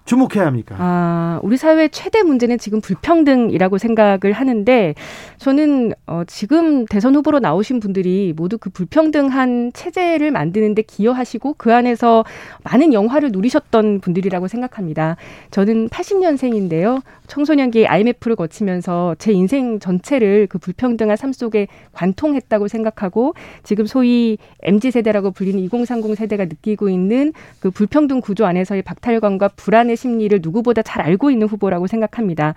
[0.10, 0.76] 주목해야 합니까?
[0.80, 4.95] 아, 우리 사회의 최대 문제는 지금 불평등이라고 생각을 하는데
[5.38, 12.26] 저는 어, 지금 대선 후보로 나오신 분들이 모두 그 불평등한 체제를 만드는데 기여하시고 그 안에서
[12.64, 15.16] 많은 영화를 누리셨던 분들이라고 생각합니다.
[15.51, 17.03] 저는 80년생인데요.
[17.28, 24.89] 청소년기 IMF를 거치면서 제 인생 전체를 그 불평등한 삶 속에 관통했다고 생각하고 지금 소위 MZ
[24.89, 31.01] 세대라고 불리는 2030 세대가 느끼고 있는 그 불평등 구조 안에서의 박탈감과 불안의 심리를 누구보다 잘
[31.01, 32.55] 알고 있는 후보라고 생각합니다.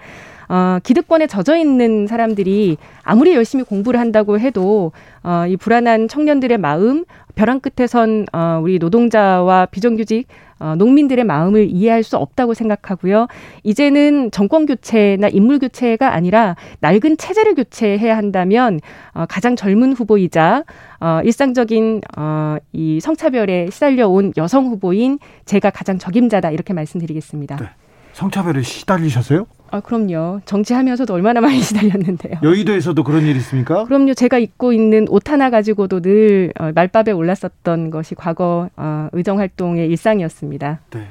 [0.48, 7.04] 어, 기득권에 젖어 있는 사람들이 아무리 열심히 공부를 한다고 해도 어, 이 불안한 청년들의 마음,
[7.34, 10.26] 벼랑 끝에 선 어, 우리 노동자와 비정규직
[10.62, 13.26] 어, 농민들의 마음을 이해할 수 없다고 생각하고요.
[13.64, 18.78] 이제는 정권 교체나 인물 교체가 아니라 낡은 체제를 교체해야 한다면
[19.12, 20.62] 어, 가장 젊은 후보이자
[21.00, 27.56] 어, 일상적인 어, 이 성차별에 시달려 온 여성 후보인 제가 가장 적임자다 이렇게 말씀드리겠습니다.
[27.56, 27.66] 네.
[28.12, 29.46] 성차별에 시달리셨어요?
[29.72, 30.40] 아, 그럼요.
[30.44, 32.38] 정치하면서도 얼마나 많이 시달렸는데요.
[32.42, 33.84] 여의도에서도 그런 일 있습니까?
[33.84, 34.14] 그럼요.
[34.14, 39.88] 제가 입고 있는 옷 하나 가지고도 늘 어, 말밥에 올랐었던 것이 과거 어, 의정 활동의
[39.88, 40.80] 일상이었습니다.
[40.90, 41.06] 네.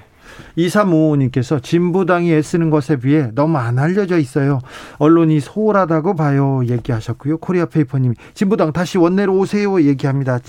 [0.57, 4.59] 2355님께서 진보당이 애쓰는 것에 비해 너무 안 알려져 있어요.
[4.97, 6.61] 언론이 소홀하다고 봐요.
[6.67, 7.37] 얘기하셨고요.
[7.39, 9.81] 코리아 페이퍼님이 진보당 다시 원내로 오세요.
[9.81, 10.39] 얘기합니다.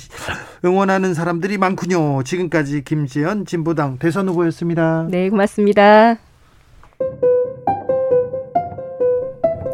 [0.65, 2.23] 응원하는 사람들이 많군요.
[2.23, 5.09] 지금까지 김지연 진보당 대선 후보였습니다.
[5.11, 6.19] 네, 고맙습니다.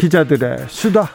[0.00, 1.10] 기자들의 수다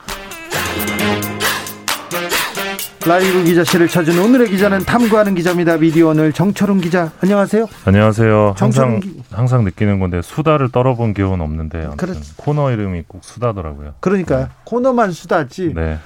[3.07, 5.77] 라이브 기자실을 찾은 오늘의 기자는 탐구하는 기자입니다.
[5.77, 7.67] 미디어 오늘 정철웅 기자 안녕하세요.
[7.85, 8.55] 안녕하세요.
[8.57, 9.21] 항상 기...
[9.31, 12.13] 항상 느끼는 건데 수다를 떨어본 기억은 없는데 그렇...
[12.37, 13.95] 코너 이름이 꼭 수다더라고요.
[14.01, 14.47] 그러니까 네.
[14.65, 15.73] 코너만 수다지.
[15.73, 15.97] 네.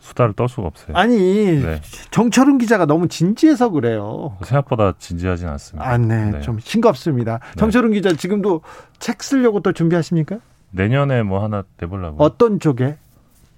[0.00, 0.96] 수다를 떨 수가 없어요.
[0.96, 1.16] 아니
[1.62, 1.80] 네.
[2.10, 4.36] 정철웅 기자가 너무 진지해서 그래요.
[4.44, 5.88] 생각보다 진지하진 않습니다.
[5.88, 6.40] 아, 네, 네.
[6.40, 7.38] 좀 싱겁습니다.
[7.38, 7.56] 네.
[7.56, 8.62] 정철웅 기자 지금도
[8.98, 10.38] 책 쓰려고 또 준비하십니까?
[10.70, 12.22] 내년에 뭐 하나 내보려고.
[12.22, 12.96] 어떤 쪽에?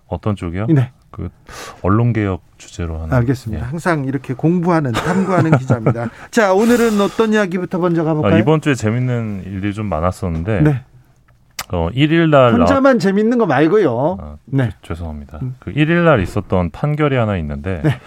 [0.07, 0.67] 어떤 쪽이요?
[0.67, 0.93] 네.
[1.11, 1.29] 그
[1.83, 3.13] 언론 개혁 주제로 하는.
[3.13, 3.65] 알겠습니다.
[3.65, 3.69] 예.
[3.69, 6.09] 항상 이렇게 공부하는 탐구하는 기자입니다.
[6.31, 8.35] 자 오늘은 어떤 이야기부터 먼저 가볼까요?
[8.35, 10.61] 아, 이번 주에 재밌는 일들이 좀 많았었는데.
[10.63, 10.85] 네.
[11.71, 12.99] 어, 1일 날 혼자만 나...
[12.99, 14.19] 재밌는 거 말고요.
[14.21, 14.71] 아, 네.
[14.83, 15.39] 죄송합니다.
[15.43, 15.55] 음.
[15.59, 17.99] 그 1일 날 있었던 판결이 하나 있는데 네.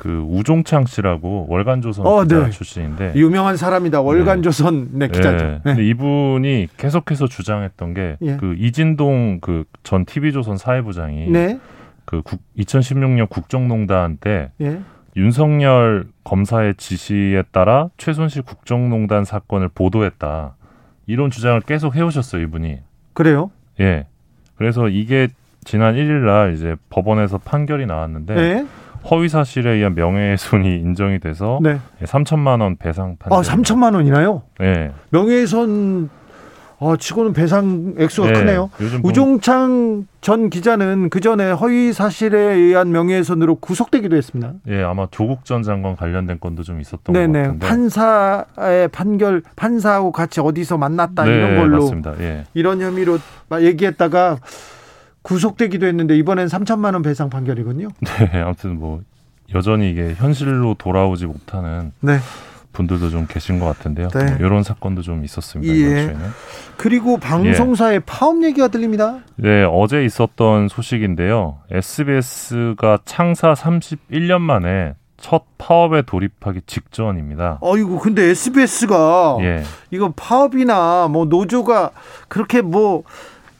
[0.00, 2.50] 그 우종창 씨라고 월간조선 어, 기자 네.
[2.50, 4.00] 출신인데 유명한 사람이다.
[4.00, 5.44] 월간조선 네, 네 기자죠.
[5.44, 5.60] 네.
[5.62, 8.36] 근데 이분이 계속해서 주장했던 게그 예.
[8.36, 11.58] 그 이진동 그 전 TV조선 사회부장이 네.
[12.04, 14.80] 그 국, 2016년 국정농단 때 예.
[15.16, 20.54] 윤석열 검사의 지시에 따라 최순실 국정농단 사건을 보도했다.
[21.06, 22.78] 이런 주장을 계속 해오셨어요, 이분이.
[23.14, 23.50] 그래요?
[23.80, 24.06] 예.
[24.54, 25.28] 그래서 이게
[25.64, 28.66] 지난 1일 날 이제 법원에서 판결이 나왔는데 네.
[29.10, 31.78] 허위 사실에 의한 명예훼손이 인정이 돼서 네.
[32.02, 33.38] 3천만 원 배상 판결.
[33.38, 34.42] 아, 3천만 원이나요?
[34.58, 34.90] 네.
[35.10, 36.10] 명예훼손
[36.82, 38.70] 아, 치고는 배상 액수가 네, 크네요.
[39.02, 44.54] 우종창 전 기자는 그 전에 허위 사실에 의한 명예훼손으로 구속되기도 했습니다.
[44.68, 47.66] 예, 아마 조국 전 장관 관련된 건도 좀 있었던 네네, 것 같은데.
[47.66, 52.14] 판사의 판결, 판사하고 같이 어디서 만났다 네, 이런 걸로 맞습니다.
[52.20, 52.44] 예.
[52.54, 53.18] 이런 혐의로
[53.60, 54.38] 얘기했다가
[55.22, 57.88] 구속되기도 했는데 이번엔 3천만 원 배상 판결이군요.
[58.00, 59.00] 네, 아무튼 뭐
[59.54, 62.18] 여전히 이게 현실로 돌아오지 못하는 네.
[62.72, 64.08] 분들도 좀 계신 것 같은데요.
[64.08, 64.24] 네.
[64.24, 65.74] 뭐 이런 사건도 좀 있었습니다.
[65.74, 66.16] 예.
[66.76, 68.00] 그리고 방송사의 예.
[68.06, 69.18] 파업 얘기가 들립니다.
[69.36, 71.58] 네, 어제 있었던 소식인데요.
[71.70, 77.58] SBS가 창사 31년 만에 첫 파업에 돌입하기 직전입니다.
[77.60, 79.64] 어이구, 근데 SBS가 예.
[79.90, 81.90] 이거 파업이나 뭐 노조가
[82.28, 83.02] 그렇게 뭐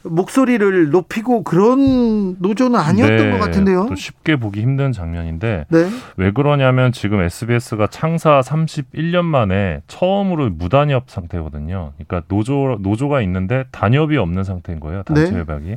[0.03, 3.87] 목소리를 높이고 그런 노조는 아니었던 네, 것 같은데요.
[3.89, 5.89] 또 쉽게 보기 힘든 장면인데 네.
[6.17, 11.93] 왜 그러냐면 지금 SBS가 창사 31년 만에 처음으로 무단협 상태거든요.
[11.97, 15.03] 그러니까 노조 노조가 있는데 단협이 없는 상태인 거예요.
[15.03, 15.39] 단체 네.
[15.39, 15.77] 협약이.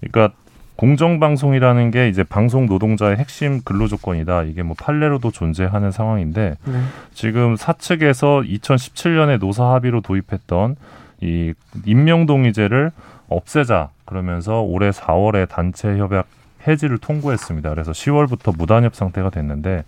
[0.00, 0.34] 그러니까
[0.76, 4.44] 공정방송이라는 게 이제 방송 노동자의 핵심 근로 조건이다.
[4.44, 6.80] 이게 뭐 판례로도 존재하는 상황인데 네.
[7.12, 10.76] 지금 사측에서 2017년에 노사 합의로 도입했던
[11.20, 11.52] 이
[11.84, 12.92] 임명동의제를
[13.30, 16.26] 없애자 그러면서 올해 4월에 단체 협약
[16.66, 17.70] 해지를 통보했습니다.
[17.70, 19.84] 그래서 10월부터 무단협 상태가 됐는데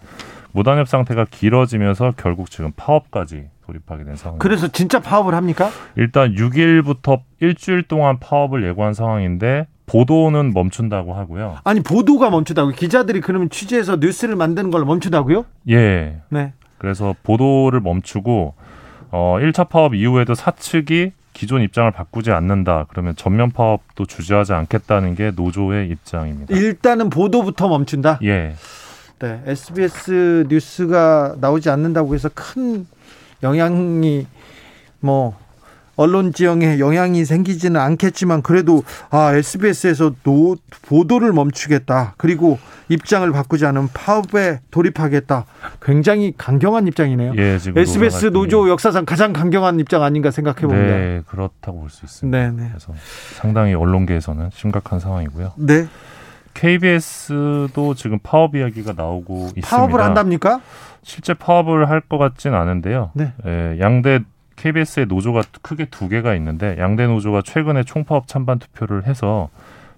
[0.52, 4.42] 무단협 상태가 길어지면서 결국 지금 파업까지 돌입하게 된 상황입니다.
[4.42, 5.70] 그래서 진짜 파업을 합니까?
[5.96, 11.56] 일단 6일부터 일주일 동안 파업을 예고한 상황인데 보도는 멈춘다고 하고요.
[11.64, 15.44] 아니 보도가 멈춘다고 기자들이 그러면 취재해서 뉴스를 만드는 걸 멈춘다고요?
[15.68, 16.20] 예.
[16.28, 16.52] 네.
[16.78, 18.54] 그래서 보도를 멈추고
[19.10, 22.86] 어 1차 파업 이후에도 사측이 기존 입장을 바꾸지 않는다.
[22.88, 26.54] 그러면 전면 파업도 주저하지 않겠다는 게 노조의 입장입니다.
[26.54, 28.18] 일단은 보도부터 멈춘다.
[28.22, 28.54] 예.
[29.18, 32.86] 네, SBS 뉴스가 나오지 않는다고 해서 큰
[33.42, 34.26] 영향이
[35.00, 35.36] 뭐
[36.02, 42.14] 언론 지형에 영향이 생기지는 않겠지만 그래도 아 SBS에서 노, 보도를 멈추겠다.
[42.16, 42.58] 그리고
[42.88, 45.44] 입장을 바꾸지 않은 파업에 돌입하겠다.
[45.80, 47.32] 굉장히 강경한 입장이네요.
[47.38, 50.96] 예, SBS 노조 역사상 가장 강경한 입장 아닌가 생각해 봅니다.
[50.96, 52.36] 네, 그렇다고 볼 수 있습니다.
[52.38, 52.68] 네, 네.
[52.68, 52.92] 그래서
[53.36, 55.52] 상당히 언론계에서는 심각한 상황이고요.
[55.56, 55.86] 네.
[56.54, 59.68] KBS도 지금 파업 이야기가 나오고 있습니다.
[59.68, 60.60] 파업을 한답니까?
[61.02, 63.10] 실제 파업을 할 것 같진 않은데요.
[63.14, 63.32] 네.
[63.46, 64.20] 예, 양대
[64.62, 69.48] KBS의 노조가 크게 두 개가 있는데 양대 노조가 최근에 총파업 찬반 투표를 해서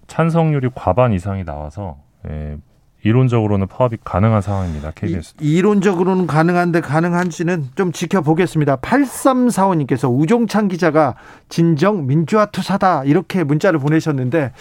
[0.06, 2.56] 찬성률이 과반 이상이 나와서 예,
[3.02, 4.92] 이론적으로는 파업이 가능한 상황입니다.
[4.92, 5.34] KBS.
[5.40, 8.76] 이, 론적으로는 가능한데 가능한지는 좀 지켜보겠습니다.
[8.76, 11.14] 8345님께서 우종찬 기자가
[11.50, 14.52] 진정 민주화 투사다 이렇게 문자를 보내셨는데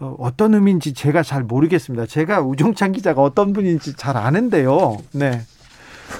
[0.00, 2.04] 어, 어떤 의미인지 제가 잘 모르겠습니다.
[2.04, 4.98] 제가 우종찬 기자가 어떤 분인지 잘 아는데요.
[5.12, 5.40] 네.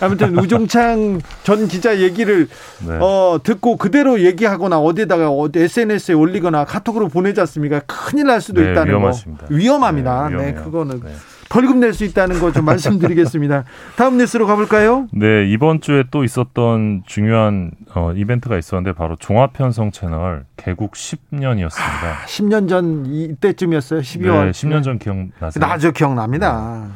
[0.01, 2.49] 아무튼 우종창 전 기자 얘기를
[2.87, 2.99] 네.
[3.01, 7.81] 어, 듣고 그대로 얘기하거나 어디다가 어디 SNS에 올리거나 카톡으로 보내지 않습니까?
[7.87, 9.47] 큰일 날 수도 네, 있다는 위험하십니다.
[9.47, 9.55] 거.
[9.55, 10.29] 위험합니다.
[10.31, 11.13] 네, 네 그거는 네.
[11.49, 13.65] 벌금 낼 수 있다는 거 좀 말씀드리겠습니다.
[13.97, 15.07] 다음 뉴스로 가볼까요?
[15.13, 22.05] 네, 이번 주에 또 있었던 중요한 어, 이벤트가 있었는데 바로 종합편성 채널 개국 10년이었습니다.
[22.05, 24.01] 아, 10년 전 이때쯤이었어요.
[24.01, 24.45] 12월.
[24.47, 25.61] 네, 10년 전 기억나세요?
[25.67, 26.87] 나죠, 기억납니다.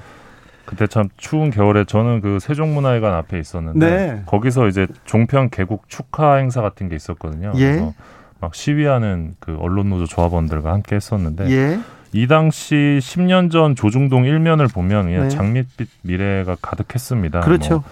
[0.67, 0.71] 네.
[0.71, 4.23] 그때 참 추운 겨울에 저는 그 세종문화회관 앞에 있었는데 네.
[4.27, 7.53] 거기서 이제 종편 개국 축하 행사 같은 게 있었거든요.
[7.57, 7.73] 예.
[7.73, 7.95] 그래서
[8.41, 11.79] 막 시위하는 그 언론 노조 조합원들과 함께 했었는데 예.
[12.13, 15.29] 이 당시 10년 전 조중동 일면을 보면 그냥 네.
[15.29, 17.41] 장밋빛 미래가 가득했습니다.
[17.41, 17.75] 그렇죠.
[17.75, 17.85] 뭐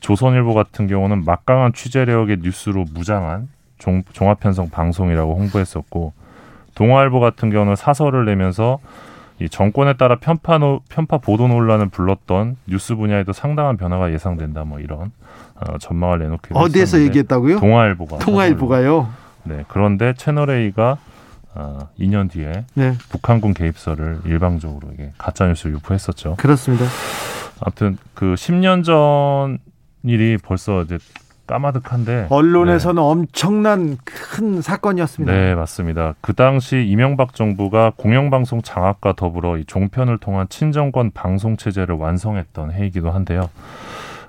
[0.00, 3.48] 조선일보 같은 경우는 막강한 취재력의 뉴스로 무장한
[3.78, 6.12] 종, 종합편성 방송이라고 홍보했었고
[6.74, 8.78] 동아일보 같은 경우는 사설을 내면서
[9.40, 14.64] 이 정권에 따라 편파 노, 편파 보도 논란을 불렀던 뉴스 분야에도 상당한 변화가 예상된다.
[14.64, 15.12] 뭐 이런
[15.54, 17.60] 어, 전망을 내놓게 어디에서 얘기했다고요?
[17.60, 18.18] 동아일보가.
[18.18, 19.08] 동아일보가요.
[19.44, 19.64] 네.
[19.68, 20.98] 그런데 채널 A가
[21.54, 22.94] 어, 2년 뒤에 네.
[23.10, 26.34] 북한군 개입설을 일방적으로 이게 가짜 뉴스를 유포했었죠.
[26.36, 26.84] 그렇습니다.
[27.60, 29.58] 아무튼 그 10년 전
[30.04, 30.98] 일이 벌써 이제
[31.48, 33.08] 까마득한데 언론에서는 네.
[33.08, 35.32] 엄청난 큰 사건이었습니다.
[35.32, 36.14] 네, 맞습니다.
[36.20, 43.10] 그 당시 이명박 정부가 공영방송 장악과 더불어 이 종편을 통한 친정권 방송 체제를 완성했던 해이기도
[43.10, 43.50] 한데요.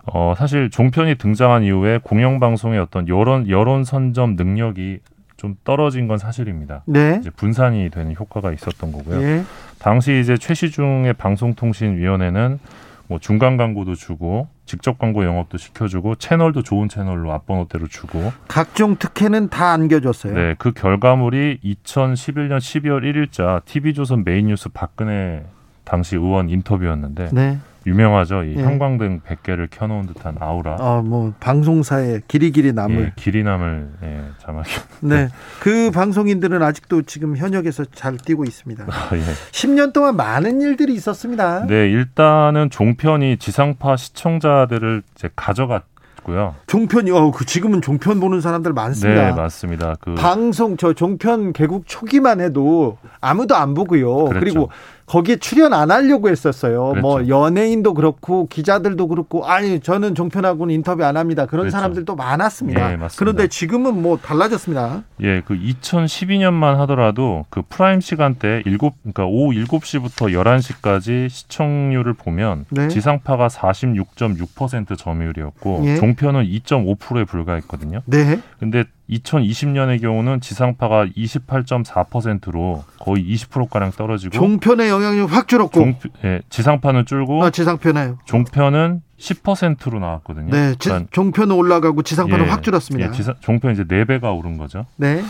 [0.05, 4.99] 어, 사실 종편이 등장한 이후에 공영방송의 어떤 여론 여론 선점 능력이
[5.37, 6.83] 좀 떨어진 건 사실입니다.
[6.85, 7.17] 네.
[7.19, 9.21] 이제 분산이 되는 효과가 있었던 거고요.
[9.21, 9.43] 예.
[9.79, 12.59] 당시 이제 최시중의 방송통신위원회는
[13.07, 19.49] 뭐 중간 광고도 주고 직접 광고 영업도 시켜주고 채널도 좋은 채널로 앞번호대로 주고 각종 특혜는
[19.49, 20.33] 다 안겨줬어요.
[20.35, 25.43] 네, 그 결과물이 2011년 12월 1일자 TV조선 메인뉴스 박근혜
[25.89, 27.57] 당시 의원 인터뷰였는데 네.
[27.87, 28.43] 유명하죠.
[28.43, 28.61] 이 예.
[28.61, 30.77] 형광등 100개를 켜놓은 듯한 아우라.
[30.79, 32.99] 아, 뭐 방송사에 길이 길이 남을.
[32.99, 34.69] 예, 길이 남을 예, 자막이.
[35.01, 35.29] 네,
[35.59, 38.85] 그 방송인들은 아직도 지금 현역에서 잘 뛰고 있습니다.
[38.87, 39.21] 아, 예.
[39.51, 41.65] 10년 동안 많은 일들이 있었습니다.
[41.65, 45.85] 네, 일단은 종편이 지상파 시청자들을 이제 가져갔.
[46.21, 49.29] 고요 종편이 어, 그 지금은 종편 보는 사람들 많습니다.
[49.29, 49.95] 네, 맞습니다.
[49.99, 54.25] 그 방송 저 종편 개국 초기만 해도 아무도 안 보고요.
[54.25, 54.39] 그랬죠.
[54.39, 54.69] 그리고
[55.09, 56.89] 거기에 출연 안 하려고 했었어요.
[56.89, 57.01] 그렇죠.
[57.01, 61.47] 뭐 연예인도 그렇고 기자들도 그렇고 아니 저는 종편하고는 인터뷰 안 합니다.
[61.47, 61.77] 그런 그렇죠.
[61.77, 62.93] 사람들도 많았습니다.
[62.93, 65.03] 예, 그런데 지금은 뭐 달라졌습니다.
[65.21, 72.87] 예, 그 2012년만 하더라도 그 프라임 시간대 7 그러니까 오후 7시부터 11시까지 시청률을 보면 네.
[72.89, 75.95] 지상파가 46.6% 점유율이었고 예.
[75.95, 78.01] 종편은 2.5%에 불과했거든요.
[78.05, 78.39] 네.
[78.59, 87.05] 근데 2020년의 경우는 지상파가 28.4%로 거의 20%가량 떨어지고 종편의 영향력 확 줄었고 종, 예, 지상파는
[87.05, 90.51] 줄고 아, 지상편에 종편은 10%로 나왔거든요.
[90.51, 93.09] 네, 그러니까, 종편은 올라가고 지상파는 예, 확 줄었습니다.
[93.09, 94.85] 예, 지상, 종편 이제 4배가 오른 거죠.
[94.95, 95.23] 네.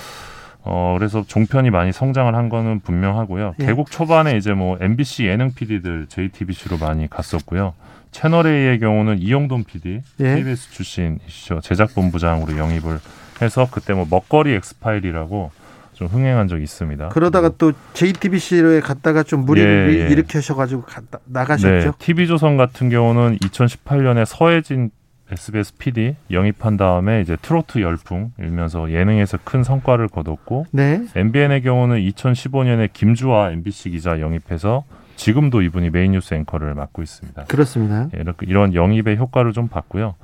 [0.61, 3.55] 어, 그래서 종편이 많이 성장을 한 거는 분명하고요.
[3.59, 3.65] 예.
[3.65, 7.73] 개국 초반에 이제 뭐 MBC 예능 PD들 JTBC로 많이 갔었고요.
[8.11, 10.35] 채널 A의 경우는 이영돈 PD, 예.
[10.35, 11.61] KBS 출신이시죠.
[11.61, 12.99] 제작본부장으로 영입을
[13.41, 15.51] 해서 그때 뭐 먹거리 엑스파일이라고
[15.93, 17.09] 좀 흥행한 적이 있습니다.
[17.09, 20.07] 그러다가 또 JTBC에 갔다가 좀 무리를 예, 예.
[20.09, 21.69] 일으켜셔가지고 갔다, 나가셨죠?
[21.69, 24.91] 네, TV조선 같은 경우는 2018년에 서혜진
[25.31, 31.03] SBS PD 영입한 다음에 이제 트로트 열풍 일면서 예능에서 큰 성과를 거뒀고 네.
[31.15, 34.85] MBN의 경우는 2015년에 김주하 MBC 기자 영입해서
[35.17, 37.43] 지금도 이분이 메인 뉴스 앵커를 맡고 있습니다.
[37.43, 38.07] 그렇습니다.
[38.15, 40.15] 예, 이렇게 이런 영입의 효과를 좀 봤고요.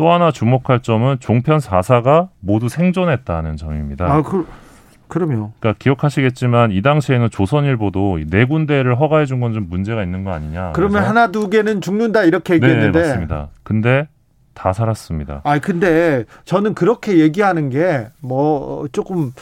[0.00, 4.06] 또 하나 주목할 점은 종편 4사가 모두 생존했다는 점입니다.
[4.10, 4.46] 아, 그,
[5.08, 5.52] 그럼요.
[5.60, 10.72] 그러니까 기억하시겠지만 이 당시에는 조선일보도 네 군데를 허가해 준 건 좀 문제가 있는 거 아니냐.
[10.72, 12.98] 그러면 하나 두 개는 죽는다 이렇게 네, 얘기했는데.
[12.98, 13.48] 네, 맞습니다.
[13.62, 14.08] 근데
[14.54, 15.42] 다 살았습니다.
[15.44, 19.32] 아, 근데 저는 그렇게 얘기하는 게 뭐 조금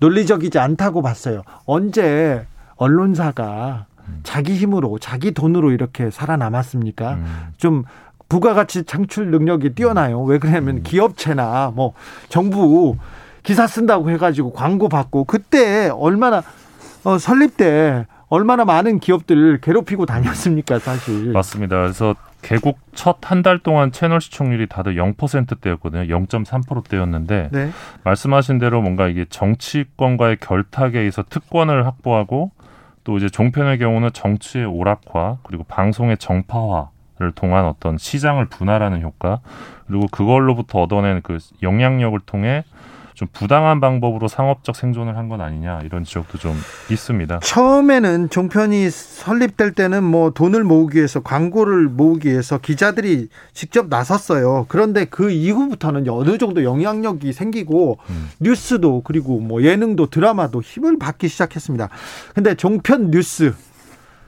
[0.00, 1.42] 논리적이지 않다고 봤어요.
[1.66, 4.20] 언제 언론사가 음.
[4.22, 7.14] 자기 힘으로 자기 돈으로 이렇게 살아남았습니까?
[7.14, 7.26] 음.
[7.58, 7.82] 좀
[8.28, 10.22] 부가가치 창출 능력이 뛰어나요.
[10.22, 10.82] 왜 그러냐면 음.
[10.82, 11.92] 기업체나 뭐
[12.28, 12.96] 정부
[13.42, 16.42] 기사 쓴다고 해가지고 광고 받고 그때 얼마나
[17.04, 21.30] 어, 설립 때 얼마나 많은 기업들 괴롭히고 다녔습니까, 사실.
[21.32, 21.76] 맞습니다.
[21.76, 26.02] 그래서 개국 첫 한 달 동안 채널 시청률이 다들 0%대였거든요.
[26.02, 27.70] 0.3%대였는데 네.
[28.02, 32.50] 말씀하신 대로 뭔가 이게 정치권과의 결탁에 의해서 특권을 확보하고
[33.04, 36.88] 또 이제 종편의 경우는 정치의 오락화 그리고 방송의 정파화
[37.18, 39.40] 를 통한 어떤 시장을 분할하는 효과
[39.86, 42.62] 그리고 그걸로부터 얻어낸 그 영향력을 통해
[43.14, 46.54] 좀 부당한 방법으로 상업적 생존을 한 건 아니냐 이런 지적도 좀
[46.90, 47.38] 있습니다.
[47.38, 54.66] 처음에는 종편이 설립될 때는 뭐 돈을 모으기 위해서 광고를 모으기 위해서 기자들이 직접 나섰어요.
[54.68, 58.28] 그런데 그 이후부터는 어느 정도 영향력이 생기고 음.
[58.40, 61.88] 뉴스도 그리고 뭐 예능도 드라마도 힘을 받기 시작했습니다.
[62.34, 63.54] 근데 종편 뉴스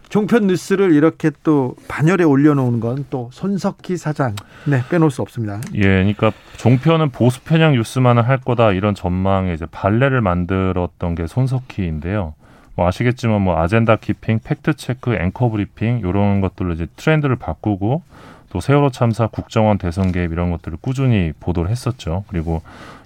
[0.09, 4.35] 종편 뉴스를 이렇게 또 반열에 올려놓은 건 또 손석희 사장
[4.67, 5.61] 네 빼놓을 수 없습니다.
[5.75, 12.35] 예, 그러니까 종편은 보수 편향 뉴스만을 할 거다 이런 전망에 이제 반례를 만들었던 게 손석희인데요.
[12.75, 18.03] 뭐 아시겠지만 뭐 agenda keeping, fact check, 앵커 브리핑 이런 것들로 이제 트렌드를 바꾸고
[18.51, 22.25] 또 세월호 참사, 국정원 대선 개입 이런 것들을 꾸준히 보도를 했었죠.
[22.29, 22.63] 그리고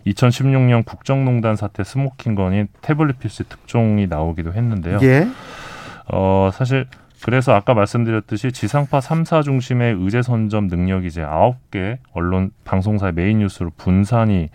[0.07, 4.99] 2016년 국정농단 사태 smoking gun인 태블릿 PC 특종이 나오기도 했는데요.
[5.03, 5.29] 예.
[6.09, 6.87] 어, 사실
[7.23, 13.71] 그래서 아까 말씀드렸듯이 지상파 3사 중심의 의제 선점 능력이 이제 9개 언론 방송사의 메인 뉴스로
[13.77, 14.51] 분산이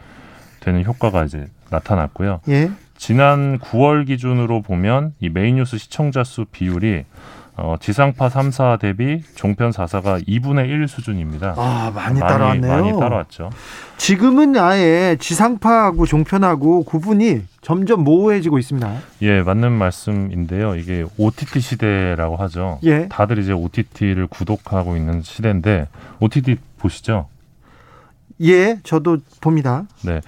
[0.60, 2.42] 되는 효과가 이제 나타났고요.
[2.50, 2.70] 예.
[2.98, 7.06] 지난 9월 기준으로 보면 이 메인 뉴스 시청자 수 비율이
[7.60, 11.56] 어, 지상파 3사 대비 종편 4사가 2분의 1 수준입니다.
[11.58, 12.72] 아, 많이, 많이 따라왔네요.
[12.72, 13.50] 많이 따라왔죠.
[13.98, 18.98] 지금은 아예 지상파하고 종편하고 구분이 점점 모호해지고 있습니다.
[19.24, 20.76] 예, 맞는 말씀인데요.
[20.76, 22.80] 이게 OTT 시대라고 하죠.
[22.84, 23.08] 예.
[23.08, 25.88] 다들 이제 OTT를 구독하고 있는 시대인데
[26.20, 27.28] OTT 보시죠?
[28.42, 29.86] 예, 저도 봅니다.
[30.04, 30.22] 네.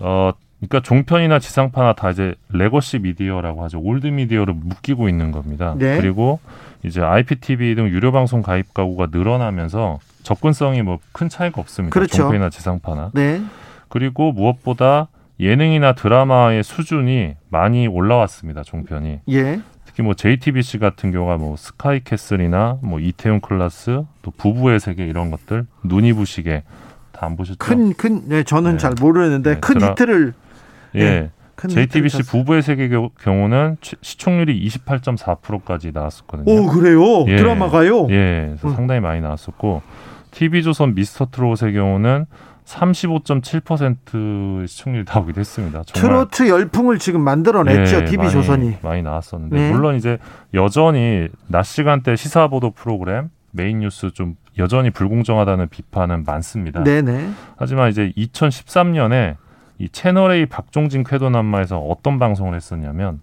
[0.00, 3.80] 어, 그러니까 종편이나 지상파나 다 이제 legacy media라고 하죠.
[3.80, 5.74] old media로 묶이고 있는 겁니다.
[5.76, 5.96] 네.
[5.96, 6.40] 그리고
[6.84, 11.92] 이제 IPTV 등 유료 방송 가입 가구가 늘어나면서 접근성이 뭐 큰 차이가 없습니다.
[11.94, 12.16] 그렇죠.
[12.18, 13.10] 종편이나 지상파나.
[13.14, 13.42] 네.
[13.88, 15.08] 그리고 무엇보다
[15.40, 18.62] 예능이나 드라마의 수준이 많이 올라왔습니다.
[18.62, 19.20] 종편이.
[19.30, 19.60] 예.
[19.84, 25.66] 특히 뭐 JTBC 같은 경우가 뭐 스카이캐슬이나 뭐 이태원 클라스 또 부부의 세계 이런 것들
[25.84, 26.62] 눈이 부시게
[27.12, 27.58] 다 안 보셨죠?
[27.58, 28.78] 큰 큰 네, 저는 네.
[28.78, 29.90] 잘 모르는데 네, 큰 드라...
[29.90, 30.32] 히트를
[30.94, 31.04] 예.
[31.04, 31.30] 네.
[31.68, 36.50] JTBC 부부의 세계 경우는 시청률이 28.4%까지 나왔었거든요.
[36.50, 37.24] 오 그래요?
[37.28, 37.36] 예.
[37.36, 38.08] 드라마가요?
[38.10, 38.74] 예, 음.
[38.74, 39.82] 상당히 많이 나왔었고
[40.32, 42.26] TV조선 미스터 트롯의 경우는
[42.64, 45.82] 35.7% 시청률이 나오기도 했습니다.
[45.82, 48.00] 트로트 열풍을 지금 만들어냈죠.
[48.00, 49.70] 네, TV 조선이 많이 나왔었는데 네.
[49.70, 50.18] 물론 이제
[50.54, 56.82] 여전히 낮 시간대 시사 보도 프로그램 메인 뉴스 좀 여전히 불공정하다는 비판은 많습니다.
[56.84, 57.30] 네네.
[57.56, 59.36] 하지만 이제 2013년에
[59.82, 63.20] 이 채널 A 박종진 쾌도남마에서 어떤 방송을 했었냐면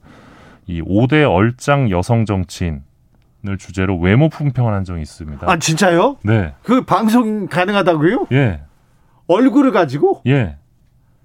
[0.68, 2.84] 이 5대 얼짱 여성 정치인
[3.48, 5.50] 을 주제로 외모 품평을 한 적이 있습니다.
[5.50, 6.18] 아 진짜요?
[6.24, 6.54] 네.
[6.62, 8.28] 그 방송 가능하다고요?
[8.34, 8.60] 예.
[9.28, 10.22] 얼굴을 가지고?
[10.28, 10.58] 예.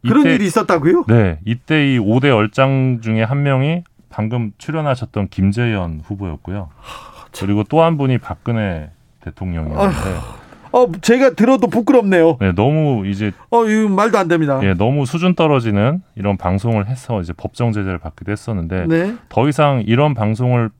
[0.02, 1.06] 그런 이때, 일이 있었다고요?
[1.08, 1.40] 네.
[1.44, 6.68] 이때 이 5대 얼짱 중에 한 명이 방금 출연하셨던 김재현 후보였고요.
[7.36, 8.92] 그리고 또 한 분이 박근혜
[9.22, 10.43] 대통령이었는데.
[10.74, 12.36] 어, 제가 들어도 부끄럽네요.
[12.40, 14.58] 네, 너무 이제 어, 이 말도 안 됩니다.
[14.64, 19.14] 예, 너무 수준 떨어지는 이런 방송을 해서 이제 법정 제재를 받기도 했었는데 네.
[19.28, 20.70] 더 이상 이런 방송을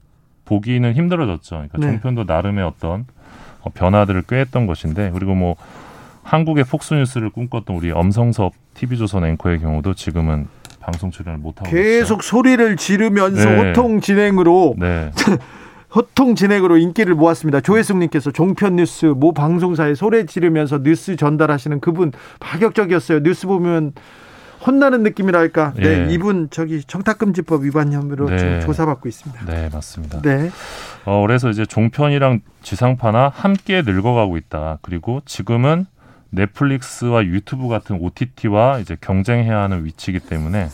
[0.47, 1.55] 보기는 힘들어졌죠.
[1.55, 1.87] 그러니까 네.
[1.87, 3.07] 종편도 나름의 어떤
[3.61, 5.55] 어, 변화들을 꾀했던 것인데 그리고 뭐
[6.25, 10.49] 한국의 폭스뉴스를 꿈꿨던 우리 엄성섭 TV조선 앵커의 경우도 지금은
[10.81, 12.23] 방송 출연을 못 하고 계속 있어요.
[12.23, 13.69] 소리를 지르면서 네.
[13.69, 15.13] 호통 진행으로 네.
[15.95, 17.61] 호통 진행으로 인기를 모았습니다.
[17.61, 23.23] 조혜숙님께서 종편 뉴스 모 방송사에 소리 지르면서 뉴스 전달하시는 그분 파격적이었어요.
[23.23, 23.93] 뉴스 보면
[24.67, 25.75] 혼나는 느낌이랄까.
[25.77, 26.13] 네, 예.
[26.13, 28.39] 이분 저기 청탁금지법 위반 혐의로 네.
[28.39, 29.45] 지금 조사받고 있습니다.
[29.45, 30.23] 네, 맞습니다.
[30.23, 30.51] 네.
[31.05, 34.79] 어, 그래서 이제 종편이랑 지상파나 함께 늙어가고 있다.
[34.81, 35.87] 그리고 지금은
[36.31, 40.69] 넷플릭스와 유튜브 같은 OTT와 이제 경쟁해야 하는 위치이기 때문에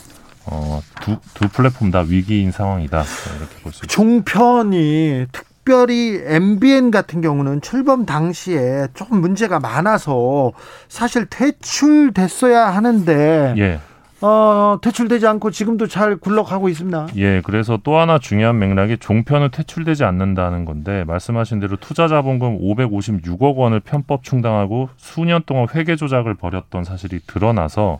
[0.50, 3.02] 어, 두, 두 플랫폼 다 위기인 상황이다.
[3.38, 3.86] 이렇게 볼 수 있습니다.
[3.88, 10.52] 종편이 특별히 MBN 같은 경우는 출범 당시에 조금 문제가 많아서
[10.88, 13.80] 사실 퇴출됐어야 하는데 예.
[14.22, 17.06] 어, 퇴출되지 않고 지금도 잘 굴러가고 있습니다.
[17.16, 23.56] 예, 그래서 또 하나 중요한 맥락이 종편은 퇴출되지 않는다는 건데 말씀하신 대로 투자 자본금 556억
[23.56, 27.98] 원을 편법 충당하고 수년 동안 회계 조작을 벌였던 사실이 드러나서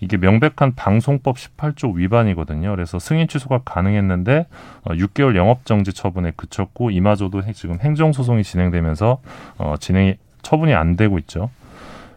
[0.00, 2.70] 이게 명백한 방송법 18조 위반이거든요.
[2.70, 4.46] 그래서 승인 취소가 가능했는데
[4.84, 9.18] 6개월 어, 영업 정지 처분에 그쳤고 이마저도 지금 행정 소송이 진행되면서
[9.58, 11.50] 어, 진행이 처분이 안 되고 있죠.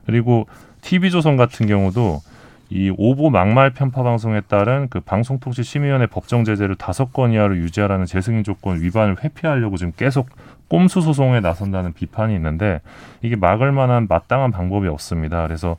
[0.06, 0.48] 그리고
[0.82, 2.22] TV조선 같은 경우도
[2.70, 8.44] 이 오보 막말 편파 방송에 따른 그 방송통신심의위원회 법정 제재를 다섯 건 이하로 유지하라는 재승인
[8.44, 10.30] 조건 위반을 회피하려고 지금 계속
[10.70, 12.82] 꼼수 소송에 나선다는 비판이 있는데
[13.22, 15.46] 이게 막을 만한 마땅한 방법이 없습니다.
[15.46, 15.78] 그래서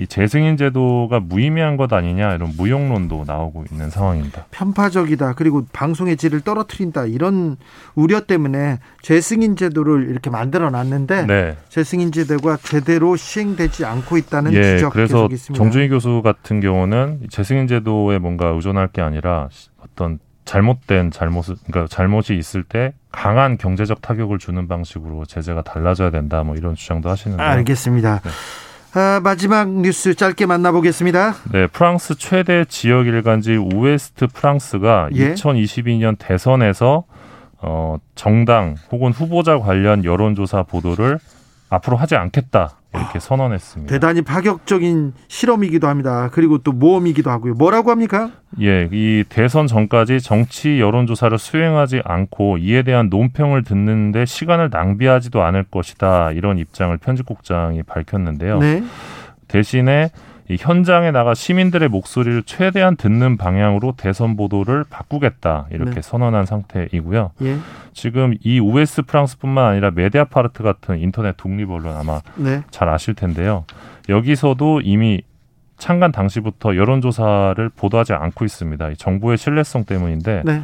[0.00, 4.46] 이 재승인 제도가 무의미한 것 아니냐 이런 무용론도 나오고 있는 상황입니다.
[4.50, 5.34] 편파적이다.
[5.34, 7.04] 그리고 방송의 질을 떨어뜨린다.
[7.04, 7.58] 이런
[7.94, 11.56] 우려 때문에 재승인 제도를 이렇게 만들어 놨는데 네.
[11.68, 18.18] 재승인 제도가 제대로 시행되지 않고 있다는 예, 지적 그래서 정준희 교수 같은 경우는 재승인 제도에
[18.18, 19.50] 뭔가 의존할 게 아니라
[19.84, 26.42] 어떤 잘못된 잘못을 그러니까 잘못이 있을 때 강한 경제적 타격을 주는 방식으로 제재가 달라져야 된다.
[26.42, 28.20] 뭐 이런 주장도 하시는데 알겠습니다.
[28.24, 28.30] 네.
[28.92, 31.34] 아, 마지막 뉴스 짧게 만나보겠습니다.
[31.52, 35.34] 네, 프랑스 최대 지역 일간지 우에스트 프랑스가 예?
[35.34, 37.04] 2022년 대선에서
[37.62, 41.18] 어, 정당 혹은 후보자 관련 여론조사 보도를
[41.68, 43.92] 앞으로 하지 않겠다 이렇게 선언했습니다.
[43.92, 46.28] 대단히 파격적인 실험이기도 합니다.
[46.32, 47.54] 그리고 또 모험이기도 하고요.
[47.54, 48.30] 뭐라고 합니까?
[48.60, 55.64] 예, 이 대선 전까지 정치 여론조사를 수행하지 않고 이에 대한 논평을 듣는데 시간을 낭비하지도 않을
[55.64, 58.58] 것이다 이런 입장을 편집국장이 밝혔는데요.
[58.58, 58.82] 네.
[59.46, 60.10] 대신에
[60.50, 66.02] 이 현장에 나가 시민들의 목소리를 최대한 듣는 방향으로 대선 보도를 바꾸겠다 이렇게 네.
[66.02, 67.30] 선언한 상태이고요.
[67.42, 67.56] 예.
[67.92, 72.64] 지금 이 우에스 프랑스뿐만 아니라 메디아파르트 같은 인터넷 독립 언론 아마 네.
[72.72, 73.64] 잘 아실 텐데요.
[74.08, 75.22] 여기서도 이미
[75.78, 78.94] 창간 당시부터 여론조사를 보도하지 않고 있습니다.
[78.98, 80.62] 정부의 신뢰성 때문인데 네.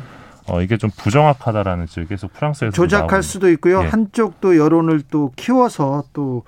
[0.48, 3.84] 어, 이게 좀 부정확하다라는 지금 계속 프랑스에서 조작할 수도 있고요.
[3.84, 3.86] 예.
[3.86, 6.42] 한쪽도 여론을 또 키워서 또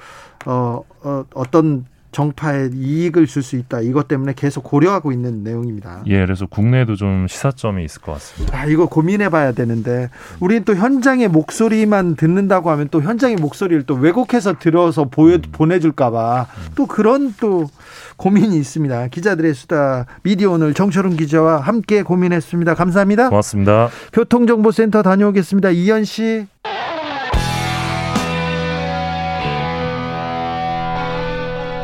[0.45, 3.81] 어, 어, 어떤 정파에 이익을 줄 수 있다.
[3.81, 6.03] 이것 때문에 계속 고려하고 있는 내용입니다.
[6.07, 8.59] 예, 그래서 국내에도 좀 시사점이 있을 것 같습니다.
[8.59, 10.11] 아, 이거 고민해 봐야 되는데
[10.41, 15.43] 우리는 또 현장의 목소리만 듣는다고 하면 또 현장의 목소리를 또 왜곡해서 들어서 보여 음.
[15.53, 17.67] 보내 줄까 봐또 그런 또
[18.17, 19.09] 고민이 있습니다.
[19.09, 22.75] 기자들의 수다 미디어 오늘 정철훈 기자와 함께 고민했습니다.
[22.75, 23.29] 감사합니다.
[23.29, 23.89] 고맙습니다.
[24.13, 25.71] 교통정보센터 다녀오겠습니다.
[25.71, 26.47] 이현 씨.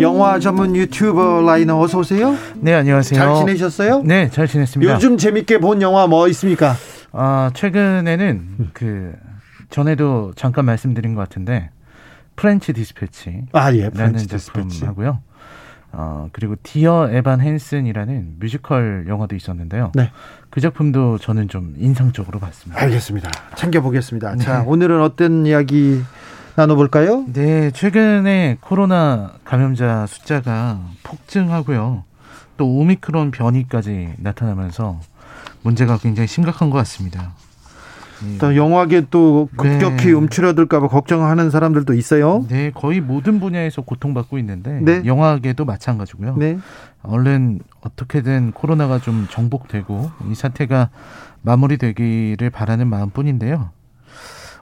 [0.00, 2.36] 영화 전문 유튜버 라이너 어서 오세요.
[2.56, 3.18] 네, 안녕하세요.
[3.18, 4.02] 잘 지내셨어요?
[4.04, 4.92] 네, 잘 지냈습니다.
[4.94, 6.74] 요즘 재밌게 본 영화 뭐 있습니까?
[7.12, 9.12] 아, 최근에는 그
[9.70, 11.70] 전에도 잠깐 말씀드린 것 같은데
[12.36, 13.46] 프렌치 디스패치.
[13.52, 13.90] 아, 예.
[13.90, 15.20] 프렌치 디스패치 하고요.
[15.90, 19.92] 어, 그리고 디어 에반 핸슨이라는 뮤지컬 영화도 있었는데요.
[19.94, 20.10] 네.
[20.50, 22.80] 그 작품도 저는 좀 인상적으로 봤습니다.
[22.82, 23.30] 알겠습니다.
[23.56, 24.34] 챙겨보겠습니다.
[24.36, 24.44] 네.
[24.44, 26.02] 자, 오늘은 어떤 이야기
[26.58, 27.24] 나눠볼까요?
[27.32, 32.02] 네, 최근에 코로나 감염자 숫자가 폭증하고요.
[32.56, 34.98] 또 오미크론 변이까지 나타나면서
[35.62, 37.30] 문제가 굉장히 심각한 것 같습니다.
[38.40, 40.12] 또 영화계 또 급격히 네.
[40.12, 42.44] 움츠러들까봐 걱정하는 사람들도 있어요.
[42.48, 45.02] 네, 거의 모든 분야에서 고통받고 있는데 네.
[45.04, 46.34] 영화계도 마찬가지고요.
[46.38, 46.58] 네.
[47.04, 50.90] 얼른 어떻게든 코로나가 좀 정복되고 이 사태가
[51.42, 53.70] 마무리되기를 바라는 마음뿐인데요.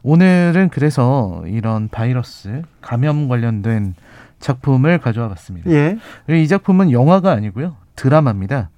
[0.08, 3.96] 오늘은 그래서 이런 바이러스 감염 관련된
[4.38, 5.68] 작품을 가져와 봤습니다.
[5.72, 5.98] 예.
[6.30, 7.74] 이 작품은 영화가 아니고요.
[7.96, 8.70] 드라마입니다.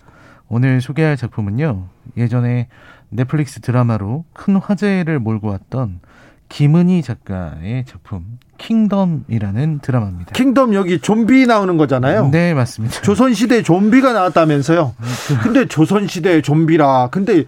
[0.49, 1.85] 오늘 소개할 작품은요.
[2.17, 2.69] 예전에
[3.11, 6.01] 넷플릭스 드라마로 큰 화제를 몰고 왔던
[6.49, 10.33] 김은희 작가의 작품 킹덤이라는 드라마입니다.
[10.33, 12.31] 킹덤 여기 좀비 나오는 거잖아요.
[12.31, 13.03] 네, 맞습니다.
[13.03, 14.95] 조선 시대 좀비가 나왔다면서요.
[15.43, 17.09] 근데 조선 시대 좀비라.
[17.11, 17.45] 근데 어,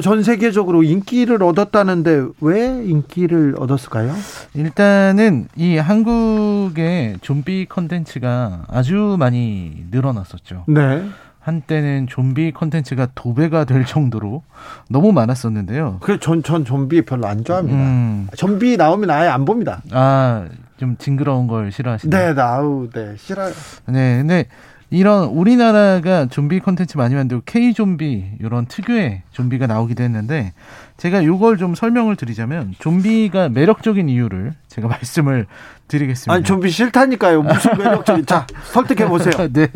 [0.00, 4.14] 전 세계적으로 인기를 얻었다는데 왜 인기를 얻었을까요?
[4.54, 10.64] 일단은 이 한국의 좀비 컨텐츠가 아주 많이 늘어났었죠.
[10.68, 11.04] 네.
[11.40, 14.42] 한때는 좀비 컨텐츠가 도배가 될 정도로
[14.88, 15.98] 너무 많았었는데요.
[16.00, 17.76] 그전전 좀비 별로 안 좋아합니다.
[17.76, 18.28] 음.
[18.36, 19.82] 좀비 나오면 아예 안 봅니다.
[19.90, 20.46] 아,
[20.76, 22.26] 좀 징그러운 걸 싫어하시나요?
[22.28, 23.52] 네, 나우, 네, 싫어요.
[23.86, 24.46] 네, 근데
[24.90, 30.52] 이런 우리나라가 좀비 콘텐츠 많이 만들고 K 좀비 이런 특유의 좀비가 나오기도 했는데
[30.96, 35.46] 제가 요걸 좀 설명을 드리자면 좀비가 매력적인 이유를 제가 말씀을
[35.86, 36.32] 드리겠습니다.
[36.32, 37.42] 아니 좀비 싫다니까요.
[37.42, 38.26] 무슨 매력적인?
[38.26, 39.32] 자 설득해 보세요.
[39.52, 39.68] 네.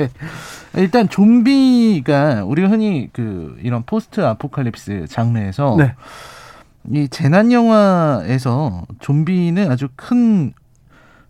[0.77, 5.95] 일단 좀비가 우리가 흔히 그 이런 포스트 아포칼립스 장르에서 네.
[6.91, 10.53] 이 재난 영화에서 좀비는 아주 큰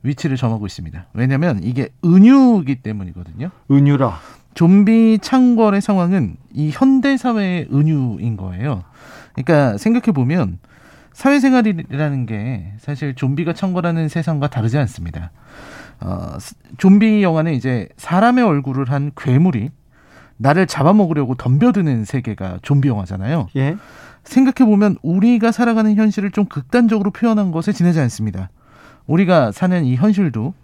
[0.05, 1.07] 위치를 점하고 있습니다.
[1.15, 3.51] 왜냐하면 이게 은유이기 때문이거든요.
[3.71, 4.21] 은유라.
[4.55, 8.85] 좀비 창궐의 상황은 이 현대 사회의 은유인 거예요.
[9.35, 10.59] 그러니까 생각해 보면
[11.13, 15.33] 사회생활이라는 게 사실 좀비가 창궐하는 세상과 다르지 않습니다.
[16.01, 16.37] 어,
[16.79, 19.71] 좀비 영화는 이제 사람의 얼굴을 한 괴물이
[20.37, 23.49] 나를 잡아먹으려고 덤벼드는 세계가 좀비 영화잖아요.
[23.57, 23.77] 예.
[24.25, 28.51] 생각해 보면 우리가 살아가는 현실을 좀 극단적으로 표현한 것에 지내지 않습니다.
[29.07, 30.55] 우리가 사는 이 현실도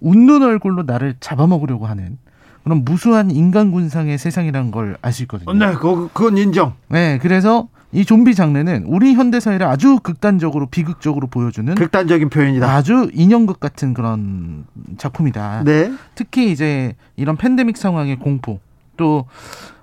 [0.00, 2.18] 웃는 얼굴로 나를 잡아먹으려고 하는
[2.64, 5.52] 그런 무수한 인간 군상의 세상이라는 걸 알 수 있거든요.
[5.52, 6.74] 네, 그, 그건 인정.
[6.88, 12.66] 네, 그래서 이 좀비 장르는 우리 현대 사회를 아주 극단적으로 비극적으로 보여주는 극단적인 표현이다.
[12.72, 14.64] 아주 인형극 같은 그런
[14.96, 15.64] 작품이다.
[15.64, 15.92] 네.
[16.14, 18.60] 특히 이제 이런 팬데믹 상황의 공포
[18.96, 19.26] 또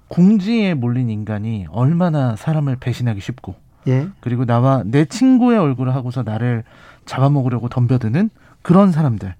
[0.08, 3.54] 공지에 몰린 인간이 얼마나 사람을 배신하기 쉽고
[3.88, 4.08] 예.
[4.22, 6.64] 그리고 나와 내 친구의 얼굴을 하고서 나를
[7.10, 8.30] 잡아먹으려고 덤벼드는
[8.62, 9.34] 그런 사람들.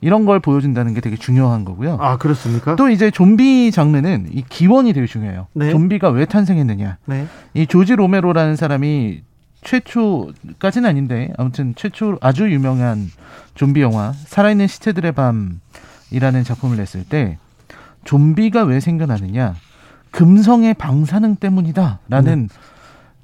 [0.00, 1.98] 이런 걸 보여준다는 게 되게 중요한 거고요.
[2.00, 2.76] 아, 그렇습니까?
[2.76, 5.48] 또 이제 좀비 장르는 이 기원이 되게 중요해요.
[5.54, 5.70] 네.
[5.70, 6.98] 좀비가 왜 탄생했느냐.
[7.06, 7.26] 네.
[7.54, 9.22] 이 조지 로메로라는 사람이
[9.62, 13.10] 최초까지는 아닌데 아무튼 최초 아주 유명한
[13.54, 17.38] 좀비 영화 살아있는 시체들의 밤이라는 작품을 냈을 때
[18.04, 19.56] 좀비가 왜 생겨나느냐
[20.12, 22.54] 금성의 방사능 때문이다라는 네.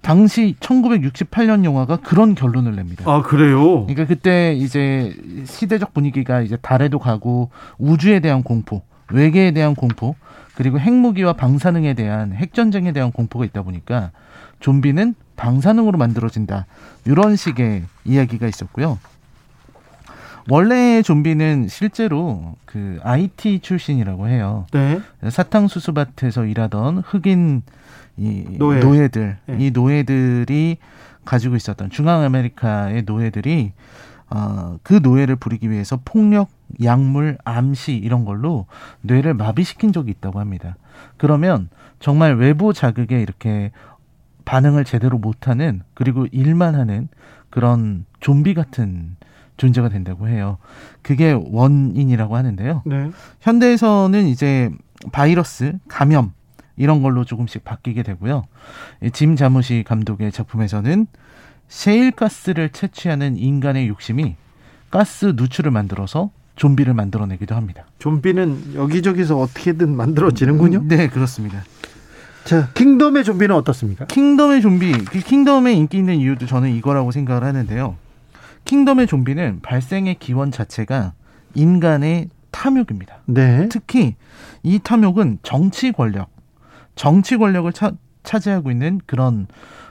[0.03, 3.05] 당시 1968년 영화가 그런 결론을 냅니다.
[3.11, 3.87] 아, 그래요?
[3.87, 5.15] 그러니까 그때 이제
[5.47, 10.17] 시대적 분위기가 이제 달에도 가고 우주에 대한 공포, 외계에 대한 공포,
[10.57, 14.11] 그리고 핵무기와 방사능에 대한 핵전쟁에 대한 공포가 있다 보니까
[14.61, 16.67] 좀비는 방사능으로 만들어진다.
[17.05, 18.99] 이런 식의 이야기가 있었고요.
[20.51, 24.67] 원래 좀비는 실제로 그 IT 출신이라고 해요.
[24.73, 25.01] 네.
[25.29, 27.63] 사탕수수밭에서 일하던 흑인
[28.17, 28.81] 이 노예.
[28.81, 29.57] 노예들, 네.
[29.59, 30.79] 이 노예들이
[31.25, 33.73] 가지고 있었던 중앙 아메리카의 노예들이
[34.31, 36.49] 어, 그 노예를 부리기 위해서 폭력,
[36.83, 38.67] 약물, 암시 이런 걸로
[39.03, 40.77] 뇌를 마비시킨 적이 있다고 합니다.
[41.19, 41.69] 그러면
[42.01, 43.73] 정말 외부 자극에 이렇게
[44.45, 47.09] 반응을 제대로 못하는 그리고 일만 하는
[47.51, 49.17] 그런 좀비 같은
[49.59, 50.59] 존재가 된다고 해요.
[51.03, 52.83] 그게 원인이라고 하는데요.
[52.87, 53.11] 네.
[53.41, 54.71] 현대에서는 이제
[55.13, 56.33] 바이러스, 감염
[56.77, 58.45] 이런 걸로 조금씩 바뀌게 되고요.
[59.13, 61.07] 짐 자무시 감독의 작품에서는
[61.69, 64.37] 셰일가스를 채취하는 인간의 욕심이
[64.91, 67.87] 가스 누출을 만들어서 좀비를 만들어내기도 합니다.
[67.99, 70.83] 좀비는 여기저기서 어떻게든 만들어지는군요.
[70.87, 71.63] 네, 그렇습니다.
[72.45, 74.07] 자, 킹덤의 좀비는 어떻습니까?
[74.07, 77.97] 킹덤의 좀비, 그 킹덤의 인기 있는 이유도 저는 이거라고 생각을 하는데요.
[78.65, 81.13] 킹덤의 좀비는 발생의 기원 자체가
[81.55, 83.23] 인간의 탐욕입니다.
[83.27, 83.69] 네.
[83.71, 84.17] 특히
[84.63, 86.31] 이 탐욕은 정치 권력,
[86.95, 87.93] 정치 권력을 차,
[88.23, 89.47] 차지하고 있는 그런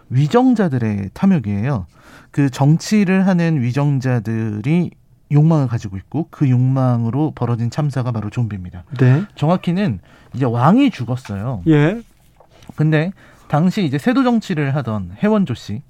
[0.10, 1.88] 위정자들의 탐욕이에요.
[2.32, 4.92] 그 정치를 하는 위정자들이
[5.32, 8.84] 욕망을 가지고 있고 그 욕망으로 벌어진 참사가 바로 좀비입니다.
[9.00, 9.24] 네.
[9.36, 10.00] 정확히는
[10.34, 11.64] 이제 왕이 죽었어요.
[11.68, 12.02] 예.
[12.76, 13.12] 근데
[13.48, 15.82] 당시 이제 세도 정치를 하던 해원조 씨,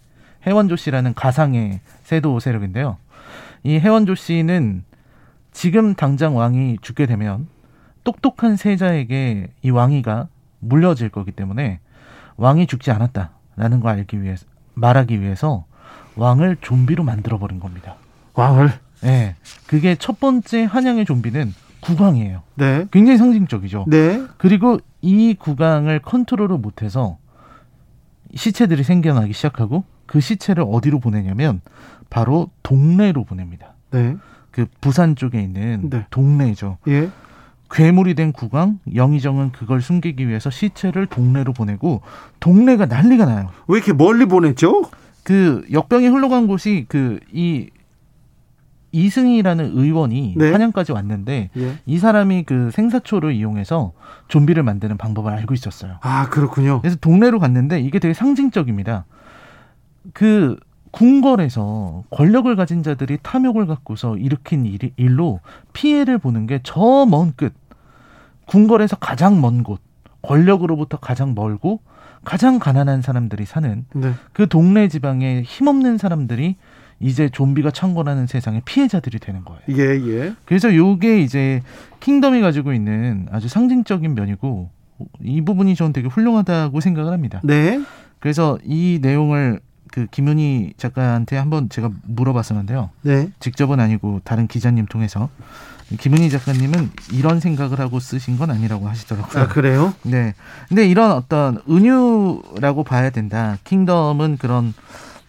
[0.46, 2.98] 해원조 씨라는 가상의 세도 세력인데요.
[3.64, 4.84] 이 해원조 씨는
[5.52, 7.48] 지금 당장 왕이 죽게 되면
[8.04, 10.28] 똑똑한 세자에게 이 왕위가
[10.62, 11.80] 물려질 거기 때문에
[12.38, 15.66] 왕이 죽지 않았다라는 거 알기 위해서 말하기 위해서
[16.16, 17.96] 왕을 좀비로 만들어 버린 겁니다.
[18.34, 18.72] 왕을?
[19.02, 19.36] 네.
[19.68, 22.44] 그게 첫 번째 한양의 좀비는 국왕이에요.
[22.56, 22.86] 네.
[22.92, 23.86] 굉장히 상징적이죠.
[23.88, 24.24] 네.
[24.38, 27.18] 그리고 이 국왕을 컨트롤을 못해서
[28.34, 31.62] 시체들이 생겨나기 시작하고 그 시체를 어디로 보내냐면
[32.10, 33.74] 바로 동네로 보냅니다.
[33.90, 34.16] 네.
[34.52, 36.06] 그 부산 쪽에 있는 네.
[36.10, 36.78] 동네죠.
[36.88, 37.10] 예.
[37.72, 42.02] 괴물이 된 국왕 영의정은 그걸 숨기기 위해서 시체를 동네로 보내고
[42.40, 43.50] 동네가 난리가 나요.
[43.68, 44.84] 왜 이렇게 멀리 보냈죠?
[45.24, 47.70] 그 역병이 흘러간 곳이 그 이
[48.94, 50.52] 이승희라는 의원이 네.
[50.52, 51.78] 한양까지 왔는데 예.
[51.86, 53.94] 이 사람이 그 생사초를 이용해서
[54.28, 55.98] 좀비를 만드는 방법을 알고 있었어요.
[56.02, 56.82] 아 그렇군요.
[56.82, 59.06] 그래서 동네로 갔는데 이게 되게 상징적입니다.
[60.14, 60.58] 그
[60.92, 65.40] 궁궐에서 권력을 가진 자들이 탐욕을 갖고서 일으킨 일, 일로
[65.72, 67.54] 피해를 보는 게 저 먼 끝.
[68.52, 69.80] 궁궐에서 가장 먼 곳,
[70.22, 71.80] 권력으로부터 가장 멀고
[72.26, 74.12] 가장 가난한 사람들이 사는 네.
[74.34, 76.58] 그 동네 지방에 힘없는 사람들이
[77.00, 79.62] 이제 좀비가 창궐하는 세상의 피해자들이 되는 거예요.
[79.70, 80.34] 예, 예.
[80.44, 81.62] 그래서 요게 이제
[82.02, 84.70] 킹덤이 가지고 있는 아주 상징적인 면이고
[85.24, 87.40] 이 부분이 저는 되게 훌륭하다고 생각을 합니다.
[87.46, 87.82] 네.
[88.20, 89.62] 그래서 이 내용을
[89.92, 92.90] 그 김은희 작가한테 한번 제가 물어봤었는데요.
[93.04, 93.30] 네.
[93.40, 95.30] 직접은 아니고 다른 기자님 통해서
[96.00, 99.44] 김은희 작가님은 이런 생각을 하고 쓰신 건 아니라고 하시더라고요.
[99.44, 99.94] 아, 그래요?
[100.04, 100.34] 네.
[100.70, 103.58] 근데 이런 어떤 은유라고 봐야 된다.
[103.66, 104.74] 킹덤은 그런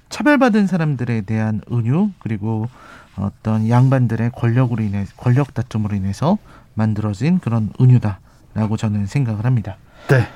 [0.09, 2.69] 차별받은 사람들에 대한 은유 그리고
[3.17, 6.39] 어떤 양반들의 권력으로 인해 권력 다툼으로 인해서
[6.75, 9.77] 만들어진 그런 은유다라고 저는 생각을 합니다.
[10.09, 10.29] 네.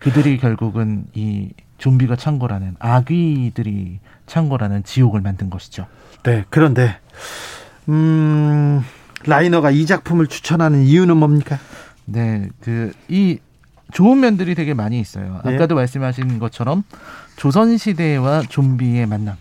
[0.00, 5.86] 그들이 결국은 이 좀비가 창궐하는 아귀들이 창궐하는 지옥을 만든 것이죠.
[6.22, 6.44] 네.
[6.50, 6.98] 그런데
[7.88, 8.82] 음
[9.24, 11.58] 라이너가 이 작품을 추천하는 이유는 뭡니까?
[12.04, 12.48] 네.
[12.60, 13.38] 그 이
[13.92, 15.40] 좋은 면들이 되게 많이 있어요.
[15.44, 15.54] 네.
[15.54, 16.84] 아까도 말씀하신 것처럼
[17.36, 19.36] 조선 시대와 좀비의 만남.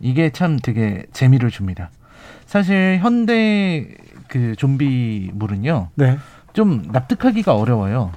[0.00, 1.90] 이게 참 되게 재미를 줍니다.
[2.46, 3.88] 사실 현대
[4.28, 5.90] 그 좀비물은요.
[5.94, 6.18] 네.
[6.54, 8.12] 좀 납득하기가 어려워요.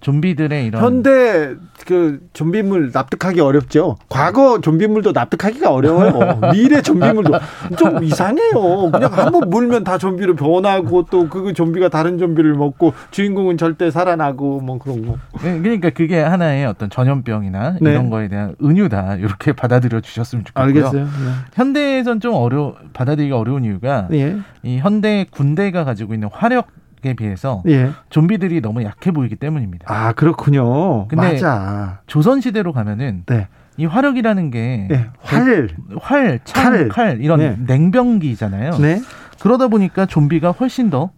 [0.00, 1.54] 좀비들의 이런 현대
[1.86, 3.96] 그 좀비물 납득하기 어렵죠.
[4.08, 6.40] 과거 좀비물도 납득하기가 어려워요.
[6.52, 7.32] 미래 좀비물도
[7.78, 8.90] 좀 이상해요.
[8.92, 14.60] 그냥 한번 물면 다 좀비로 변하고 또 그 좀비가 다른 좀비를 먹고 주인공은 절대 살아나고
[14.60, 15.16] 뭐 그런 거.
[15.42, 17.90] 네, 그러니까 그게 하나의 어떤 전염병이나 네.
[17.92, 20.64] 이런 거에 대한 은유다 이렇게 받아들여 주셨으면 좋겠고요.
[20.66, 21.04] 알겠어요.
[21.04, 21.10] 네.
[21.54, 24.36] 현대에선 좀 어려 받아들이기가 어려운 이유가 예.
[24.62, 26.66] 이 현대 군대가 가지고 있는 화력
[27.04, 27.90] 에 비해서 예.
[28.10, 29.86] 좀비들이 너무 약해 보이기 때문입니다.
[29.88, 31.08] 아 그렇군요.
[31.08, 32.00] 근데 맞아.
[32.06, 33.48] 조선 시대로 가면은 네.
[33.76, 35.06] 이 화력이라는 게 네.
[35.20, 35.68] 활,
[36.00, 37.56] 활, 창, 칼, 칼 이런 네.
[37.66, 38.72] 냉병기잖아요.
[38.78, 39.00] 네.
[39.40, 41.10] 그러다 보니까 좀비가 훨씬 더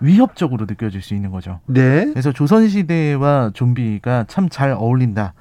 [0.00, 1.60] 위협적으로 느껴질 수 있는 거죠.
[1.66, 2.06] 네.
[2.10, 5.34] 그래서 조선 시대와 좀비가 참 잘 어울린다.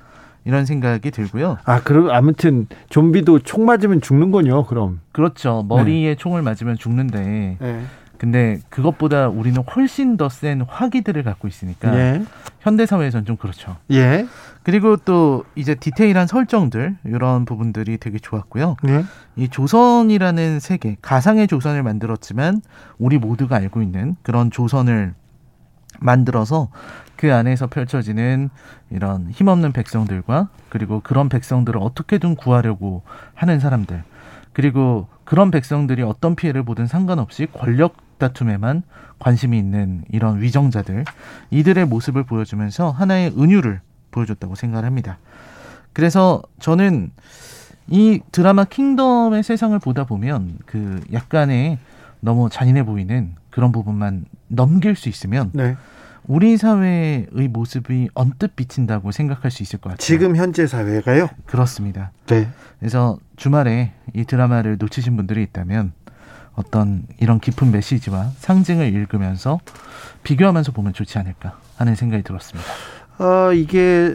[0.45, 1.57] 이런 생각이 들고요.
[1.65, 4.65] 아, 그리고 아무튼 좀비도 총 맞으면 죽는군요.
[4.65, 5.01] 그럼.
[5.11, 5.65] 그렇죠.
[5.67, 6.15] 머리에 네.
[6.15, 7.81] 총을 맞으면 죽는데 네.
[8.19, 12.23] 근데 그것보다 우리는 훨씬 더 센 화기들을 갖고 있으니까 예.
[12.59, 13.77] 현대 사회에서는 좀 그렇죠.
[13.91, 14.27] 예.
[14.61, 18.75] 그리고 또 이제 디테일한 설정들 이런 부분들이 되게 좋았고요.
[18.89, 19.05] 예.
[19.37, 22.61] 이 조선이라는 세계 가상의 조선을 만들었지만
[22.97, 25.13] 우리 모두가 알고 있는 그런 조선을
[25.99, 26.69] 만들어서
[27.15, 28.49] 그 안에서 펼쳐지는
[28.91, 34.03] 이런 힘없는 백성들과 그리고 그런 백성들을 어떻게든 구하려고 하는 사람들
[34.53, 38.83] 그리고 그런 백성들이 어떤 피해를 보든 상관없이 권력 다툼에만
[39.17, 41.05] 관심이 있는 이런 위정자들
[41.49, 43.81] 이들의 모습을 보여주면서 하나의 은유를
[44.11, 45.17] 보여줬다고 생각을 합니다.
[45.93, 47.11] 그래서 저는
[47.87, 51.79] 이 드라마 킹덤의 세상을 보다 보면 그 약간의
[52.19, 55.75] 너무 잔인해 보이는 그런 부분만 넘길 수 있으면 네.
[56.27, 59.97] 우리 사회의 모습이 언뜻 비친다고 생각할 수 있을 것 같아요.
[59.97, 61.29] 지금 현재 사회가요?
[61.45, 62.11] 그렇습니다.
[62.27, 62.47] 네.
[62.79, 65.93] 그래서 주말에 이 드라마를 놓치신 분들이 있다면
[66.59, 69.59] 어떤 이런 깊은 메시지와 상징을 읽으면서
[70.23, 72.69] 비교하면서 보면 좋지 않을까 하는 생각이 들었습니다.
[73.17, 74.13] 어, 이게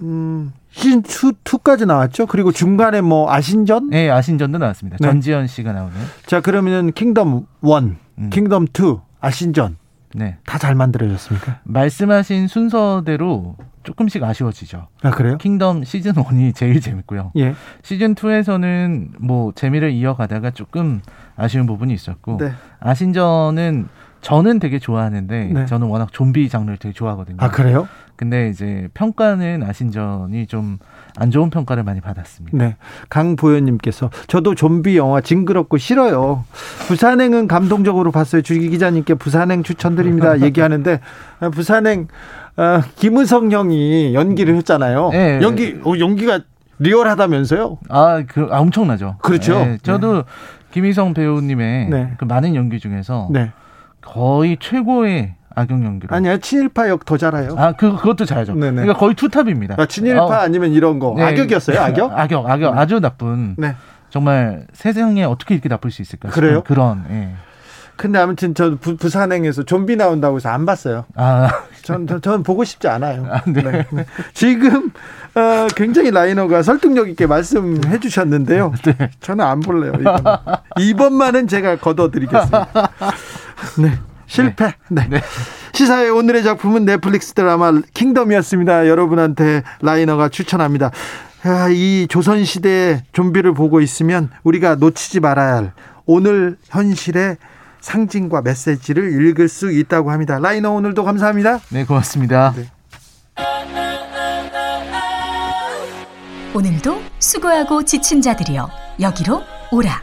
[0.00, 1.02] 음, 시즌 2,
[1.44, 2.26] 2까지 나왔죠.
[2.26, 3.90] 그리고 중간에 뭐 아신전?
[3.90, 4.96] 네, 아신전도 나왔습니다.
[5.00, 5.06] 네.
[5.06, 5.94] 전지현 씨가 나오는.
[6.26, 8.30] 자, 그러면은 킹덤 1, 음.
[8.30, 9.76] 킹덤 2, 아신전.
[10.14, 10.38] 네.
[10.46, 11.60] 다 잘 만들어졌습니까?
[11.64, 14.88] 말씀하신 순서대로 조금씩 아쉬워지죠.
[15.02, 15.38] 아, 그래요?
[15.38, 17.30] 킹덤 시즌 1이 제일 재밌고요.
[17.36, 17.54] 예.
[17.82, 21.00] 시즌 2에서는 뭐 재미를 이어가다가 조금
[21.36, 22.52] 아쉬운 부분이 있었고 네.
[22.80, 23.88] 아신전은
[24.22, 25.66] 저는 되게 좋아하는데 네.
[25.66, 27.36] 저는 워낙 좀비 장르를 되게 좋아하거든요.
[27.38, 27.86] 아, 그래요?
[28.16, 30.78] 근데 이제 평가는 아신전이 좀
[31.18, 32.56] 안 좋은 평가를 많이 받았습니다.
[32.56, 32.76] 네.
[33.08, 36.44] 강보현님께서 저도 좀비 영화 징그럽고 싫어요.
[36.88, 38.42] 부산행은 감동적으로 봤어요.
[38.42, 40.40] 주기 기자님께 부산행 추천드립니다.
[40.42, 41.00] 얘기하는데
[41.40, 42.08] 아, 부산행
[42.56, 45.10] 어, 김은성 형이 연기를 했잖아요.
[45.10, 45.40] 네.
[45.42, 46.40] 연기 어, 연기가
[46.78, 47.78] 리얼하다면서요?
[47.88, 49.16] 아, 그 아, 엄청나죠.
[49.22, 49.58] 그렇죠.
[49.64, 50.22] 네, 저도 네.
[50.72, 52.12] 김희성 배우님의 네.
[52.18, 53.52] 그 많은 연기 중에서 네.
[54.02, 56.14] 거의 최고의 악역 연기로.
[56.14, 57.54] 아니야 친일파 역 더 잘해요.
[57.56, 58.54] 아 그, 그것도 잘하죠.
[58.54, 58.82] 네네.
[58.82, 59.76] 그러니까 거의 투탑입니다.
[59.78, 60.32] 아, 친일파 어.
[60.32, 61.24] 아니면 이런 거 네.
[61.24, 61.80] 악역이었어요.
[61.80, 62.12] 악역?
[62.18, 62.80] 악역, 악역 네.
[62.80, 63.54] 아주 나쁜.
[63.56, 63.74] 네.
[64.10, 66.28] 정말 세상에 어떻게 이렇게 나쁠 수 있을까?
[66.28, 66.62] 그래요?
[66.64, 67.04] 그런.
[67.10, 67.30] 예.
[67.96, 71.06] 근데 아무튼 저 부, 부산행에서 좀비 나온다고 해서 안 봤어요.
[71.14, 71.50] 아,
[71.82, 73.26] 전, 전, 전 보고 싶지 않아요.
[73.30, 73.86] 아, 네.
[73.90, 74.06] 네.
[74.34, 74.90] 지금
[75.34, 78.74] 어, 굉장히 라이너가 설득력 있게 말씀해 주셨는데요.
[78.84, 79.10] 네.
[79.20, 79.92] 저는 안 볼래요.
[79.98, 80.22] 이번.
[80.78, 82.68] 이번만은 제가 걷어드리겠습니다.
[83.78, 83.98] 네.
[84.26, 84.74] 실패.
[84.88, 85.06] 네.
[85.08, 85.22] 네.
[85.72, 88.88] 시사의 오늘의 작품은 넷플릭스 드라마 킹덤이었습니다.
[88.88, 90.90] 여러분한테 라이너가 추천합니다.
[91.44, 95.72] 아, 이 조선시대 좀비를 보고 있으면 우리가 놓치지 말아야 할
[96.06, 97.36] 오늘 현실의
[97.80, 100.38] 상징과 메시지를 읽을 수 있다고 합니다.
[100.38, 101.60] 라이너 오늘도 감사합니다.
[101.70, 102.54] 네, 고맙습니다.
[102.56, 102.70] 네.
[106.54, 108.70] 오늘도 수고하고 지친 자들이여
[109.00, 109.42] 여기로
[109.72, 110.02] 오라.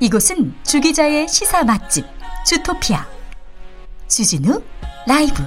[0.00, 2.04] 이곳은 주기자의 시사 맛집
[2.44, 3.06] 주토피아
[4.08, 4.60] 주진우
[5.06, 5.42] 라이브.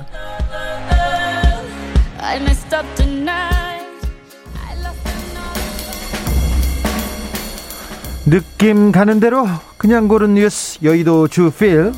[8.29, 9.47] 느낌 가는 대로
[9.77, 11.93] 그냥 고른 뉴스 여의도 주필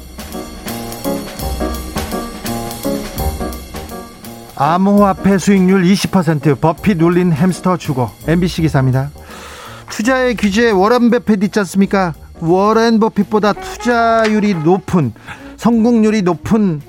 [4.55, 9.09] 암호화폐 수익률 20% 버핏 눌린 햄스터 주고 MBC 기사입니다.
[9.89, 12.13] 투자의 규제 워런 버핏 있지 않습니까?
[12.41, 15.13] 워렌 버핏보다 투자율이 높은
[15.55, 16.81] 성공률이 높은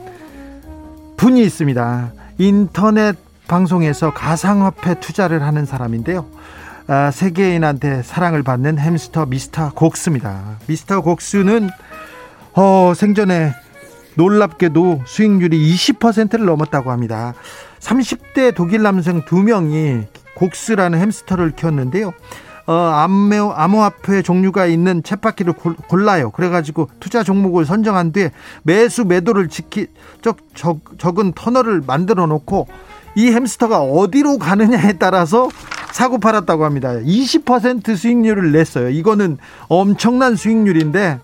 [1.17, 2.12] 분이 있습니다.
[2.39, 6.27] 인터넷 방송에서 가상화폐 투자를 하는 사람인데요.
[6.93, 10.59] 아, 세계인한테 사랑을 받는 햄스터 미스터 곡스입니다.
[10.67, 11.71] 미스터 곡스는
[12.55, 13.53] 어, 생전에
[14.17, 17.33] 놀랍게도 수익률이 20%를 넘었다고 합니다.
[17.79, 20.01] 30대 독일 남성 두명이
[20.35, 22.12] 곡스라는 햄스터를 키웠는데요.
[22.67, 26.33] 어, 암호, 암호화폐 종류가 있는 챗바퀴를 골라요.
[26.33, 28.33] 그래가지고 투자 종목을 선정한 뒤에
[28.65, 29.87] 매수 매도를 지키,
[30.23, 32.67] 적, 적, 적은 터널을 만들어 놓고
[33.15, 35.49] 이 햄스터가 어디로 가느냐에 따라서
[35.93, 36.93] 사고 팔았다고 합니다.
[36.93, 38.89] 20% 수익률을 냈어요.
[38.91, 39.39] 이거는
[39.69, 41.19] 엄청난 수익률인데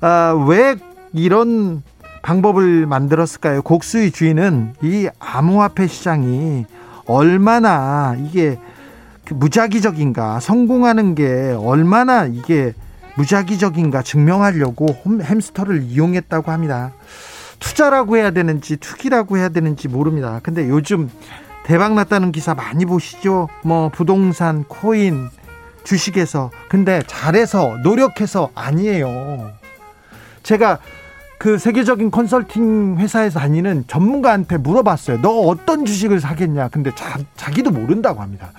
[0.00, 0.76] 아, 왜
[1.12, 1.82] 이런
[2.22, 3.62] 방법을 만들었을까요?
[3.62, 6.66] 곡수의 주인은 이 암호화폐 시장이
[7.06, 8.58] 얼마나 이게
[9.24, 12.74] 그 무작위적인가 성공하는 게 얼마나 이게
[13.16, 14.86] 무작위적인가 증명하려고
[15.22, 16.92] 햄스터를 이용했다고 합니다.
[17.64, 20.38] 투자라고 해야 되는지 투기라고 해야 되는지 모릅니다.
[20.42, 21.10] 근데 요즘
[21.64, 23.48] 대박 났다는 기사 많이 보시죠?
[23.62, 25.30] 뭐 부동산, 코인,
[25.82, 26.50] 주식에서.
[26.68, 29.50] 근데 잘해서 노력해서 아니에요.
[30.42, 30.78] 제가
[31.38, 35.22] 그 세계적인 컨설팅 회사에서 다니는 전문가한테 물어봤어요.
[35.22, 36.68] 너 어떤 주식을 사겠냐?
[36.68, 38.52] 근데 자, 자기도 모른다고 합니다.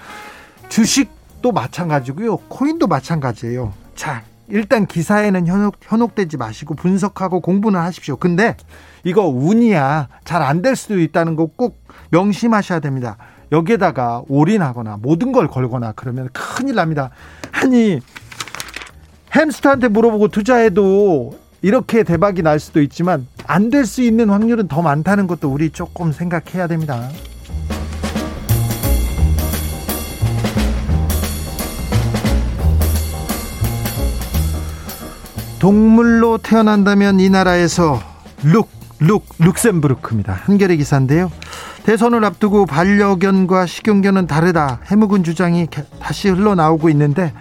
[0.70, 2.38] 주식도 마찬가지고요.
[2.38, 3.72] 코인도 마찬가지예요.
[3.96, 8.18] 자, 일단 기사에는 현혹, 현혹되지 마시고 분석하고 공부는 하십시오.
[8.18, 8.56] 근데
[9.04, 10.08] 이거 운이야.
[10.24, 13.18] 잘 안 될 수도 있다는 거 꼭 명심하셔야 됩니다.
[13.52, 17.12] 여기에다가 올인하거나 모든 걸 걸거나 그러면 큰일 납니다.
[17.52, 18.00] 아니,
[19.36, 25.28] 햄스터한테 물어보고 투자해도 이렇게 대박이 날 수도 있지만 안 될 수 있는 확률은 더 많다는
[25.28, 27.10] 것도 우리 조금 생각해야 됩니다.
[35.66, 38.00] 동물로 태어난다면 이 나라에서
[38.44, 38.70] 룩,
[39.00, 40.32] 룩, 룩셈부르크입니다.
[40.32, 41.32] 한겨레 기사인데요.
[41.86, 44.82] 대선을 앞두고 반려견과 식용견은 다르다.
[44.86, 45.66] 해묵은 주장이
[46.00, 47.34] 다시 흘러나오고 있는데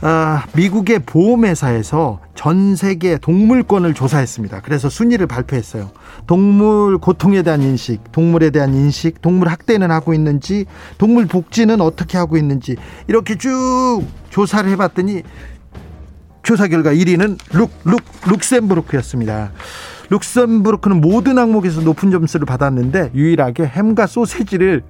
[0.00, 4.62] 아, 미국의 보험회사에서 전 세계 동물권을 조사했습니다.
[4.62, 5.90] 그래서 순위를 발표했어요.
[6.26, 10.66] 동물 고통에 대한 인식, 동물에 대한 인식, 동물 학대는 하고 있는지,
[10.98, 12.74] 동물 복지는 어떻게 하고 있는지,
[13.06, 15.22] 이렇게 쭉 조사를 해봤더니,
[16.42, 19.52] 조사 결과 1위는 룩, 룩, 룩셈부르크였습니다.
[20.10, 24.82] 룩셈부르크는 모든 항목에서 높은 점수를 받았는데, 유일하게 햄과 소세지를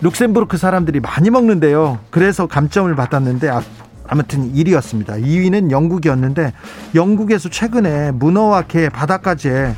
[0.00, 1.98] 룩셈부르크 사람들이 많이 먹는데요.
[2.10, 3.62] 그래서 감점을 받았는데, 아,
[4.08, 5.22] 아무튼 1위였습니다.
[5.22, 6.52] 2위는 영국이었는데
[6.94, 9.74] 영국에서 최근에 문어와 게, 바닷가재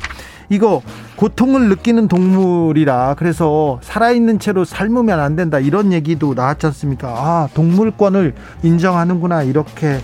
[0.49, 0.81] 이거
[1.15, 7.07] 고통을 느끼는 동물이라 그래서 살아있는 채로 삶으면 안 된다 이런 얘기도 나왔지 않습니까?
[7.09, 8.33] 아 동물권을
[8.63, 9.99] 인정하는구나 이렇게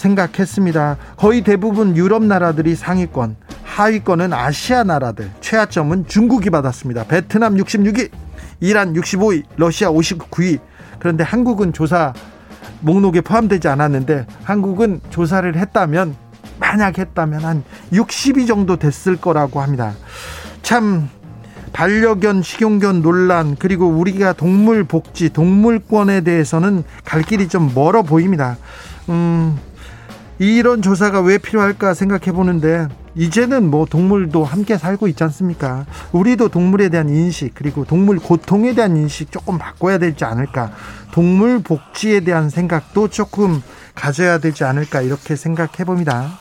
[0.00, 0.96] 생각했습니다.
[1.16, 7.04] 거의 대부분 유럽 나라들이 상위권, 하위권은 아시아 나라들, 최하점은 중국이 받았습니다.
[7.04, 8.10] 베트남 66위,
[8.60, 10.58] 이란 65위, 러시아 59위.
[10.98, 12.12] 그런데 한국은 조사
[12.80, 16.16] 목록에 포함되지 않았는데 한국은 조사를 했다면
[16.58, 19.92] 만약 했다면 한 60위 정도 됐을 거라고 합니다.
[20.62, 21.08] 참
[21.72, 28.56] 반려견 식용견 논란 그리고 우리가 동물 복지 동물권에 대해서는 갈 길이 좀 멀어 보입니다.
[29.08, 29.58] 음,
[30.40, 35.84] 이런 조사가 왜 필요할까 생각해 보는데 이제는 뭐 동물도 함께 살고 있지 않습니까?
[36.12, 40.72] 우리도 동물에 대한 인식 그리고 동물 고통에 대한 인식 조금 바꿔야 되지 않을까?
[41.12, 43.62] 동물 복지에 대한 생각도 조금
[43.94, 46.38] 가져야 되지 않을까 이렇게 생각해 봅니다.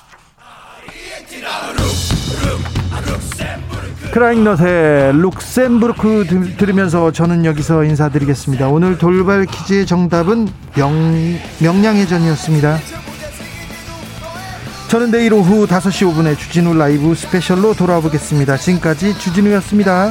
[4.14, 8.70] 크라잉넛의 룩셈부르크 들으면서 저는 여기서 인사드리겠습니다.
[8.70, 10.48] 오늘 돌발 퀴즈의 정답은
[10.78, 10.94] 명,
[11.60, 12.78] 명량해전이었습니다.
[14.90, 18.58] 저는 내일 오후 5시 5분에 주진우 라이브 스페셜로 돌아오겠습니다.
[18.58, 20.10] 지금까지 주진우였습니다.